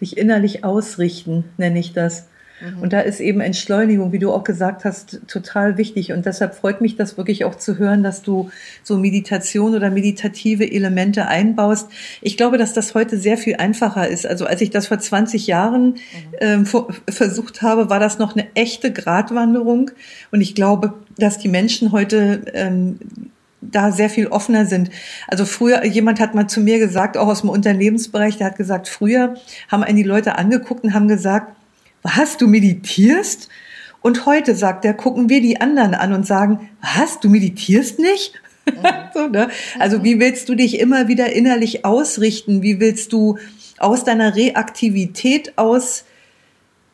Sich 0.00 0.16
innerlich 0.16 0.64
ausrichten, 0.64 1.44
nenne 1.56 1.78
ich 1.78 1.92
das. 1.92 2.26
Mhm. 2.60 2.82
Und 2.82 2.92
da 2.92 3.00
ist 3.00 3.20
eben 3.20 3.40
Entschleunigung, 3.40 4.12
wie 4.12 4.18
du 4.18 4.32
auch 4.32 4.44
gesagt 4.44 4.84
hast, 4.84 5.20
total 5.28 5.76
wichtig. 5.76 6.12
Und 6.12 6.26
deshalb 6.26 6.54
freut 6.54 6.80
mich 6.80 6.96
das 6.96 7.16
wirklich 7.16 7.44
auch 7.44 7.54
zu 7.54 7.78
hören, 7.78 8.02
dass 8.02 8.22
du 8.22 8.50
so 8.82 8.96
Meditation 8.96 9.74
oder 9.74 9.90
meditative 9.90 10.70
Elemente 10.70 11.26
einbaust. 11.26 11.88
Ich 12.22 12.36
glaube, 12.36 12.58
dass 12.58 12.72
das 12.72 12.94
heute 12.94 13.18
sehr 13.18 13.38
viel 13.38 13.56
einfacher 13.56 14.08
ist. 14.08 14.26
Also 14.26 14.46
als 14.46 14.60
ich 14.60 14.70
das 14.70 14.86
vor 14.86 14.98
20 14.98 15.46
Jahren 15.46 15.86
mhm. 15.86 15.96
ähm, 16.40 16.66
versucht 17.08 17.62
habe, 17.62 17.90
war 17.90 18.00
das 18.00 18.18
noch 18.18 18.34
eine 18.34 18.46
echte 18.54 18.92
Gratwanderung. 18.92 19.90
Und 20.30 20.40
ich 20.40 20.54
glaube, 20.54 20.94
dass 21.18 21.38
die 21.38 21.48
Menschen 21.48 21.92
heute 21.92 22.42
ähm, 22.54 22.98
da 23.60 23.90
sehr 23.92 24.10
viel 24.10 24.28
offener 24.28 24.66
sind. 24.66 24.90
Also 25.28 25.44
früher, 25.44 25.84
jemand 25.84 26.20
hat 26.20 26.34
mal 26.34 26.46
zu 26.46 26.60
mir 26.60 26.78
gesagt, 26.78 27.16
auch 27.16 27.28
aus 27.28 27.40
dem 27.40 27.50
Unternehmensbereich, 27.50 28.36
der 28.38 28.48
hat 28.48 28.56
gesagt, 28.56 28.88
früher 28.88 29.34
haben 29.68 29.82
einen 29.82 29.96
die 29.96 30.02
Leute 30.02 30.36
angeguckt 30.38 30.84
und 30.84 30.94
haben 30.94 31.08
gesagt, 31.08 31.52
was, 32.14 32.36
du 32.36 32.46
meditierst? 32.46 33.48
Und 34.02 34.26
heute 34.26 34.54
sagt 34.54 34.84
er, 34.84 34.94
gucken 34.94 35.28
wir 35.28 35.40
die 35.40 35.60
anderen 35.60 35.94
an 35.94 36.12
und 36.12 36.26
sagen, 36.26 36.70
was, 36.80 37.20
du 37.20 37.28
meditierst 37.28 37.98
nicht? 37.98 38.34
So, 39.14 39.28
ne? 39.28 39.48
Also 39.78 40.04
wie 40.04 40.20
willst 40.20 40.48
du 40.48 40.54
dich 40.54 40.78
immer 40.78 41.08
wieder 41.08 41.32
innerlich 41.32 41.84
ausrichten? 41.84 42.62
Wie 42.62 42.80
willst 42.80 43.12
du 43.12 43.38
aus 43.78 44.04
deiner 44.04 44.36
Reaktivität 44.36 45.56
aus 45.56 46.04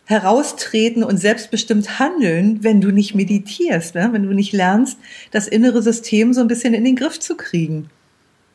heraustreten 0.04 1.02
und 1.02 1.16
selbstbestimmt 1.16 1.98
handeln, 1.98 2.62
wenn 2.62 2.80
du 2.80 2.90
nicht 2.90 3.14
meditierst, 3.14 3.94
ne? 3.94 4.10
wenn 4.12 4.24
du 4.24 4.34
nicht 4.34 4.52
lernst, 4.52 4.98
das 5.30 5.48
innere 5.48 5.82
System 5.82 6.32
so 6.32 6.42
ein 6.42 6.48
bisschen 6.48 6.74
in 6.74 6.84
den 6.84 6.94
Griff 6.94 7.18
zu 7.18 7.36
kriegen? 7.36 7.88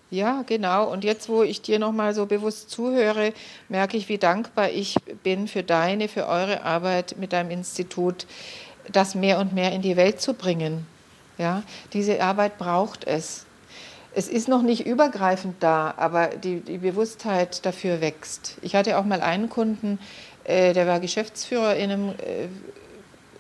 Ja, 0.10 0.44
genau. 0.48 0.90
Und 0.90 1.04
jetzt, 1.04 1.28
wo 1.28 1.44
ich 1.44 1.62
dir 1.62 1.80
nochmal 1.80 2.14
so 2.14 2.26
bewusst 2.26 2.70
zuhöre, 2.70 3.34
merke 3.68 3.98
ich, 3.98 4.08
wie 4.08 4.18
dankbar 4.18 4.70
ich 4.70 4.96
bin 5.24 5.48
für 5.50 5.64
deine, 5.64 6.08
für 6.08 6.28
eure 6.28 6.64
Arbeit 6.64 7.16
mit 7.18 7.34
deinem 7.34 7.52
Institut, 7.52 8.26
das 8.90 9.16
mehr 9.16 9.38
und 9.40 9.54
mehr 9.54 9.74
in 9.74 9.82
die 9.82 9.98
Welt 9.98 10.22
zu 10.22 10.34
bringen. 10.34 10.88
Ja, 11.38 11.64
diese 11.94 12.22
Arbeit 12.22 12.58
braucht 12.58 13.06
es. 13.06 13.46
Es 14.16 14.30
ist 14.30 14.48
noch 14.48 14.64
nicht 14.64 14.88
übergreifend 14.88 15.58
da, 15.60 15.94
aber 15.98 16.28
die, 16.28 16.62
die 16.62 16.80
Bewusstheit 16.80 17.66
dafür 17.66 18.02
wächst. 18.02 18.58
Ich 18.62 18.76
hatte 18.76 18.98
auch 18.98 19.04
mal 19.04 19.22
einen 19.22 19.50
Kunden, 19.50 20.00
äh, 20.46 20.74
der 20.74 20.88
war 20.88 21.00
Geschäftsführer 21.00 21.76
in 21.76 21.92
einem 21.92 22.10
äh, 22.10 22.48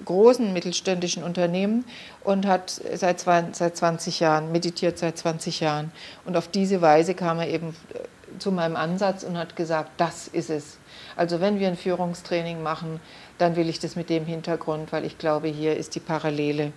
großen 0.06 0.54
mittelständischen 0.54 1.24
Unternehmen 1.24 1.86
und 2.24 2.46
hat 2.46 2.82
seit, 2.94 3.20
seit 3.20 3.78
20 3.78 4.20
Jahren, 4.20 4.52
meditiert 4.52 4.98
seit 4.98 5.18
20 5.18 5.60
Jahren. 5.60 5.92
Und 6.26 6.38
auf 6.38 6.48
diese 6.48 6.82
Weise 6.82 7.14
kam 7.14 7.40
er 7.40 7.48
eben 7.48 7.76
äh, 7.94 8.40
zu 8.40 8.52
meinem 8.52 8.76
Ansatz 8.76 9.24
und 9.24 9.38
hat 9.38 9.56
gesagt, 9.56 9.92
das 9.98 10.28
ist 10.28 10.50
es. 10.50 10.78
Also 11.16 11.42
wenn 11.42 11.60
wir 11.60 11.68
ein 11.68 11.78
Führungstraining 11.78 12.62
machen, 12.62 13.00
dann 13.38 13.56
will 13.56 13.70
ich 13.70 13.80
das 13.80 13.96
mit 13.96 14.10
dem 14.10 14.26
Hintergrund, 14.26 14.92
weil 14.92 15.06
ich 15.06 15.18
glaube, 15.18 15.48
hier 15.48 15.76
ist 15.76 15.96
die 15.96 16.00
Parallele. 16.00 16.72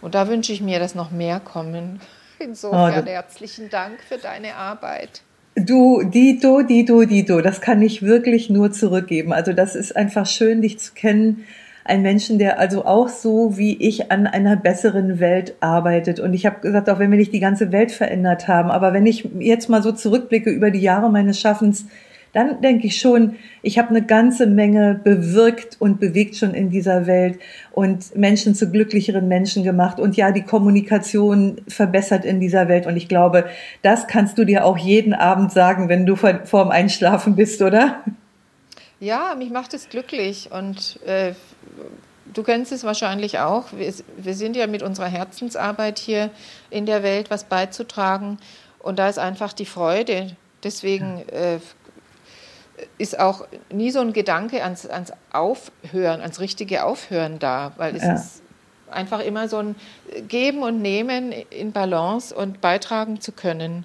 Und 0.00 0.14
da 0.14 0.28
wünsche 0.28 0.52
ich 0.52 0.60
mir, 0.60 0.78
dass 0.78 0.94
noch 0.94 1.10
mehr 1.10 1.40
kommen. 1.40 2.00
Insofern 2.38 3.04
oh, 3.04 3.06
herzlichen 3.06 3.70
Dank 3.70 4.00
für 4.06 4.18
deine 4.18 4.56
Arbeit. 4.56 5.22
Du, 5.54 6.02
Dito, 6.02 6.60
Dito, 6.60 7.04
Dito, 7.04 7.40
das 7.40 7.62
kann 7.62 7.80
ich 7.80 8.02
wirklich 8.02 8.50
nur 8.50 8.72
zurückgeben. 8.72 9.32
Also 9.32 9.54
das 9.54 9.74
ist 9.74 9.96
einfach 9.96 10.26
schön, 10.26 10.60
dich 10.60 10.78
zu 10.78 10.92
kennen. 10.92 11.46
Ein 11.88 12.02
Menschen, 12.02 12.38
der 12.38 12.58
also 12.58 12.84
auch 12.84 13.08
so 13.08 13.56
wie 13.56 13.76
ich 13.76 14.10
an 14.10 14.26
einer 14.26 14.56
besseren 14.56 15.20
Welt 15.20 15.54
arbeitet. 15.60 16.18
Und 16.18 16.34
ich 16.34 16.44
habe 16.44 16.60
gesagt, 16.60 16.90
auch 16.90 16.98
wenn 16.98 17.10
wir 17.10 17.18
nicht 17.18 17.32
die 17.32 17.40
ganze 17.40 17.70
Welt 17.70 17.92
verändert 17.92 18.48
haben, 18.48 18.70
aber 18.70 18.92
wenn 18.92 19.06
ich 19.06 19.28
jetzt 19.38 19.68
mal 19.68 19.82
so 19.82 19.92
zurückblicke 19.92 20.50
über 20.50 20.70
die 20.70 20.80
Jahre 20.80 21.10
meines 21.10 21.40
Schaffens, 21.40 21.86
dann 22.32 22.60
denke 22.60 22.88
ich 22.88 22.98
schon, 22.98 23.36
ich 23.62 23.78
habe 23.78 23.90
eine 23.90 24.02
ganze 24.02 24.46
Menge 24.46 25.00
bewirkt 25.02 25.76
und 25.78 26.00
bewegt 26.00 26.36
schon 26.36 26.52
in 26.52 26.68
dieser 26.68 27.06
Welt 27.06 27.38
und 27.72 28.14
Menschen 28.14 28.54
zu 28.54 28.70
glücklicheren 28.70 29.26
Menschen 29.26 29.62
gemacht 29.62 29.98
und 29.98 30.16
ja, 30.18 30.32
die 30.32 30.42
Kommunikation 30.42 31.62
verbessert 31.66 32.26
in 32.26 32.38
dieser 32.38 32.68
Welt. 32.68 32.86
Und 32.86 32.98
ich 32.98 33.08
glaube, 33.08 33.46
das 33.80 34.06
kannst 34.06 34.36
du 34.36 34.44
dir 34.44 34.66
auch 34.66 34.76
jeden 34.76 35.14
Abend 35.14 35.50
sagen, 35.50 35.88
wenn 35.88 36.04
du 36.04 36.14
vor, 36.14 36.40
vorm 36.44 36.68
Einschlafen 36.68 37.36
bist, 37.36 37.62
oder? 37.62 38.02
Ja, 39.00 39.34
mich 39.36 39.50
macht 39.50 39.74
es 39.74 39.88
glücklich 39.88 40.50
und 40.52 41.00
äh, 41.04 41.34
du 42.32 42.42
kennst 42.42 42.72
es 42.72 42.84
wahrscheinlich 42.84 43.38
auch. 43.38 43.66
Wir, 43.72 43.92
wir 44.16 44.34
sind 44.34 44.56
ja 44.56 44.66
mit 44.66 44.82
unserer 44.82 45.08
Herzensarbeit 45.08 45.98
hier 45.98 46.30
in 46.70 46.86
der 46.86 47.02
Welt 47.02 47.30
was 47.30 47.44
beizutragen 47.44 48.38
und 48.78 48.98
da 48.98 49.08
ist 49.08 49.18
einfach 49.18 49.52
die 49.52 49.66
Freude. 49.66 50.36
Deswegen 50.62 51.28
äh, 51.28 51.58
ist 52.98 53.18
auch 53.18 53.46
nie 53.70 53.90
so 53.90 54.00
ein 54.00 54.12
Gedanke 54.12 54.62
ans, 54.62 54.86
ans 54.86 55.12
Aufhören, 55.32 56.20
ans 56.20 56.40
richtige 56.40 56.84
Aufhören 56.84 57.38
da, 57.38 57.72
weil 57.76 57.96
es 57.96 58.02
ja. 58.02 58.14
ist 58.14 58.42
einfach 58.90 59.20
immer 59.20 59.48
so 59.48 59.58
ein 59.58 59.76
Geben 60.28 60.62
und 60.62 60.80
Nehmen 60.80 61.32
in 61.32 61.72
Balance 61.72 62.34
und 62.34 62.60
beitragen 62.60 63.20
zu 63.20 63.32
können. 63.32 63.84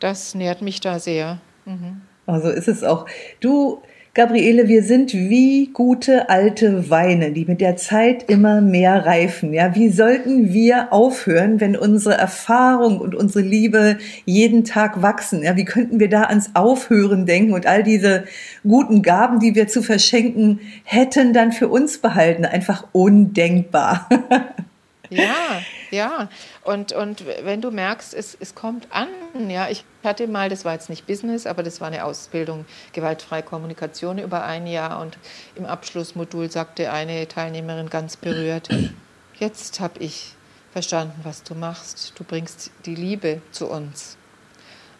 Das 0.00 0.34
nährt 0.34 0.62
mich 0.62 0.80
da 0.80 0.98
sehr. 0.98 1.38
Mhm. 1.64 2.02
Also 2.26 2.50
ist 2.50 2.68
es 2.68 2.84
auch. 2.84 3.06
Du 3.40 3.82
Gabriele, 4.14 4.68
wir 4.68 4.82
sind 4.82 5.14
wie 5.14 5.70
gute 5.72 6.28
alte 6.28 6.90
Weine, 6.90 7.32
die 7.32 7.46
mit 7.46 7.62
der 7.62 7.76
Zeit 7.76 8.28
immer 8.28 8.60
mehr 8.60 9.06
reifen. 9.06 9.54
Ja, 9.54 9.74
wie 9.74 9.88
sollten 9.88 10.52
wir 10.52 10.92
aufhören, 10.92 11.60
wenn 11.60 11.78
unsere 11.78 12.16
Erfahrung 12.16 13.00
und 13.00 13.14
unsere 13.14 13.42
Liebe 13.42 13.96
jeden 14.26 14.64
Tag 14.64 15.00
wachsen? 15.00 15.42
Ja, 15.42 15.56
wie 15.56 15.64
könnten 15.64 15.98
wir 15.98 16.10
da 16.10 16.24
ans 16.24 16.50
Aufhören 16.52 17.24
denken 17.24 17.54
und 17.54 17.66
all 17.66 17.82
diese 17.82 18.24
guten 18.64 19.00
Gaben, 19.00 19.40
die 19.40 19.54
wir 19.54 19.66
zu 19.66 19.80
verschenken 19.80 20.60
hätten, 20.84 21.32
dann 21.32 21.50
für 21.50 21.68
uns 21.68 21.96
behalten? 21.96 22.44
Einfach 22.44 22.88
undenkbar. 22.92 24.10
Ja, 25.16 25.62
ja. 25.90 26.28
Und, 26.64 26.92
und 26.92 27.24
wenn 27.44 27.60
du 27.60 27.70
merkst, 27.70 28.14
es, 28.14 28.36
es 28.38 28.54
kommt 28.54 28.88
an, 28.90 29.08
ja, 29.48 29.68
ich 29.68 29.84
hatte 30.02 30.26
mal, 30.26 30.48
das 30.48 30.64
war 30.64 30.72
jetzt 30.72 30.90
nicht 30.90 31.06
Business, 31.06 31.46
aber 31.46 31.62
das 31.62 31.80
war 31.80 31.88
eine 31.88 32.04
Ausbildung 32.04 32.64
gewaltfreie 32.92 33.42
Kommunikation 33.42 34.18
über 34.18 34.44
ein 34.44 34.66
Jahr 34.66 35.00
und 35.00 35.18
im 35.54 35.66
Abschlussmodul 35.66 36.50
sagte 36.50 36.92
eine 36.92 37.28
Teilnehmerin 37.28 37.90
ganz 37.90 38.16
berührt, 38.16 38.68
jetzt 39.38 39.80
habe 39.80 39.98
ich 40.00 40.34
verstanden, 40.72 41.20
was 41.22 41.42
du 41.42 41.54
machst. 41.54 42.14
Du 42.16 42.24
bringst 42.24 42.70
die 42.86 42.94
Liebe 42.94 43.42
zu 43.50 43.68
uns. 43.68 44.16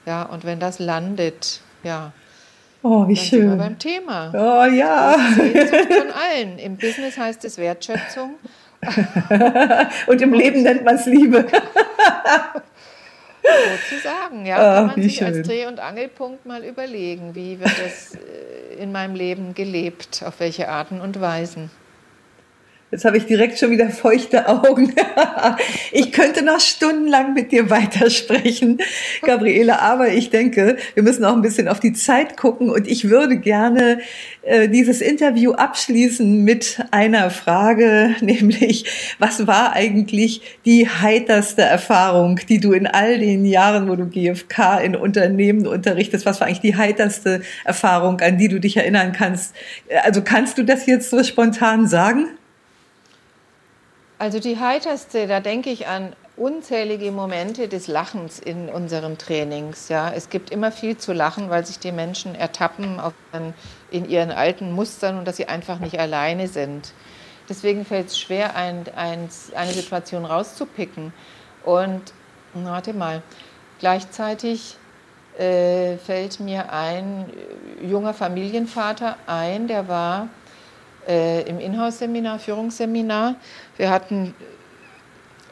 Ja, 0.05 0.25
und 0.25 0.45
wenn 0.45 0.61
das 0.61 0.79
landet, 0.79 1.61
ja, 1.83 2.13
Oh, 2.85 3.07
wie 3.07 3.15
dann 3.15 3.25
schön. 3.25 3.41
Sind 3.41 3.51
wir 3.51 3.57
beim 3.57 3.79
Thema. 3.79 4.31
Oh 4.35 4.65
ja. 4.75 5.17
Das 5.17 5.37
von 5.37 6.11
allen. 6.35 6.59
Im 6.59 6.77
Business 6.77 7.17
heißt 7.17 7.45
es 7.45 7.57
Wertschätzung 7.57 8.35
Und 10.07 10.21
im 10.21 10.33
Leben 10.33 10.63
nennt 10.63 10.85
man 10.85 10.97
es 10.97 11.07
Liebe. 11.07 11.47
Sozusagen, 13.91 14.47
ja. 14.47 14.57
Ach, 14.57 14.77
kann 14.77 14.87
man 14.87 15.03
sich 15.03 15.17
schön. 15.17 15.27
als 15.27 15.43
Dreh- 15.47 15.67
und 15.67 15.81
Angelpunkt 15.81 16.47
mal 16.47 16.65
überlegen, 16.65 17.35
wie 17.35 17.59
wird 17.59 17.71
das 17.85 18.15
äh, 18.15 18.75
in 18.81 18.93
meinem 18.93 19.15
Leben 19.15 19.55
gelebt, 19.55 20.23
auf 20.27 20.41
welche 20.41 20.69
Arten 20.69 21.01
und 21.01 21.21
Weisen. 21.21 21.71
Jetzt 22.93 23.07
habe 23.07 23.17
ich 23.17 23.25
direkt 23.25 23.59
schon 23.59 23.71
wieder 23.71 23.89
feuchte 23.89 24.47
Augen. 24.47 24.93
ich 25.93 26.13
könnte 26.13 26.45
noch 26.45 26.61
stundenlang 26.61 27.33
mit 27.33 27.51
dir 27.51 27.71
weitersprechen, 27.71 28.83
Gabriele, 29.23 29.81
aber 29.81 30.09
ich 30.09 30.29
denke, 30.29 30.77
wir 30.93 31.03
müssen 31.03 31.25
auch 31.25 31.33
ein 31.33 31.41
bisschen 31.41 31.69
auf 31.69 31.81
die 31.81 31.95
Zeit 31.95 32.37
gucken 32.37 32.69
und 32.69 32.87
ich 32.87 33.09
würde 33.09 33.39
gerne 33.39 34.01
äh, 34.43 34.69
dieses 34.69 35.01
Interview 35.01 35.53
abschließen 35.53 36.45
mit 36.45 36.85
einer 36.91 37.31
Frage, 37.31 38.15
nämlich, 38.21 38.85
was 39.19 39.47
war 39.47 39.73
eigentlich 39.73 40.43
die 40.67 40.87
heiterste 40.87 41.63
Erfahrung, 41.63 42.41
die 42.47 42.61
du 42.61 42.73
in 42.73 42.87
all 42.87 43.19
den 43.19 43.47
Jahren, 43.47 43.89
wo 43.89 43.97
du 43.97 44.05
GFK 44.05 44.81
in 44.85 44.97
Unternehmen 44.97 45.67
unterrichtest, 45.67 46.27
was 46.27 46.41
war 46.41 46.47
eigentlich 46.47 46.61
die 46.61 46.77
heiterste 46.77 47.41
Erfahrung, 47.65 48.21
an 48.21 48.37
die 48.37 48.49
du 48.49 48.61
dich 48.61 48.77
erinnern 48.77 49.13
kannst? 49.13 49.55
Also 50.05 50.21
kannst 50.21 50.59
du 50.59 50.63
das 50.63 50.85
jetzt 50.85 51.09
so 51.09 51.25
spontan 51.25 51.89
sagen? 51.89 52.27
Also 54.23 54.39
die 54.39 54.61
heiterste, 54.61 55.27
da 55.27 55.41
denke 55.41 55.71
ich 55.71 55.89
an 55.89 56.15
unzählige 56.37 57.11
Momente 57.11 57.67
des 57.67 57.89
Lachens 57.89 58.39
in 58.39 58.69
unseren 58.69 59.19
Trainings. 59.19 59.89
Ja, 59.89 60.13
es 60.13 60.31
gibt 60.31 60.51
immer 60.51 60.71
viel 60.71 60.97
zu 60.97 61.13
lachen, 61.13 61.51
weil 61.51 61.67
sich 61.67 61.81
die 61.81 61.91
Menschen 61.91 62.37
ertappen 62.37 63.01
in 63.91 64.09
ihren 64.09 64.31
alten 64.31 64.71
Mustern 64.71 65.19
und 65.19 65.27
dass 65.27 65.39
sie 65.39 65.49
einfach 65.49 65.81
nicht 65.81 65.99
alleine 65.99 66.47
sind. 66.47 66.93
Deswegen 67.49 67.85
fällt 67.85 68.11
es 68.11 68.19
schwer, 68.21 68.55
ein, 68.55 68.85
ein, 68.95 69.29
eine 69.57 69.73
Situation 69.73 70.25
rauszupicken. 70.25 71.13
Und 71.65 72.03
warte 72.55 72.95
mal, 72.95 73.25
gleichzeitig 73.81 74.77
äh, 75.37 75.97
fällt 75.97 76.39
mir 76.39 76.73
ein 76.73 77.25
junger 77.83 78.15
Familienvater 78.15 79.17
ein, 79.27 79.67
der 79.67 79.89
war 79.89 80.29
äh, 81.07 81.43
im 81.43 81.59
Inhouse-Seminar, 81.59 82.39
Führungsseminar. 82.39 83.37
Wir 83.77 83.91
hatten 83.91 84.35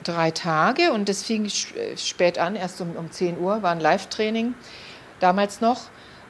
drei 0.05 0.31
Tage 0.31 0.93
und 0.93 1.09
das 1.09 1.23
fing 1.23 1.49
spät 1.97 2.39
an, 2.39 2.57
erst 2.57 2.81
um, 2.81 2.97
um 2.97 3.11
10 3.11 3.39
Uhr, 3.39 3.63
war 3.63 3.73
ein 3.73 3.81
Live-Training 3.81 4.55
damals 5.21 5.61
noch. 5.61 5.83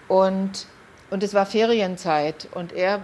Und, 0.09 0.67
und 1.11 1.23
es 1.23 1.35
war 1.35 1.47
Ferienzeit 1.47 2.49
und 2.53 2.73
er, 2.73 3.01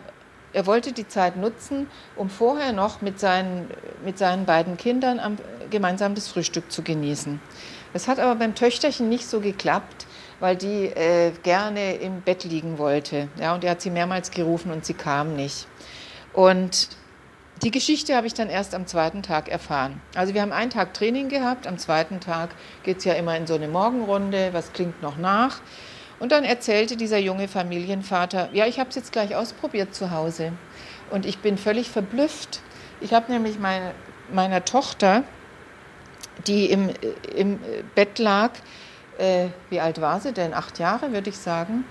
er 0.52 0.66
wollte 0.66 0.92
die 0.92 1.06
Zeit 1.06 1.36
nutzen, 1.36 1.88
um 2.16 2.28
vorher 2.28 2.72
noch 2.72 3.00
mit 3.00 3.20
seinen, 3.20 3.70
mit 4.04 4.18
seinen 4.18 4.44
beiden 4.44 4.76
Kindern 4.76 5.20
am, 5.20 5.38
gemeinsam 5.70 6.14
das 6.14 6.28
Frühstück 6.28 6.70
zu 6.72 6.82
genießen. 6.82 7.40
Das 7.92 8.08
hat 8.08 8.18
aber 8.18 8.34
beim 8.34 8.54
Töchterchen 8.54 9.08
nicht 9.08 9.26
so 9.26 9.40
geklappt, 9.40 10.06
weil 10.40 10.56
die 10.56 10.86
äh, 10.86 11.32
gerne 11.42 11.94
im 11.94 12.20
Bett 12.20 12.44
liegen 12.44 12.78
wollte. 12.78 13.28
Ja, 13.40 13.54
und 13.54 13.64
er 13.64 13.70
hat 13.70 13.80
sie 13.80 13.90
mehrmals 13.90 14.30
gerufen 14.30 14.70
und 14.70 14.84
sie 14.84 14.94
kam 14.94 15.34
nicht. 15.34 15.66
Und 16.36 16.90
die 17.62 17.70
Geschichte 17.70 18.14
habe 18.14 18.26
ich 18.26 18.34
dann 18.34 18.50
erst 18.50 18.74
am 18.74 18.86
zweiten 18.86 19.22
Tag 19.22 19.48
erfahren. 19.48 20.02
Also 20.14 20.34
wir 20.34 20.42
haben 20.42 20.52
einen 20.52 20.70
Tag 20.70 20.92
Training 20.92 21.30
gehabt, 21.30 21.66
am 21.66 21.78
zweiten 21.78 22.20
Tag 22.20 22.50
geht 22.82 22.98
es 22.98 23.04
ja 23.04 23.14
immer 23.14 23.34
in 23.38 23.46
so 23.46 23.54
eine 23.54 23.68
Morgenrunde, 23.68 24.50
was 24.52 24.74
klingt 24.74 25.00
noch 25.00 25.16
nach. 25.16 25.62
Und 26.20 26.32
dann 26.32 26.44
erzählte 26.44 26.98
dieser 26.98 27.16
junge 27.16 27.48
Familienvater, 27.48 28.50
ja, 28.52 28.66
ich 28.66 28.78
habe 28.78 28.90
es 28.90 28.96
jetzt 28.96 29.12
gleich 29.12 29.34
ausprobiert 29.34 29.94
zu 29.94 30.10
Hause. 30.10 30.52
Und 31.10 31.24
ich 31.24 31.38
bin 31.38 31.56
völlig 31.56 31.88
verblüfft. 31.88 32.60
Ich 33.00 33.14
habe 33.14 33.32
nämlich 33.32 33.58
meine, 33.58 33.92
meiner 34.30 34.62
Tochter, 34.62 35.22
die 36.46 36.66
im, 36.66 36.90
im 37.34 37.58
Bett 37.94 38.18
lag, 38.18 38.50
äh, 39.16 39.46
wie 39.70 39.80
alt 39.80 40.02
war 40.02 40.20
sie 40.20 40.32
denn? 40.34 40.52
Acht 40.52 40.78
Jahre, 40.78 41.12
würde 41.12 41.30
ich 41.30 41.38
sagen 41.38 41.86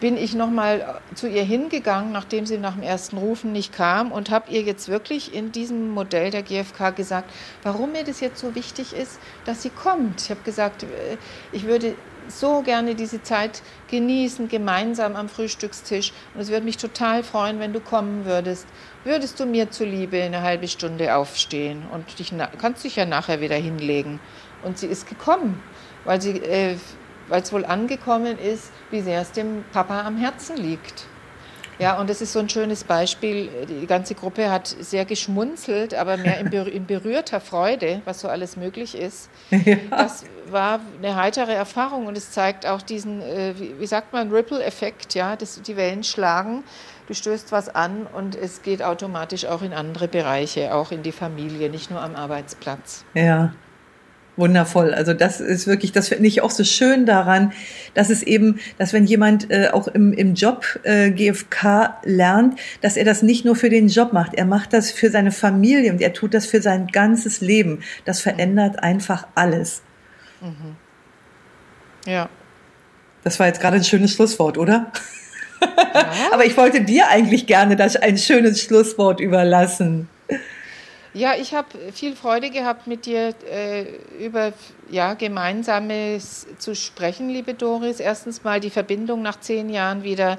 bin 0.00 0.16
ich 0.16 0.34
nochmal 0.34 1.00
zu 1.14 1.28
ihr 1.28 1.42
hingegangen, 1.42 2.12
nachdem 2.12 2.46
sie 2.46 2.58
nach 2.58 2.74
dem 2.74 2.82
ersten 2.82 3.18
Rufen 3.18 3.52
nicht 3.52 3.72
kam 3.72 4.12
und 4.12 4.30
habe 4.30 4.50
ihr 4.50 4.62
jetzt 4.62 4.88
wirklich 4.88 5.34
in 5.34 5.52
diesem 5.52 5.90
Modell 5.90 6.30
der 6.30 6.42
GfK 6.42 6.90
gesagt, 6.90 7.30
warum 7.62 7.92
mir 7.92 8.04
das 8.04 8.20
jetzt 8.20 8.40
so 8.40 8.54
wichtig 8.54 8.92
ist, 8.92 9.18
dass 9.44 9.62
sie 9.62 9.70
kommt. 9.70 10.22
Ich 10.22 10.30
habe 10.30 10.42
gesagt, 10.42 10.84
äh, 10.84 11.16
ich 11.52 11.64
würde 11.64 11.94
so 12.28 12.62
gerne 12.62 12.94
diese 12.94 13.22
Zeit 13.22 13.62
genießen, 13.88 14.48
gemeinsam 14.48 15.16
am 15.16 15.28
Frühstückstisch. 15.28 16.12
Und 16.34 16.40
es 16.40 16.48
würde 16.48 16.64
mich 16.64 16.76
total 16.76 17.22
freuen, 17.22 17.60
wenn 17.60 17.72
du 17.72 17.80
kommen 17.80 18.24
würdest. 18.24 18.66
Würdest 19.04 19.38
du 19.38 19.46
mir 19.46 19.70
zuliebe 19.70 20.22
eine 20.22 20.42
halbe 20.42 20.68
Stunde 20.68 21.14
aufstehen 21.14 21.84
und 21.92 22.18
dich 22.18 22.32
kannst 22.58 22.84
dich 22.84 22.96
ja 22.96 23.06
nachher 23.06 23.40
wieder 23.40 23.56
hinlegen. 23.56 24.20
Und 24.64 24.78
sie 24.78 24.86
ist 24.86 25.08
gekommen, 25.08 25.62
weil 26.04 26.20
sie 26.20 26.38
äh, 26.38 26.76
weil 27.28 27.42
es 27.42 27.52
wohl 27.52 27.64
angekommen 27.64 28.38
ist, 28.38 28.70
wie 28.90 29.00
sehr 29.00 29.20
es 29.20 29.32
dem 29.32 29.64
Papa 29.72 30.02
am 30.02 30.16
Herzen 30.16 30.56
liegt. 30.56 31.06
Ja, 31.78 32.00
und 32.00 32.08
es 32.08 32.22
ist 32.22 32.32
so 32.32 32.38
ein 32.38 32.48
schönes 32.48 32.84
Beispiel. 32.84 33.50
Die 33.68 33.86
ganze 33.86 34.14
Gruppe 34.14 34.50
hat 34.50 34.66
sehr 34.66 35.04
geschmunzelt, 35.04 35.92
aber 35.92 36.16
mehr 36.16 36.38
in, 36.38 36.48
berühr 36.48 36.72
in 36.72 36.86
berührter 36.86 37.38
Freude, 37.38 38.00
was 38.06 38.20
so 38.20 38.28
alles 38.28 38.56
möglich 38.56 38.96
ist. 38.96 39.28
Ja. 39.66 39.76
Das 39.90 40.24
war 40.50 40.80
eine 41.02 41.16
heitere 41.16 41.52
Erfahrung 41.52 42.06
und 42.06 42.16
es 42.16 42.30
zeigt 42.30 42.66
auch 42.66 42.82
diesen, 42.82 43.20
äh, 43.20 43.54
wie, 43.58 43.80
wie, 43.80 43.86
sagt 43.86 44.12
man, 44.12 44.30
Ripple-Effekt, 44.30 45.14
ja, 45.14 45.34
dass 45.34 45.60
die 45.60 45.76
Wellen 45.76 46.04
schlagen. 46.04 46.62
Du 47.08 47.14
stößt 47.14 47.50
was 47.52 47.68
an 47.68 48.06
und 48.06 48.36
es 48.36 48.62
geht 48.62 48.82
automatisch 48.82 49.46
auch 49.46 49.62
in 49.62 49.72
andere 49.72 50.06
Bereiche, 50.08 50.74
auch 50.74 50.92
in 50.92 51.02
die 51.02 51.10
Familie, 51.10 51.68
nicht 51.68 51.90
nur 51.90 52.00
am 52.00 52.14
Arbeitsplatz. 52.14 53.04
Ja, 53.14 53.52
Wundervoll. 54.36 54.92
Also 54.92 55.14
das 55.14 55.40
ist 55.40 55.66
wirklich, 55.66 55.92
das 55.92 56.08
finde 56.08 56.28
ich 56.28 56.42
auch 56.42 56.50
so 56.50 56.62
schön 56.62 57.06
daran, 57.06 57.52
dass 57.94 58.10
es 58.10 58.22
eben, 58.22 58.60
dass 58.76 58.92
wenn 58.92 59.06
jemand 59.06 59.50
äh, 59.50 59.68
auch 59.72 59.88
im, 59.88 60.12
im 60.12 60.34
Job 60.34 60.78
äh, 60.82 61.10
GFK 61.10 61.96
lernt, 62.04 62.58
dass 62.82 62.98
er 62.98 63.04
das 63.04 63.22
nicht 63.22 63.46
nur 63.46 63.56
für 63.56 63.70
den 63.70 63.88
Job 63.88 64.12
macht, 64.12 64.34
er 64.34 64.44
macht 64.44 64.74
das 64.74 64.90
für 64.90 65.10
seine 65.10 65.32
Familie 65.32 65.90
und 65.90 66.02
er 66.02 66.12
tut 66.12 66.34
das 66.34 66.44
für 66.44 66.60
sein 66.60 66.88
ganzes 66.88 67.40
Leben. 67.40 67.80
Das 68.04 68.20
verändert 68.20 68.82
einfach 68.82 69.26
alles. 69.34 69.82
Mhm. 70.42 70.76
Ja. 72.04 72.28
Das 73.24 73.40
war 73.40 73.46
jetzt 73.46 73.60
gerade 73.60 73.76
ein 73.76 73.84
schönes 73.84 74.12
Schlusswort, 74.12 74.58
oder? 74.58 74.92
Ja. 74.92 75.00
Aber 76.32 76.44
ich 76.44 76.56
wollte 76.56 76.82
dir 76.82 77.08
eigentlich 77.08 77.46
gerne 77.46 77.76
das 77.76 77.96
ein 77.96 78.18
schönes 78.18 78.60
Schlusswort 78.60 79.20
überlassen. 79.20 80.08
Ja, 81.16 81.32
ich 81.34 81.54
habe 81.54 81.68
viel 81.94 82.14
Freude 82.14 82.50
gehabt, 82.50 82.86
mit 82.86 83.06
dir 83.06 83.32
äh, 83.50 83.86
über 84.22 84.52
ja, 84.90 85.14
Gemeinsames 85.14 86.46
zu 86.58 86.74
sprechen, 86.74 87.30
liebe 87.30 87.54
Doris. 87.54 88.00
Erstens 88.00 88.44
mal 88.44 88.60
die 88.60 88.68
Verbindung 88.68 89.22
nach 89.22 89.40
zehn 89.40 89.70
Jahren 89.70 90.02
wieder, 90.02 90.36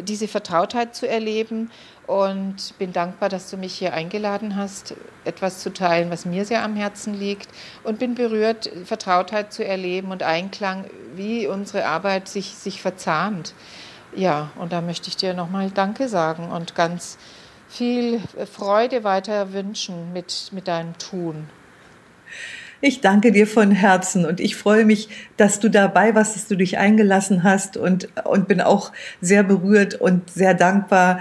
diese 0.00 0.26
Vertrautheit 0.26 0.94
zu 0.94 1.06
erleben. 1.06 1.70
Und 2.06 2.72
bin 2.78 2.94
dankbar, 2.94 3.28
dass 3.28 3.50
du 3.50 3.58
mich 3.58 3.74
hier 3.74 3.92
eingeladen 3.92 4.56
hast, 4.56 4.94
etwas 5.26 5.58
zu 5.58 5.70
teilen, 5.74 6.10
was 6.10 6.24
mir 6.24 6.46
sehr 6.46 6.64
am 6.64 6.74
Herzen 6.74 7.12
liegt. 7.12 7.50
Und 7.82 7.98
bin 7.98 8.14
berührt, 8.14 8.70
Vertrautheit 8.86 9.52
zu 9.52 9.62
erleben 9.62 10.10
und 10.10 10.22
Einklang, 10.22 10.86
wie 11.14 11.46
unsere 11.46 11.84
Arbeit 11.84 12.28
sich, 12.28 12.54
sich 12.54 12.80
verzahnt. 12.80 13.52
Ja, 14.16 14.52
und 14.56 14.72
da 14.72 14.80
möchte 14.80 15.08
ich 15.08 15.18
dir 15.18 15.34
nochmal 15.34 15.70
Danke 15.70 16.08
sagen 16.08 16.50
und 16.50 16.74
ganz 16.74 17.18
viel 17.74 18.20
Freude 18.52 19.04
weiter 19.04 19.52
wünschen 19.52 20.12
mit, 20.12 20.50
mit 20.52 20.68
deinem 20.68 20.96
Tun. 20.98 21.48
Ich 22.80 23.00
danke 23.00 23.32
dir 23.32 23.46
von 23.46 23.70
Herzen 23.70 24.26
und 24.26 24.40
ich 24.40 24.56
freue 24.56 24.84
mich, 24.84 25.08
dass 25.36 25.58
du 25.58 25.70
dabei 25.70 26.14
warst, 26.14 26.36
dass 26.36 26.46
du 26.46 26.56
dich 26.56 26.76
eingelassen 26.76 27.42
hast 27.42 27.76
und, 27.76 28.08
und 28.24 28.46
bin 28.46 28.60
auch 28.60 28.92
sehr 29.20 29.42
berührt 29.42 29.94
und 29.94 30.30
sehr 30.30 30.54
dankbar. 30.54 31.20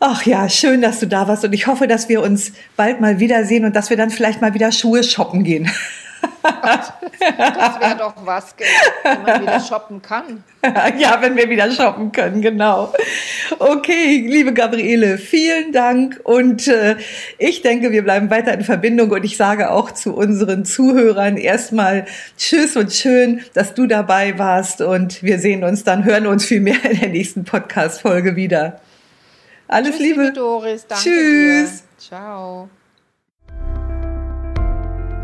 Ach 0.00 0.24
ja, 0.24 0.48
schön, 0.50 0.82
dass 0.82 1.00
du 1.00 1.06
da 1.06 1.28
warst 1.28 1.44
und 1.44 1.54
ich 1.54 1.66
hoffe, 1.66 1.88
dass 1.88 2.08
wir 2.08 2.20
uns 2.20 2.52
bald 2.76 3.00
mal 3.00 3.18
wiedersehen 3.18 3.64
und 3.64 3.74
dass 3.74 3.88
wir 3.88 3.96
dann 3.96 4.10
vielleicht 4.10 4.42
mal 4.42 4.52
wieder 4.52 4.70
Schuhe 4.70 5.02
shoppen 5.02 5.44
gehen. 5.44 5.70
Das 6.42 7.80
wäre 7.80 7.96
doch 7.98 8.14
was, 8.24 8.54
wenn 9.02 9.22
man 9.22 9.42
wieder 9.42 9.60
shoppen 9.60 10.02
kann. 10.02 10.44
Ja, 10.98 11.18
wenn 11.20 11.36
wir 11.36 11.48
wieder 11.48 11.70
shoppen 11.70 12.10
können, 12.10 12.42
genau. 12.42 12.92
Okay, 13.60 14.26
liebe 14.26 14.52
Gabriele, 14.52 15.16
vielen 15.16 15.70
Dank 15.70 16.20
und 16.24 16.66
äh, 16.66 16.96
ich 17.38 17.62
denke, 17.62 17.92
wir 17.92 18.02
bleiben 18.02 18.30
weiter 18.30 18.52
in 18.52 18.64
Verbindung 18.64 19.10
und 19.10 19.24
ich 19.24 19.36
sage 19.36 19.70
auch 19.70 19.92
zu 19.92 20.16
unseren 20.16 20.64
Zuhörern 20.64 21.36
erstmal 21.36 22.06
Tschüss 22.36 22.76
und 22.76 22.92
schön, 22.92 23.44
dass 23.54 23.74
du 23.74 23.86
dabei 23.86 24.40
warst 24.40 24.80
und 24.80 25.22
wir 25.22 25.38
sehen 25.38 25.62
uns 25.62 25.84
dann, 25.84 26.04
hören 26.04 26.26
uns 26.26 26.44
viel 26.44 26.60
mehr 26.60 26.84
in 26.84 26.98
der 26.98 27.10
nächsten 27.10 27.44
Podcast-Folge 27.44 28.34
wieder. 28.34 28.80
Alles 29.68 29.90
Tschüss, 29.90 30.00
Liebe. 30.00 30.22
liebe 30.22 30.32
Doris, 30.32 30.86
danke 30.88 31.04
Tschüss. 31.04 31.82
Dir. 31.82 32.08
Ciao. 32.08 32.68